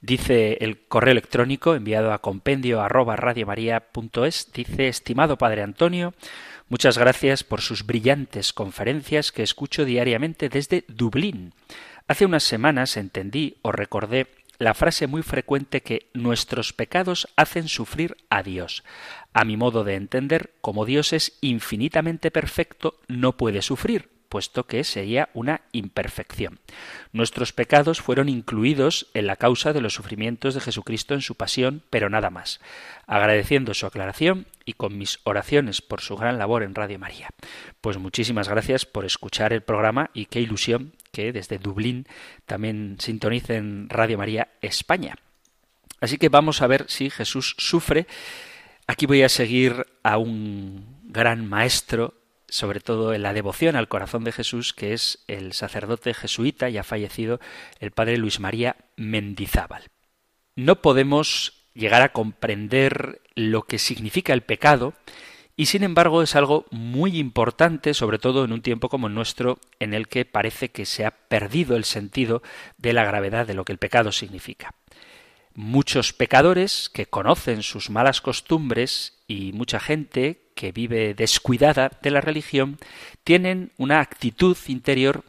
Dice 0.00 0.58
el 0.60 0.86
correo 0.86 1.12
electrónico 1.12 1.74
enviado 1.74 2.12
a 2.12 2.20
compendio 2.20 2.80
arroba 2.80 3.16
radiomaria.es, 3.16 4.52
dice, 4.52 4.88
estimado 4.88 5.36
Padre 5.36 5.62
Antonio, 5.62 6.14
muchas 6.68 6.98
gracias 6.98 7.44
por 7.44 7.60
sus 7.60 7.84
brillantes 7.84 8.52
conferencias 8.52 9.32
que 9.32 9.42
escucho 9.42 9.84
diariamente 9.84 10.48
desde 10.48 10.84
Dublín. 10.88 11.52
Hace 12.06 12.24
unas 12.24 12.44
semanas 12.44 12.96
entendí 12.96 13.58
o 13.62 13.70
recordé 13.70 14.28
la 14.58 14.74
frase 14.74 15.06
muy 15.06 15.22
frecuente 15.22 15.82
que 15.82 16.10
nuestros 16.14 16.72
pecados 16.72 17.28
hacen 17.36 17.68
sufrir 17.68 18.16
a 18.28 18.42
Dios. 18.42 18.82
A 19.32 19.44
mi 19.44 19.56
modo 19.56 19.84
de 19.84 19.94
entender, 19.94 20.54
como 20.60 20.84
Dios 20.84 21.12
es 21.12 21.38
infinitamente 21.40 22.30
perfecto, 22.30 23.00
no 23.06 23.36
puede 23.36 23.62
sufrir, 23.62 24.10
puesto 24.28 24.66
que 24.66 24.84
sería 24.84 25.28
una 25.34 25.62
imperfección. 25.72 26.60
Nuestros 27.12 27.52
pecados 27.52 28.00
fueron 28.00 28.28
incluidos 28.28 29.08
en 29.14 29.26
la 29.26 29.36
causa 29.36 29.72
de 29.72 29.80
los 29.80 29.94
sufrimientos 29.94 30.54
de 30.54 30.60
Jesucristo 30.60 31.14
en 31.14 31.20
su 31.20 31.34
pasión, 31.34 31.82
pero 31.90 32.10
nada 32.10 32.30
más. 32.30 32.60
Agradeciendo 33.06 33.74
su 33.74 33.86
aclaración 33.86 34.46
y 34.64 34.74
con 34.74 34.98
mis 34.98 35.18
oraciones 35.24 35.80
por 35.80 36.00
su 36.00 36.16
gran 36.16 36.38
labor 36.38 36.62
en 36.62 36.74
Radio 36.74 36.98
María. 36.98 37.28
Pues 37.80 37.98
muchísimas 37.98 38.48
gracias 38.48 38.84
por 38.84 39.04
escuchar 39.04 39.52
el 39.52 39.62
programa 39.62 40.10
y 40.12 40.26
qué 40.26 40.40
ilusión 40.40 40.92
que 41.12 41.32
desde 41.32 41.58
Dublín 41.58 42.06
también 42.46 42.96
sintonicen 42.98 43.88
Radio 43.88 44.18
María 44.18 44.48
España. 44.60 45.16
Así 46.00 46.18
que 46.18 46.28
vamos 46.28 46.62
a 46.62 46.66
ver 46.66 46.84
si 46.88 47.10
Jesús 47.10 47.54
sufre. 47.58 48.06
Aquí 48.86 49.06
voy 49.06 49.22
a 49.22 49.28
seguir 49.28 49.86
a 50.02 50.18
un 50.18 50.98
gran 51.04 51.48
maestro 51.48 52.14
sobre 52.48 52.80
todo 52.80 53.14
en 53.14 53.22
la 53.22 53.32
devoción 53.32 53.76
al 53.76 53.88
corazón 53.88 54.24
de 54.24 54.32
Jesús, 54.32 54.72
que 54.72 54.92
es 54.92 55.24
el 55.28 55.52
sacerdote 55.52 56.14
jesuita 56.14 56.68
ya 56.68 56.82
fallecido, 56.82 57.40
el 57.80 57.90
padre 57.90 58.16
Luis 58.16 58.40
María 58.40 58.76
Mendizábal. 58.96 59.84
No 60.56 60.82
podemos 60.82 61.68
llegar 61.74 62.02
a 62.02 62.12
comprender 62.12 63.20
lo 63.34 63.62
que 63.62 63.78
significa 63.78 64.32
el 64.32 64.42
pecado 64.42 64.94
Y 65.60 65.66
sin 65.66 65.82
embargo 65.82 66.22
es 66.22 66.36
algo 66.36 66.66
muy 66.70 67.18
importante, 67.18 67.92
sobre 67.92 68.20
todo 68.20 68.44
en 68.44 68.52
un 68.52 68.62
tiempo 68.62 68.88
como 68.88 69.08
el 69.08 69.14
nuestro, 69.14 69.58
en 69.80 69.92
el 69.92 70.06
que 70.06 70.24
parece 70.24 70.70
que 70.70 70.86
se 70.86 71.04
ha 71.04 71.10
perdido 71.10 71.74
el 71.74 71.82
sentido 71.82 72.44
de 72.76 72.92
la 72.92 73.04
gravedad 73.04 73.44
de 73.44 73.54
lo 73.54 73.64
que 73.64 73.72
el 73.72 73.78
pecado 73.78 74.12
significa. 74.12 74.74
Muchos 75.60 76.12
pecadores 76.12 76.88
que 76.88 77.06
conocen 77.06 77.64
sus 77.64 77.90
malas 77.90 78.20
costumbres 78.20 79.18
y 79.26 79.52
mucha 79.52 79.80
gente 79.80 80.52
que 80.54 80.70
vive 80.70 81.14
descuidada 81.14 81.90
de 82.00 82.12
la 82.12 82.20
religión 82.20 82.78
tienen 83.24 83.72
una 83.76 83.98
actitud 83.98 84.56
interior 84.68 85.24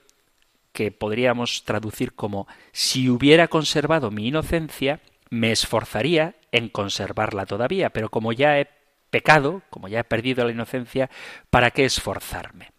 que 0.72 0.92
podríamos 0.92 1.64
traducir 1.66 2.14
como 2.14 2.48
si 2.74 3.10
hubiera 3.10 3.48
conservado 3.48 4.12
mi 4.12 4.28
inocencia, 4.28 5.00
me 5.32 5.52
esforzaría 5.52 6.36
en 6.52 6.70
conservarla 6.70 7.48
todavía, 7.48 7.90
pero 7.90 8.10
como 8.10 8.32
ya 8.32 8.60
he 8.60 8.70
pecado, 9.10 9.64
como 9.72 9.88
ya 9.88 10.02
he 10.02 10.04
perdido 10.04 10.46
la 10.46 10.52
inocencia, 10.52 11.10
¿para 11.50 11.72
qué 11.72 11.86
esforzarme? 11.86 12.72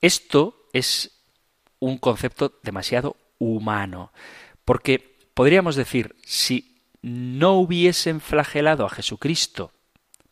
Esto 0.00 0.68
es 0.72 1.20
un 1.80 1.98
concepto 1.98 2.60
demasiado 2.62 3.16
humano, 3.38 4.12
porque 4.64 5.16
podríamos 5.34 5.74
decir, 5.74 6.14
si 6.24 6.71
no 7.02 7.54
hubiesen 7.54 8.20
flagelado 8.20 8.86
a 8.86 8.90
Jesucristo 8.90 9.72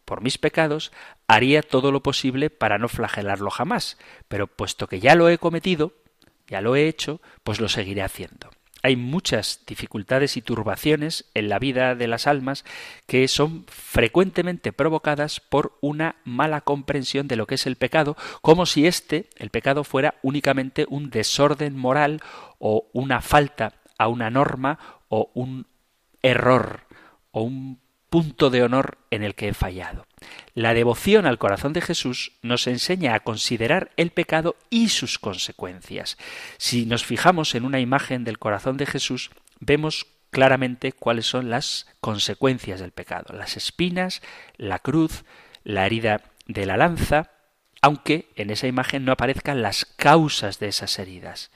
por 0.05 0.23
mis 0.23 0.39
pecados, 0.39 0.91
haría 1.29 1.63
todo 1.63 1.93
lo 1.93 2.03
posible 2.03 2.51
para 2.51 2.79
no 2.79 2.89
flagelarlo 2.89 3.51
jamás, 3.51 3.99
pero 4.29 4.49
puesto 4.49 4.89
que 4.89 4.99
ya 4.99 5.15
lo 5.15 5.29
he 5.29 5.39
cometido, 5.39 5.93
ya 6.49 6.61
lo 6.61 6.75
he 6.75 6.89
hecho, 6.89 7.21
pues 7.45 7.61
lo 7.61 7.69
seguiré 7.69 8.03
haciendo. 8.03 8.51
Hay 8.83 8.97
muchas 8.97 9.61
dificultades 9.67 10.37
y 10.37 10.43
turbaciones 10.43 11.27
en 11.35 11.49
la 11.49 11.59
vida 11.59 11.95
de 11.95 12.09
las 12.09 12.27
almas 12.27 12.65
que 13.07 13.29
son 13.29 13.67
frecuentemente 13.69 14.73
provocadas 14.73 15.39
por 15.39 15.77
una 15.83 16.17
mala 16.25 16.63
comprensión 16.63 17.29
de 17.29 17.37
lo 17.37 17.47
que 17.47 17.57
es 17.57 17.67
el 17.67 17.77
pecado, 17.77 18.17
como 18.41 18.65
si 18.65 18.87
éste, 18.87 19.29
el 19.37 19.51
pecado, 19.51 19.85
fuera 19.85 20.15
únicamente 20.23 20.87
un 20.89 21.11
desorden 21.11 21.77
moral 21.77 22.21
o 22.59 22.89
una 22.93 23.21
falta 23.21 23.75
a 23.99 24.09
una 24.09 24.31
norma 24.31 24.79
o 25.09 25.31
un 25.35 25.67
error 26.23 26.87
o 27.31 27.43
un 27.43 27.81
punto 28.11 28.51
de 28.51 28.63
honor 28.63 28.99
en 29.11 29.23
el 29.23 29.35
que 29.35 29.49
he 29.49 29.55
fallado. 29.55 30.07
La 30.55 30.75
devoción 30.75 31.27
al 31.27 31.39
corazón 31.39 31.73
de 31.73 31.81
Jesús 31.81 32.33
nos 32.43 32.67
enseña 32.67 33.15
a 33.15 33.21
considerar 33.21 33.93
el 33.97 34.11
pecado 34.11 34.57
y 34.69 34.89
sus 34.89 35.19
consecuencias. 35.19 36.19
Si 36.59 36.87
nos 36.87 37.05
fijamos 37.05 37.55
en 37.55 37.65
una 37.65 37.81
imagen 37.81 38.25
del 38.25 38.39
corazón 38.39 38.77
de 38.77 38.87
Jesús, 38.87 39.31
vemos 39.61 40.07
claramente 40.31 40.93
cuáles 40.93 41.27
son 41.27 41.51
las 41.51 41.87
consecuencias 42.01 42.81
del 42.81 42.93
pecado, 42.93 43.35
las 43.35 43.57
espinas, 43.57 44.23
la 44.57 44.81
cruz, 44.81 45.25
la 45.65 45.87
herida 45.87 46.23
de 46.47 46.67
la 46.67 46.77
lanza, 46.77 47.31
aunque 47.81 48.29
en 48.37 48.51
esa 48.51 48.67
imagen 48.67 49.05
no 49.05 49.13
aparezcan 49.13 49.63
las 49.63 49.85
causas 49.85 50.59
de 50.59 50.69
esas 50.69 50.99
heridas. 50.99 51.51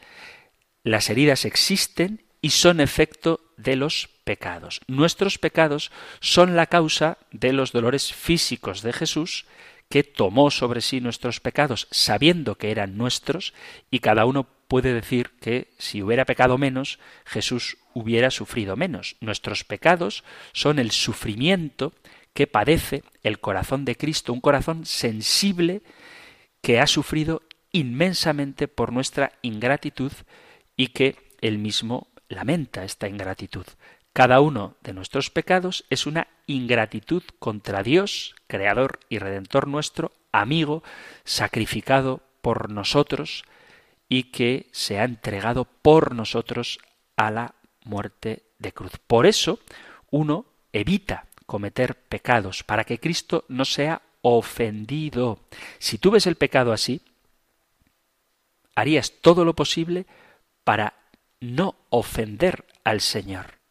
Las 0.82 1.10
heridas 1.10 1.44
existen 1.44 2.24
y 2.40 2.50
son 2.50 2.80
efecto 2.80 3.40
de 3.56 3.76
los 3.76 4.13
pecados. 4.24 4.80
Nuestros 4.88 5.38
pecados 5.38 5.92
son 6.20 6.56
la 6.56 6.66
causa 6.66 7.18
de 7.30 7.52
los 7.52 7.72
dolores 7.72 8.12
físicos 8.12 8.82
de 8.82 8.92
Jesús, 8.92 9.46
que 9.88 10.02
tomó 10.02 10.50
sobre 10.50 10.80
sí 10.80 11.00
nuestros 11.00 11.40
pecados 11.40 11.86
sabiendo 11.90 12.56
que 12.56 12.70
eran 12.70 12.96
nuestros, 12.96 13.54
y 13.90 14.00
cada 14.00 14.24
uno 14.24 14.48
puede 14.66 14.92
decir 14.94 15.30
que 15.40 15.68
si 15.78 16.02
hubiera 16.02 16.24
pecado 16.24 16.58
menos, 16.58 16.98
Jesús 17.24 17.76
hubiera 17.92 18.30
sufrido 18.30 18.76
menos. 18.76 19.16
Nuestros 19.20 19.62
pecados 19.64 20.24
son 20.52 20.78
el 20.78 20.90
sufrimiento 20.90 21.92
que 22.32 22.46
padece 22.46 23.04
el 23.22 23.38
corazón 23.38 23.84
de 23.84 23.96
Cristo, 23.96 24.32
un 24.32 24.40
corazón 24.40 24.84
sensible 24.86 25.82
que 26.60 26.80
ha 26.80 26.86
sufrido 26.86 27.42
inmensamente 27.72 28.68
por 28.68 28.92
nuestra 28.92 29.32
ingratitud 29.42 30.12
y 30.76 30.88
que 30.88 31.16
él 31.40 31.58
mismo 31.58 32.08
lamenta 32.28 32.84
esta 32.84 33.08
ingratitud. 33.08 33.66
Cada 34.14 34.40
uno 34.40 34.76
de 34.80 34.92
nuestros 34.92 35.28
pecados 35.28 35.84
es 35.90 36.06
una 36.06 36.28
ingratitud 36.46 37.24
contra 37.40 37.82
Dios, 37.82 38.36
Creador 38.46 39.00
y 39.08 39.18
Redentor 39.18 39.66
nuestro, 39.66 40.12
amigo, 40.30 40.84
sacrificado 41.24 42.20
por 42.40 42.70
nosotros 42.70 43.42
y 44.08 44.30
que 44.30 44.68
se 44.70 45.00
ha 45.00 45.04
entregado 45.04 45.64
por 45.64 46.14
nosotros 46.14 46.78
a 47.16 47.32
la 47.32 47.56
muerte 47.84 48.44
de 48.60 48.72
cruz. 48.72 48.92
Por 49.04 49.26
eso 49.26 49.58
uno 50.12 50.46
evita 50.72 51.26
cometer 51.44 51.96
pecados, 51.96 52.62
para 52.62 52.84
que 52.84 53.00
Cristo 53.00 53.44
no 53.48 53.64
sea 53.64 54.00
ofendido. 54.22 55.40
Si 55.80 55.98
tú 55.98 56.12
ves 56.12 56.28
el 56.28 56.36
pecado 56.36 56.72
así, 56.72 57.02
harías 58.76 59.12
todo 59.20 59.44
lo 59.44 59.56
posible 59.56 60.06
para 60.62 60.94
no 61.40 61.74
ofender 61.90 62.64
al 62.84 63.00
Señor. 63.00 63.63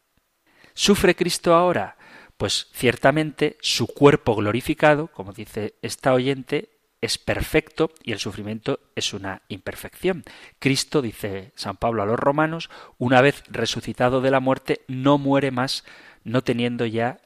¿Sufre 0.74 1.16
Cristo 1.16 1.54
ahora? 1.54 1.98
Pues 2.38 2.68
ciertamente 2.74 3.58
su 3.62 3.88
cuerpo 3.88 4.36
glorificado, 4.36 5.08
como 5.08 5.34
dice 5.34 5.76
esta 5.82 6.14
oyente, 6.14 6.70
es 7.02 7.18
perfecto 7.18 7.92
y 8.02 8.14
el 8.14 8.20
sufrimiento 8.20 8.80
es 8.96 9.14
una 9.14 9.42
imperfección. 9.50 10.24
Cristo, 10.60 11.02
dice 11.02 11.52
San 11.56 11.76
Pablo 11.76 12.02
a 12.02 12.06
los 12.06 12.20
romanos, 12.20 12.70
una 12.98 13.22
vez 13.22 13.44
resucitado 13.50 14.22
de 14.22 14.32
la 14.32 14.40
muerte, 14.40 14.82
no 14.88 15.18
muere 15.18 15.52
más, 15.52 15.84
no 16.24 16.44
teniendo 16.44 16.86
ya 16.86 17.20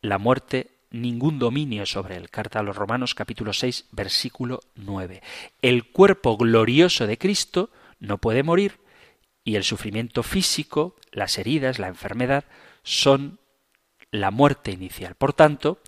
la 0.00 0.18
muerte 0.18 0.70
ningún 0.90 1.38
dominio 1.38 1.84
sobre 1.84 2.16
él. 2.16 2.30
Carta 2.30 2.60
a 2.60 2.62
los 2.62 2.76
Romanos 2.76 3.14
capítulo 3.14 3.52
6 3.52 3.88
versículo 3.92 4.60
9. 4.76 5.22
El 5.62 5.90
cuerpo 5.90 6.36
glorioso 6.36 7.06
de 7.06 7.18
Cristo 7.18 7.70
no 7.98 8.18
puede 8.18 8.42
morir 8.42 8.78
y 9.44 9.56
el 9.56 9.64
sufrimiento 9.64 10.22
físico, 10.22 10.96
las 11.10 11.38
heridas, 11.38 11.78
la 11.78 11.88
enfermedad, 11.88 12.44
son 12.88 13.38
la 14.10 14.30
muerte 14.30 14.70
inicial. 14.70 15.14
Por 15.14 15.34
tanto, 15.34 15.78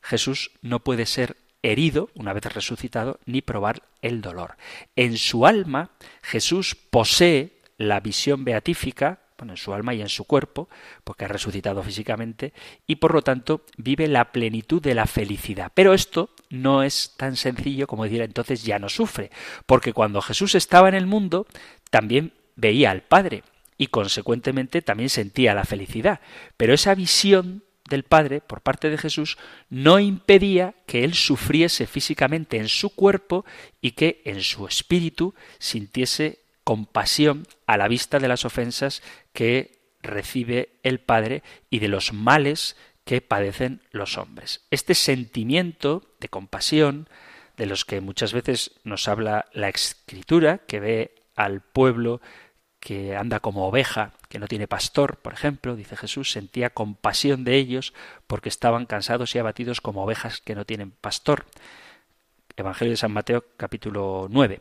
Jesús 0.00 0.52
no 0.62 0.80
puede 0.80 1.04
ser 1.04 1.36
herido 1.62 2.08
una 2.14 2.32
vez 2.32 2.44
resucitado 2.46 3.20
ni 3.26 3.42
probar 3.42 3.82
el 4.00 4.22
dolor. 4.22 4.56
En 4.94 5.18
su 5.18 5.46
alma, 5.46 5.90
Jesús 6.22 6.74
posee 6.74 7.60
la 7.76 8.00
visión 8.00 8.44
beatífica, 8.44 9.20
bueno, 9.36 9.52
en 9.52 9.58
su 9.58 9.74
alma 9.74 9.92
y 9.92 10.00
en 10.00 10.08
su 10.08 10.24
cuerpo, 10.24 10.70
porque 11.04 11.26
ha 11.26 11.28
resucitado 11.28 11.82
físicamente, 11.82 12.54
y 12.86 12.96
por 12.96 13.12
lo 13.12 13.20
tanto 13.20 13.66
vive 13.76 14.08
la 14.08 14.32
plenitud 14.32 14.80
de 14.80 14.94
la 14.94 15.06
felicidad. 15.06 15.70
Pero 15.74 15.92
esto 15.92 16.30
no 16.48 16.82
es 16.82 17.12
tan 17.18 17.36
sencillo 17.36 17.86
como 17.86 18.04
decir 18.04 18.22
entonces 18.22 18.62
ya 18.62 18.78
no 18.78 18.88
sufre, 18.88 19.30
porque 19.66 19.92
cuando 19.92 20.22
Jesús 20.22 20.54
estaba 20.54 20.88
en 20.88 20.94
el 20.94 21.06
mundo, 21.06 21.46
también 21.90 22.32
veía 22.54 22.92
al 22.92 23.02
Padre 23.02 23.42
y 23.78 23.88
consecuentemente 23.88 24.82
también 24.82 25.10
sentía 25.10 25.54
la 25.54 25.64
felicidad. 25.64 26.20
Pero 26.56 26.74
esa 26.74 26.94
visión 26.94 27.64
del 27.88 28.02
Padre 28.02 28.40
por 28.40 28.60
parte 28.60 28.90
de 28.90 28.98
Jesús 28.98 29.38
no 29.70 29.98
impedía 29.98 30.74
que 30.86 31.04
él 31.04 31.14
sufriese 31.14 31.86
físicamente 31.86 32.56
en 32.56 32.68
su 32.68 32.90
cuerpo 32.90 33.44
y 33.80 33.92
que 33.92 34.22
en 34.24 34.42
su 34.42 34.66
espíritu 34.66 35.34
sintiese 35.58 36.40
compasión 36.64 37.46
a 37.66 37.76
la 37.76 37.88
vista 37.88 38.18
de 38.18 38.28
las 38.28 38.44
ofensas 38.44 39.02
que 39.32 39.78
recibe 40.02 40.70
el 40.82 41.00
Padre 41.00 41.42
y 41.70 41.78
de 41.78 41.88
los 41.88 42.12
males 42.12 42.76
que 43.04 43.20
padecen 43.20 43.82
los 43.92 44.18
hombres. 44.18 44.62
Este 44.70 44.94
sentimiento 44.94 46.02
de 46.18 46.28
compasión, 46.28 47.08
de 47.56 47.66
los 47.66 47.84
que 47.84 48.00
muchas 48.00 48.32
veces 48.32 48.72
nos 48.82 49.06
habla 49.06 49.46
la 49.52 49.68
Escritura, 49.68 50.58
que 50.66 50.80
ve 50.80 51.14
al 51.36 51.60
pueblo 51.60 52.20
que 52.86 53.16
anda 53.16 53.40
como 53.40 53.66
oveja, 53.66 54.12
que 54.28 54.38
no 54.38 54.46
tiene 54.46 54.68
pastor, 54.68 55.16
por 55.16 55.32
ejemplo, 55.32 55.74
dice 55.74 55.96
Jesús, 55.96 56.30
sentía 56.30 56.70
compasión 56.70 57.42
de 57.42 57.56
ellos 57.56 57.92
porque 58.28 58.48
estaban 58.48 58.86
cansados 58.86 59.34
y 59.34 59.40
abatidos 59.40 59.80
como 59.80 60.04
ovejas 60.04 60.40
que 60.40 60.54
no 60.54 60.64
tienen 60.64 60.92
pastor. 60.92 61.46
Evangelio 62.56 62.92
de 62.92 62.96
San 62.96 63.10
Mateo 63.10 63.44
capítulo 63.56 64.28
9. 64.30 64.60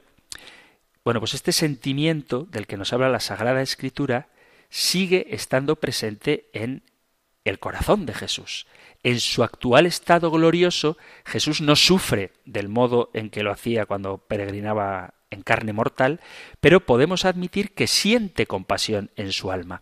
Bueno, 1.04 1.20
pues 1.20 1.36
este 1.36 1.52
sentimiento 1.52 2.48
del 2.50 2.66
que 2.66 2.78
nos 2.78 2.94
habla 2.94 3.10
la 3.10 3.20
Sagrada 3.20 3.62
Escritura 3.62 4.30
sigue 4.70 5.28
estando 5.30 5.76
presente 5.76 6.50
en 6.54 6.82
el 7.44 7.60
corazón 7.60 8.08
de 8.08 8.16
Jesús. 8.16 8.66
En 9.04 9.20
su 9.20 9.44
actual 9.44 9.86
estado 9.86 10.32
glorioso, 10.32 10.98
Jesús 11.26 11.62
no 11.62 11.76
sufre 11.76 12.32
del 12.46 12.70
modo 12.70 13.12
en 13.14 13.30
que 13.30 13.44
lo 13.44 13.52
hacía 13.52 13.86
cuando 13.86 14.18
peregrinaba 14.18 15.14
en 15.36 15.44
carne 15.44 15.74
mortal, 15.74 16.20
pero 16.60 16.86
podemos 16.86 17.26
admitir 17.26 17.74
que 17.74 17.88
siente 17.88 18.48
compasión 18.48 19.12
en 19.16 19.32
su 19.32 19.52
alma. 19.52 19.82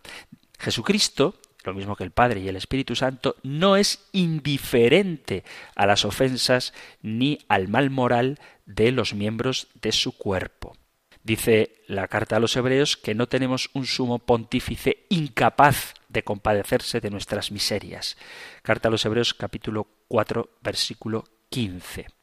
Jesucristo, 0.58 1.36
lo 1.64 1.72
mismo 1.72 1.96
que 1.96 2.04
el 2.04 2.10
Padre 2.10 2.40
y 2.40 2.48
el 2.48 2.56
Espíritu 2.56 2.94
Santo, 2.94 3.36
no 3.42 3.76
es 3.76 4.06
indiferente 4.12 5.44
a 5.74 5.86
las 5.86 6.04
ofensas 6.04 6.74
ni 7.00 7.38
al 7.48 7.68
mal 7.68 7.90
moral 7.90 8.38
de 8.66 8.92
los 8.92 9.14
miembros 9.14 9.68
de 9.80 9.92
su 9.92 10.16
cuerpo. 10.16 10.76
Dice 11.22 11.82
la 11.86 12.06
carta 12.08 12.36
a 12.36 12.40
los 12.40 12.54
hebreos 12.54 12.98
que 12.98 13.14
no 13.14 13.28
tenemos 13.28 13.70
un 13.72 13.86
sumo 13.86 14.18
pontífice 14.18 15.06
incapaz 15.08 15.94
de 16.10 16.22
compadecerse 16.22 17.00
de 17.00 17.10
nuestras 17.10 17.50
miserias. 17.50 18.18
Carta 18.62 18.88
a 18.88 18.90
los 18.90 19.06
hebreos 19.06 19.32
capítulo 19.32 19.88
4 20.08 20.50
versículo 20.62 21.24
15. 21.48 22.13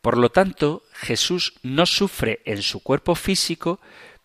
Por 0.00 0.16
lo 0.16 0.30
tanto, 0.30 0.82
Jesús 0.92 1.54
no 1.62 1.86
sufre 1.86 2.40
en 2.44 2.62
su 2.62 2.82
cuerpo 2.82 3.14
físico, 3.14 3.80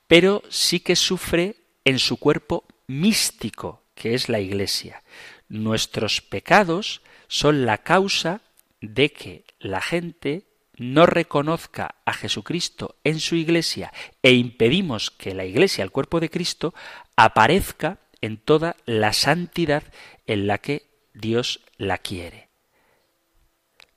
pero 0.07 0.41
sí 0.49 0.79
que 0.79 0.95
sufre 0.95 1.55
en 1.83 1.99
su 1.99 2.17
cuerpo 2.17 2.65
místico, 2.87 3.83
que 3.93 4.13
es 4.13 4.29
la 4.29 4.39
Iglesia. 4.39 5.03
Nuestros 5.49 6.21
pecados 6.21 7.01
son 7.27 7.65
la 7.65 7.79
causa 7.79 8.41
de 8.81 9.11
que 9.11 9.45
la 9.59 9.81
gente 9.81 10.47
no 10.77 11.05
reconozca 11.05 11.95
a 12.05 12.13
Jesucristo 12.13 12.95
en 13.03 13.19
su 13.19 13.35
iglesia 13.35 13.93
e 14.21 14.33
impedimos 14.33 15.11
que 15.11 15.33
la 15.33 15.45
iglesia, 15.45 15.83
el 15.83 15.91
cuerpo 15.91 16.19
de 16.19 16.29
Cristo, 16.29 16.73
aparezca 17.15 17.99
en 18.21 18.37
toda 18.37 18.75
la 18.85 19.13
santidad 19.13 19.83
en 20.27 20.47
la 20.47 20.57
que 20.57 20.89
Dios 21.13 21.61
la 21.77 21.97
quiere. 21.97 22.49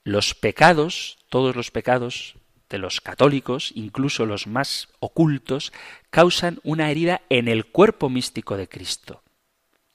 Los 0.04 0.34
pecados, 0.34 1.17
todos 1.28 1.56
los 1.56 1.70
pecados 1.70 2.36
de 2.68 2.78
los 2.78 3.00
católicos, 3.00 3.72
incluso 3.74 4.26
los 4.26 4.46
más 4.46 4.88
ocultos, 5.00 5.72
causan 6.10 6.60
una 6.62 6.90
herida 6.90 7.22
en 7.30 7.48
el 7.48 7.66
cuerpo 7.66 8.10
místico 8.10 8.56
de 8.56 8.68
Cristo. 8.68 9.22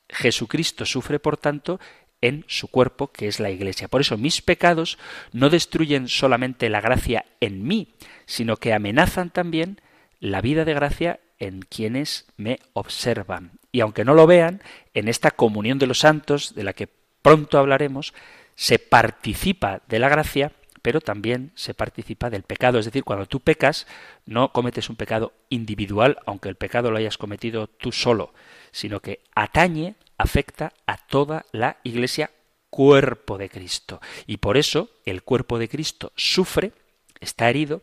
Jesucristo 0.09 0.85
sufre, 0.85 1.19
por 1.19 1.37
tanto, 1.37 1.79
en 2.21 2.45
su 2.47 2.69
cuerpo, 2.69 3.11
que 3.11 3.27
es 3.27 3.39
la 3.39 3.51
Iglesia. 3.51 3.89
Por 3.89 4.01
eso 4.01 4.17
mis 4.17 4.41
pecados 4.41 4.97
no 5.33 5.49
destruyen 5.49 6.07
solamente 6.07 6.69
la 6.69 6.81
gracia 6.81 7.25
en 7.41 7.63
mí, 7.63 7.95
sino 8.25 8.57
que 8.57 8.73
amenazan 8.73 9.29
también 9.29 9.81
la 10.19 10.39
vida 10.39 10.63
de 10.63 10.73
gracia 10.73 11.19
en 11.37 11.61
quienes 11.61 12.25
me 12.37 12.59
observan. 12.71 13.59
Y 13.71 13.81
aunque 13.81 14.05
no 14.05 14.13
lo 14.13 14.25
vean, 14.25 14.61
en 14.93 15.09
esta 15.09 15.31
comunión 15.31 15.79
de 15.79 15.87
los 15.87 15.99
santos, 15.99 16.55
de 16.55 16.63
la 16.63 16.73
que 16.73 16.87
pronto 17.21 17.57
hablaremos, 17.57 18.13
se 18.55 18.79
participa 18.79 19.81
de 19.89 19.99
la 19.99 20.09
gracia, 20.09 20.53
pero 20.83 21.01
también 21.01 21.51
se 21.55 21.73
participa 21.73 22.29
del 22.29 22.43
pecado. 22.43 22.77
Es 22.77 22.85
decir, 22.85 23.03
cuando 23.03 23.25
tú 23.25 23.39
pecas, 23.39 23.87
no 24.27 24.51
cometes 24.51 24.89
un 24.89 24.97
pecado 24.97 25.33
individual, 25.49 26.19
aunque 26.27 26.49
el 26.49 26.55
pecado 26.55 26.91
lo 26.91 26.97
hayas 26.97 27.17
cometido 27.17 27.65
tú 27.67 27.91
solo, 27.91 28.33
sino 28.71 28.99
que 28.99 29.21
atañe 29.33 29.95
afecta 30.17 30.73
a 30.85 30.97
toda 30.97 31.45
la 31.51 31.77
Iglesia 31.83 32.29
cuerpo 32.69 33.37
de 33.37 33.49
Cristo. 33.49 34.01
Y 34.27 34.37
por 34.37 34.57
eso 34.57 34.89
el 35.05 35.23
cuerpo 35.23 35.57
de 35.57 35.69
Cristo 35.69 36.11
sufre, 36.15 36.73
está 37.21 37.49
herido, 37.49 37.81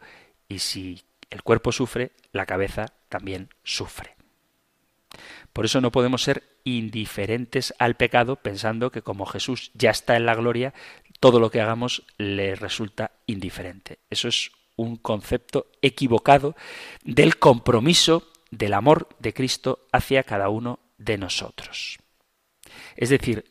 y 0.49 0.59
si 0.59 1.03
el 1.31 1.43
cuerpo 1.43 1.73
sufre, 1.73 2.13
la 2.33 2.45
cabeza 2.45 2.93
también 3.09 3.49
sufre. 3.65 4.15
Por 5.53 5.65
eso 5.65 5.81
no 5.81 5.91
podemos 5.91 6.23
ser 6.23 6.43
indiferentes 6.65 7.75
al 7.79 7.97
pecado 7.97 8.37
pensando 8.37 8.91
que 8.91 9.03
como 9.03 9.27
Jesús 9.27 9.71
ya 9.75 9.91
está 9.91 10.17
en 10.17 10.27
la 10.27 10.35
gloria, 10.35 10.75
todo 11.21 11.39
lo 11.39 11.51
que 11.51 11.61
hagamos 11.61 12.03
le 12.19 12.55
resulta 12.55 13.13
indiferente. 13.27 13.99
Eso 14.09 14.29
es 14.29 14.51
un 14.77 14.97
concepto 14.97 15.67
equivocado 15.83 16.57
del 17.05 17.39
compromiso 17.39 18.27
del 18.51 18.75
amor 18.75 19.09
de 19.19 19.35
Cristo 19.35 19.87
hacia 19.93 20.25
cada 20.25 20.49
uno 20.49 20.81
de 20.99 21.19
nosotros. 21.19 21.99
Es 22.97 23.11
decir, 23.11 23.45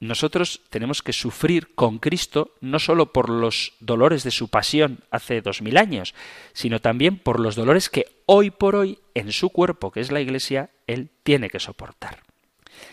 nosotros 0.00 0.62
tenemos 0.68 1.02
que 1.02 1.12
sufrir 1.12 1.74
con 1.74 1.98
Cristo 1.98 2.54
no 2.60 2.78
sólo 2.78 3.12
por 3.12 3.30
los 3.30 3.74
dolores 3.80 4.24
de 4.24 4.32
su 4.32 4.48
pasión 4.48 5.04
hace 5.10 5.40
dos 5.40 5.62
mil 5.62 5.78
años, 5.78 6.14
sino 6.52 6.80
también 6.80 7.18
por 7.18 7.40
los 7.40 7.54
dolores 7.54 7.88
que 7.88 8.06
hoy 8.26 8.50
por 8.50 8.74
hoy 8.74 8.98
en 9.14 9.32
su 9.32 9.50
cuerpo, 9.50 9.90
que 9.90 10.00
es 10.00 10.10
la 10.10 10.20
Iglesia, 10.20 10.70
Él 10.86 11.10
tiene 11.22 11.48
que 11.48 11.60
soportar. 11.60 12.22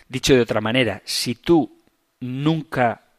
Dicho 0.07 0.36
de 0.36 0.41
otra 0.41 0.61
manera, 0.61 1.01
si 1.03 1.36
tú 1.36 1.82
nunca 2.19 3.11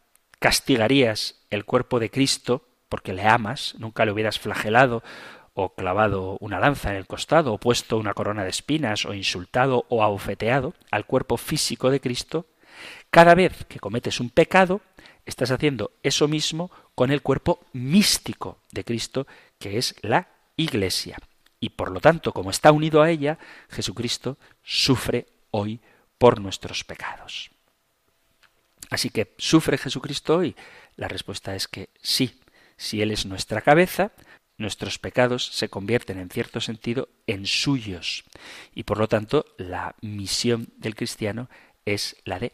castigarías 0.43 1.36
el 1.51 1.64
cuerpo 1.64 2.01
de 2.01 2.11
Cristo 2.11 2.66
porque 2.88 3.12
le 3.12 3.22
amas, 3.22 3.76
nunca 3.78 4.05
le 4.05 4.11
hubieras 4.11 4.40
flagelado 4.40 5.05
o 5.55 5.74
clavado 5.74 6.36
una 6.40 6.59
lanza 6.59 6.90
en 6.90 6.97
el 6.97 7.07
costado, 7.07 7.53
o 7.53 7.59
puesto 7.59 7.97
una 7.97 8.12
corona 8.12 8.43
de 8.43 8.51
espinas, 8.51 9.05
o 9.05 9.14
insultado 9.14 9.86
o 9.88 10.03
abofeteado 10.03 10.74
al 10.90 11.07
cuerpo 11.07 11.36
físico 11.36 11.90
de 11.90 12.01
Cristo, 12.01 12.47
cada 13.11 13.36
vez 13.36 13.64
que 13.66 13.78
cometes 13.78 14.18
un 14.18 14.30
pecado, 14.30 14.80
estás 15.26 15.53
haciendo 15.53 15.93
eso 16.03 16.26
mismo 16.26 16.72
con 16.97 17.12
el 17.12 17.22
cuerpo 17.22 17.61
místico 17.72 18.59
de 18.72 18.82
Cristo, 18.82 19.28
que 19.61 19.78
es 19.78 19.95
la 20.03 20.28
Iglesia. 20.57 21.18
Y 21.61 21.70
por 21.70 21.93
lo 21.93 22.01
tanto, 22.01 22.32
como 22.32 22.51
está 22.51 22.72
unido 22.72 23.01
a 23.01 23.11
ella, 23.11 23.38
Jesucristo 23.70 24.38
sufre 24.64 25.26
hoy 25.53 25.80
por 26.18 26.40
nuestros 26.40 26.82
pecados. 26.82 27.51
Así 28.93 29.09
que, 29.09 29.32
¿sufre 29.38 29.78
Jesucristo 29.78 30.36
hoy? 30.36 30.55
La 30.97 31.09
respuesta 31.09 31.57
es 31.57 31.66
que 31.66 31.88
sí. 32.03 32.38
Si 32.76 33.01
Él 33.01 33.11
es 33.11 33.24
nuestra 33.24 33.62
cabeza, 33.62 34.12
nuestros 34.59 34.99
pecados 34.99 35.47
se 35.47 35.70
convierten 35.70 36.18
en 36.18 36.28
cierto 36.28 36.61
sentido 36.61 37.09
en 37.26 37.47
suyos. 37.47 38.22
Y 38.74 38.82
por 38.82 38.99
lo 38.99 39.09
tanto, 39.09 39.47
la 39.57 39.97
misión 40.03 40.68
del 40.76 40.95
cristiano 40.95 41.49
es 41.86 42.16
la 42.26 42.38
de 42.38 42.53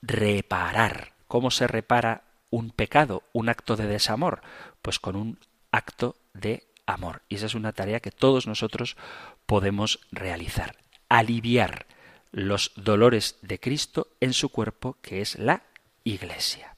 reparar. 0.00 1.14
¿Cómo 1.26 1.50
se 1.50 1.66
repara 1.66 2.22
un 2.50 2.70
pecado, 2.70 3.24
un 3.32 3.48
acto 3.48 3.74
de 3.74 3.88
desamor? 3.88 4.42
Pues 4.82 5.00
con 5.00 5.16
un 5.16 5.40
acto 5.72 6.14
de 6.34 6.68
amor. 6.86 7.22
Y 7.28 7.34
esa 7.34 7.46
es 7.46 7.56
una 7.56 7.72
tarea 7.72 7.98
que 7.98 8.12
todos 8.12 8.46
nosotros 8.46 8.96
podemos 9.44 9.98
realizar. 10.12 10.76
Aliviar 11.08 11.86
los 12.30 12.70
dolores 12.76 13.40
de 13.42 13.58
Cristo 13.58 14.06
en 14.20 14.32
su 14.34 14.50
cuerpo, 14.50 14.96
que 15.02 15.20
es 15.20 15.36
la 15.36 15.64
Iglesia. 16.04 16.76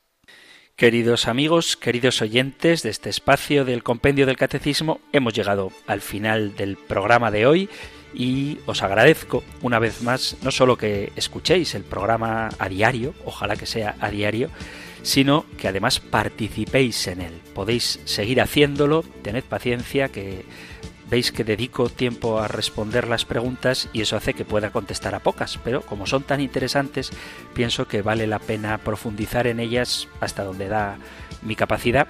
Queridos 0.77 1.29
amigos, 1.29 1.77
queridos 1.77 2.23
oyentes 2.23 2.83
de 2.83 2.91
este 2.91 3.11
espacio 3.11 3.65
del 3.65 3.83
Compendio 3.83 4.27
del 4.27 4.37
Catecismo, 4.37 5.01
hemos 5.13 5.35
llegado 5.35 5.71
al 5.87 6.01
final 6.01 6.57
del 6.57 6.77
programa 6.77 7.31
de 7.31 7.47
hoy 7.47 7.69
y 8.15 8.59
os 8.67 8.83
agradezco 8.83 9.45
una 9.61 9.79
vez 9.79 10.03
más 10.03 10.37
no 10.43 10.51
solo 10.51 10.77
que 10.77 11.13
escuchéis 11.15 11.75
el 11.75 11.85
programa 11.85 12.49
a 12.59 12.69
diario, 12.69 13.15
ojalá 13.25 13.57
que 13.57 13.67
sea 13.67 13.97
a 14.01 14.11
diario, 14.11 14.51
sino 15.03 15.47
que 15.59 15.69
además 15.69 16.01
participéis 16.01 17.07
en 17.07 17.21
él. 17.21 17.33
Podéis 17.55 18.01
seguir 18.05 18.41
haciéndolo, 18.41 19.05
tened 19.23 19.45
paciencia, 19.45 20.09
que 20.09 20.45
veis 21.13 21.31
que 21.31 21.45
dedico 21.45 21.91
tiempo 21.91 22.41
a 22.41 22.49
responder 22.49 23.07
las 23.07 23.27
preguntas 23.27 23.91
y 23.93 24.01
eso 24.01 24.17
hace 24.17 24.33
que 24.33 24.47
pueda 24.47 24.71
contestar 24.71 25.15
a 25.15 25.21
pocas, 25.21 25.59
pero 25.63 25.83
como 25.83 26.07
son 26.07 26.23
tan 26.23 26.41
interesantes, 26.41 27.11
pienso 27.53 27.87
que 27.87 28.01
vale 28.01 28.27
la 28.27 28.39
pena 28.39 28.79
profundizar 28.79 29.47
en 29.47 29.61
ellas 29.61 30.09
hasta 30.21 30.43
donde 30.43 30.69
da 30.69 30.97
mi 31.43 31.55
capacidad. 31.55 32.09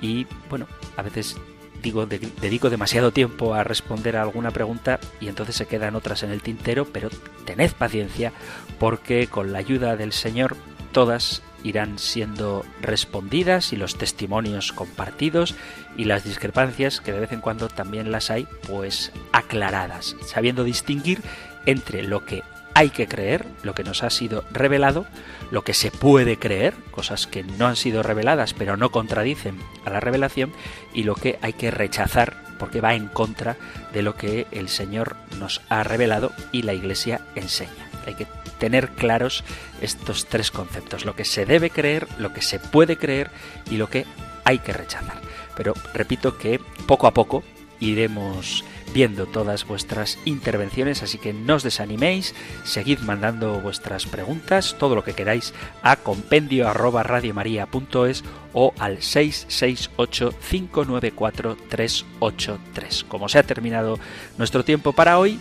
Y 0.00 0.28
bueno, 0.48 0.68
a 0.96 1.02
veces 1.02 1.36
digo, 1.82 2.06
dedico 2.06 2.70
demasiado 2.70 3.10
tiempo 3.10 3.54
a 3.54 3.64
responder 3.64 4.16
a 4.16 4.22
alguna 4.22 4.52
pregunta 4.52 5.00
y 5.20 5.26
entonces 5.26 5.56
se 5.56 5.66
quedan 5.66 5.96
otras 5.96 6.22
en 6.22 6.30
el 6.30 6.40
tintero, 6.40 6.84
pero 6.84 7.10
tened 7.44 7.72
paciencia 7.72 8.32
porque 8.78 9.26
con 9.26 9.52
la 9.52 9.58
ayuda 9.58 9.96
del 9.96 10.12
Señor 10.12 10.56
todas 10.92 11.42
irán 11.64 11.98
siendo 11.98 12.64
respondidas 12.80 13.72
y 13.72 13.76
los 13.76 13.96
testimonios 13.98 14.72
compartidos 14.72 15.56
y 15.96 16.04
las 16.04 16.22
discrepancias, 16.22 17.00
que 17.00 17.12
de 17.12 17.20
vez 17.20 17.32
en 17.32 17.40
cuando 17.40 17.68
también 17.68 18.12
las 18.12 18.30
hay, 18.30 18.46
pues 18.68 19.10
aclaradas, 19.32 20.14
sabiendo 20.24 20.62
distinguir 20.62 21.20
entre 21.66 22.02
lo 22.02 22.24
que 22.24 22.44
hay 22.74 22.90
que 22.90 23.06
creer, 23.06 23.46
lo 23.62 23.74
que 23.74 23.84
nos 23.84 24.02
ha 24.02 24.10
sido 24.10 24.44
revelado, 24.52 25.06
lo 25.50 25.62
que 25.62 25.74
se 25.74 25.90
puede 25.90 26.38
creer, 26.38 26.74
cosas 26.90 27.26
que 27.26 27.44
no 27.44 27.66
han 27.66 27.76
sido 27.76 28.02
reveladas 28.02 28.52
pero 28.52 28.76
no 28.76 28.90
contradicen 28.90 29.58
a 29.84 29.90
la 29.90 30.00
revelación, 30.00 30.52
y 30.92 31.04
lo 31.04 31.14
que 31.14 31.38
hay 31.40 31.54
que 31.54 31.70
rechazar 31.70 32.44
porque 32.58 32.80
va 32.80 32.94
en 32.94 33.08
contra 33.08 33.56
de 33.92 34.02
lo 34.02 34.16
que 34.16 34.46
el 34.50 34.68
Señor 34.68 35.16
nos 35.38 35.60
ha 35.68 35.82
revelado 35.82 36.32
y 36.52 36.62
la 36.62 36.74
Iglesia 36.74 37.20
enseña. 37.34 37.70
Hay 38.06 38.14
que 38.14 38.26
tener 38.64 38.88
claros 38.92 39.44
estos 39.82 40.24
tres 40.24 40.50
conceptos, 40.50 41.04
lo 41.04 41.14
que 41.14 41.26
se 41.26 41.44
debe 41.44 41.68
creer, 41.68 42.08
lo 42.16 42.32
que 42.32 42.40
se 42.40 42.58
puede 42.58 42.96
creer 42.96 43.30
y 43.70 43.76
lo 43.76 43.90
que 43.90 44.06
hay 44.42 44.60
que 44.60 44.72
rechazar. 44.72 45.20
Pero 45.54 45.74
repito 45.92 46.38
que 46.38 46.58
poco 46.86 47.06
a 47.06 47.12
poco 47.12 47.44
iremos 47.78 48.64
viendo 48.94 49.26
todas 49.26 49.66
vuestras 49.66 50.18
intervenciones, 50.24 51.02
así 51.02 51.18
que 51.18 51.34
no 51.34 51.56
os 51.56 51.62
desaniméis, 51.62 52.34
seguid 52.64 53.00
mandando 53.00 53.60
vuestras 53.60 54.06
preguntas, 54.06 54.76
todo 54.78 54.94
lo 54.94 55.04
que 55.04 55.12
queráis 55.12 55.52
a 55.82 55.96
compendio 55.96 56.66
arroba 56.66 57.02
radiomaria.es 57.02 58.24
o 58.54 58.72
al 58.78 59.02
668 59.02 60.32
594 60.40 61.58
383. 61.68 63.04
Como 63.04 63.28
se 63.28 63.40
ha 63.40 63.42
terminado 63.42 63.98
nuestro 64.38 64.64
tiempo 64.64 64.94
para 64.94 65.18
hoy, 65.18 65.38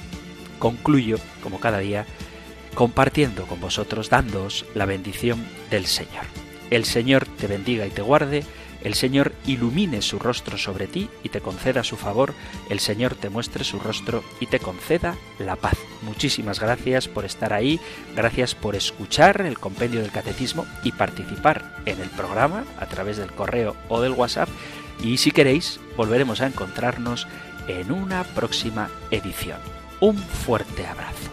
concluyo, 0.59 1.19
como 1.41 1.61
cada 1.61 1.79
día, 1.79 2.05
compartiendo 2.73 3.45
con 3.45 3.59
vosotros, 3.59 4.09
dándoos 4.09 4.65
la 4.73 4.85
bendición 4.85 5.45
del 5.69 5.85
Señor. 5.85 6.25
El 6.69 6.85
Señor 6.85 7.25
te 7.25 7.47
bendiga 7.47 7.85
y 7.85 7.91
te 7.91 8.01
guarde, 8.01 8.43
el 8.83 8.95
Señor 8.95 9.33
ilumine 9.45 10.01
su 10.01 10.19
rostro 10.19 10.57
sobre 10.57 10.87
ti 10.87 11.09
y 11.23 11.29
te 11.29 11.39
conceda 11.39 11.83
su 11.83 11.95
favor, 11.95 12.33
el 12.69 12.79
Señor 12.79 13.15
te 13.15 13.29
muestre 13.29 13.63
su 13.63 13.79
rostro 13.79 14.23
y 14.41 14.47
te 14.47 14.59
conceda 14.59 15.15
la 15.39 15.55
paz. 15.55 15.77
Muchísimas 16.01 16.59
gracias 16.59 17.07
por 17.07 17.23
estar 17.23 17.53
ahí, 17.53 17.79
gracias 18.15 18.55
por 18.55 18.75
escuchar 18.75 19.41
el 19.41 19.57
compendio 19.57 20.01
del 20.01 20.11
catecismo 20.11 20.65
y 20.83 20.91
participar 20.91 21.77
en 21.85 22.01
el 22.01 22.09
programa 22.09 22.65
a 22.77 22.85
través 22.87 23.17
del 23.17 23.31
correo 23.31 23.75
o 23.87 24.01
del 24.01 24.11
WhatsApp. 24.13 24.49
Y 25.01 25.17
si 25.17 25.31
queréis, 25.31 25.79
volveremos 25.95 26.41
a 26.41 26.47
encontrarnos 26.47 27.27
en 27.67 27.91
una 27.91 28.23
próxima 28.23 28.89
edición. 29.11 29.59
Un 30.01 30.17
fuerte 30.17 30.85
abrazo. 30.85 31.32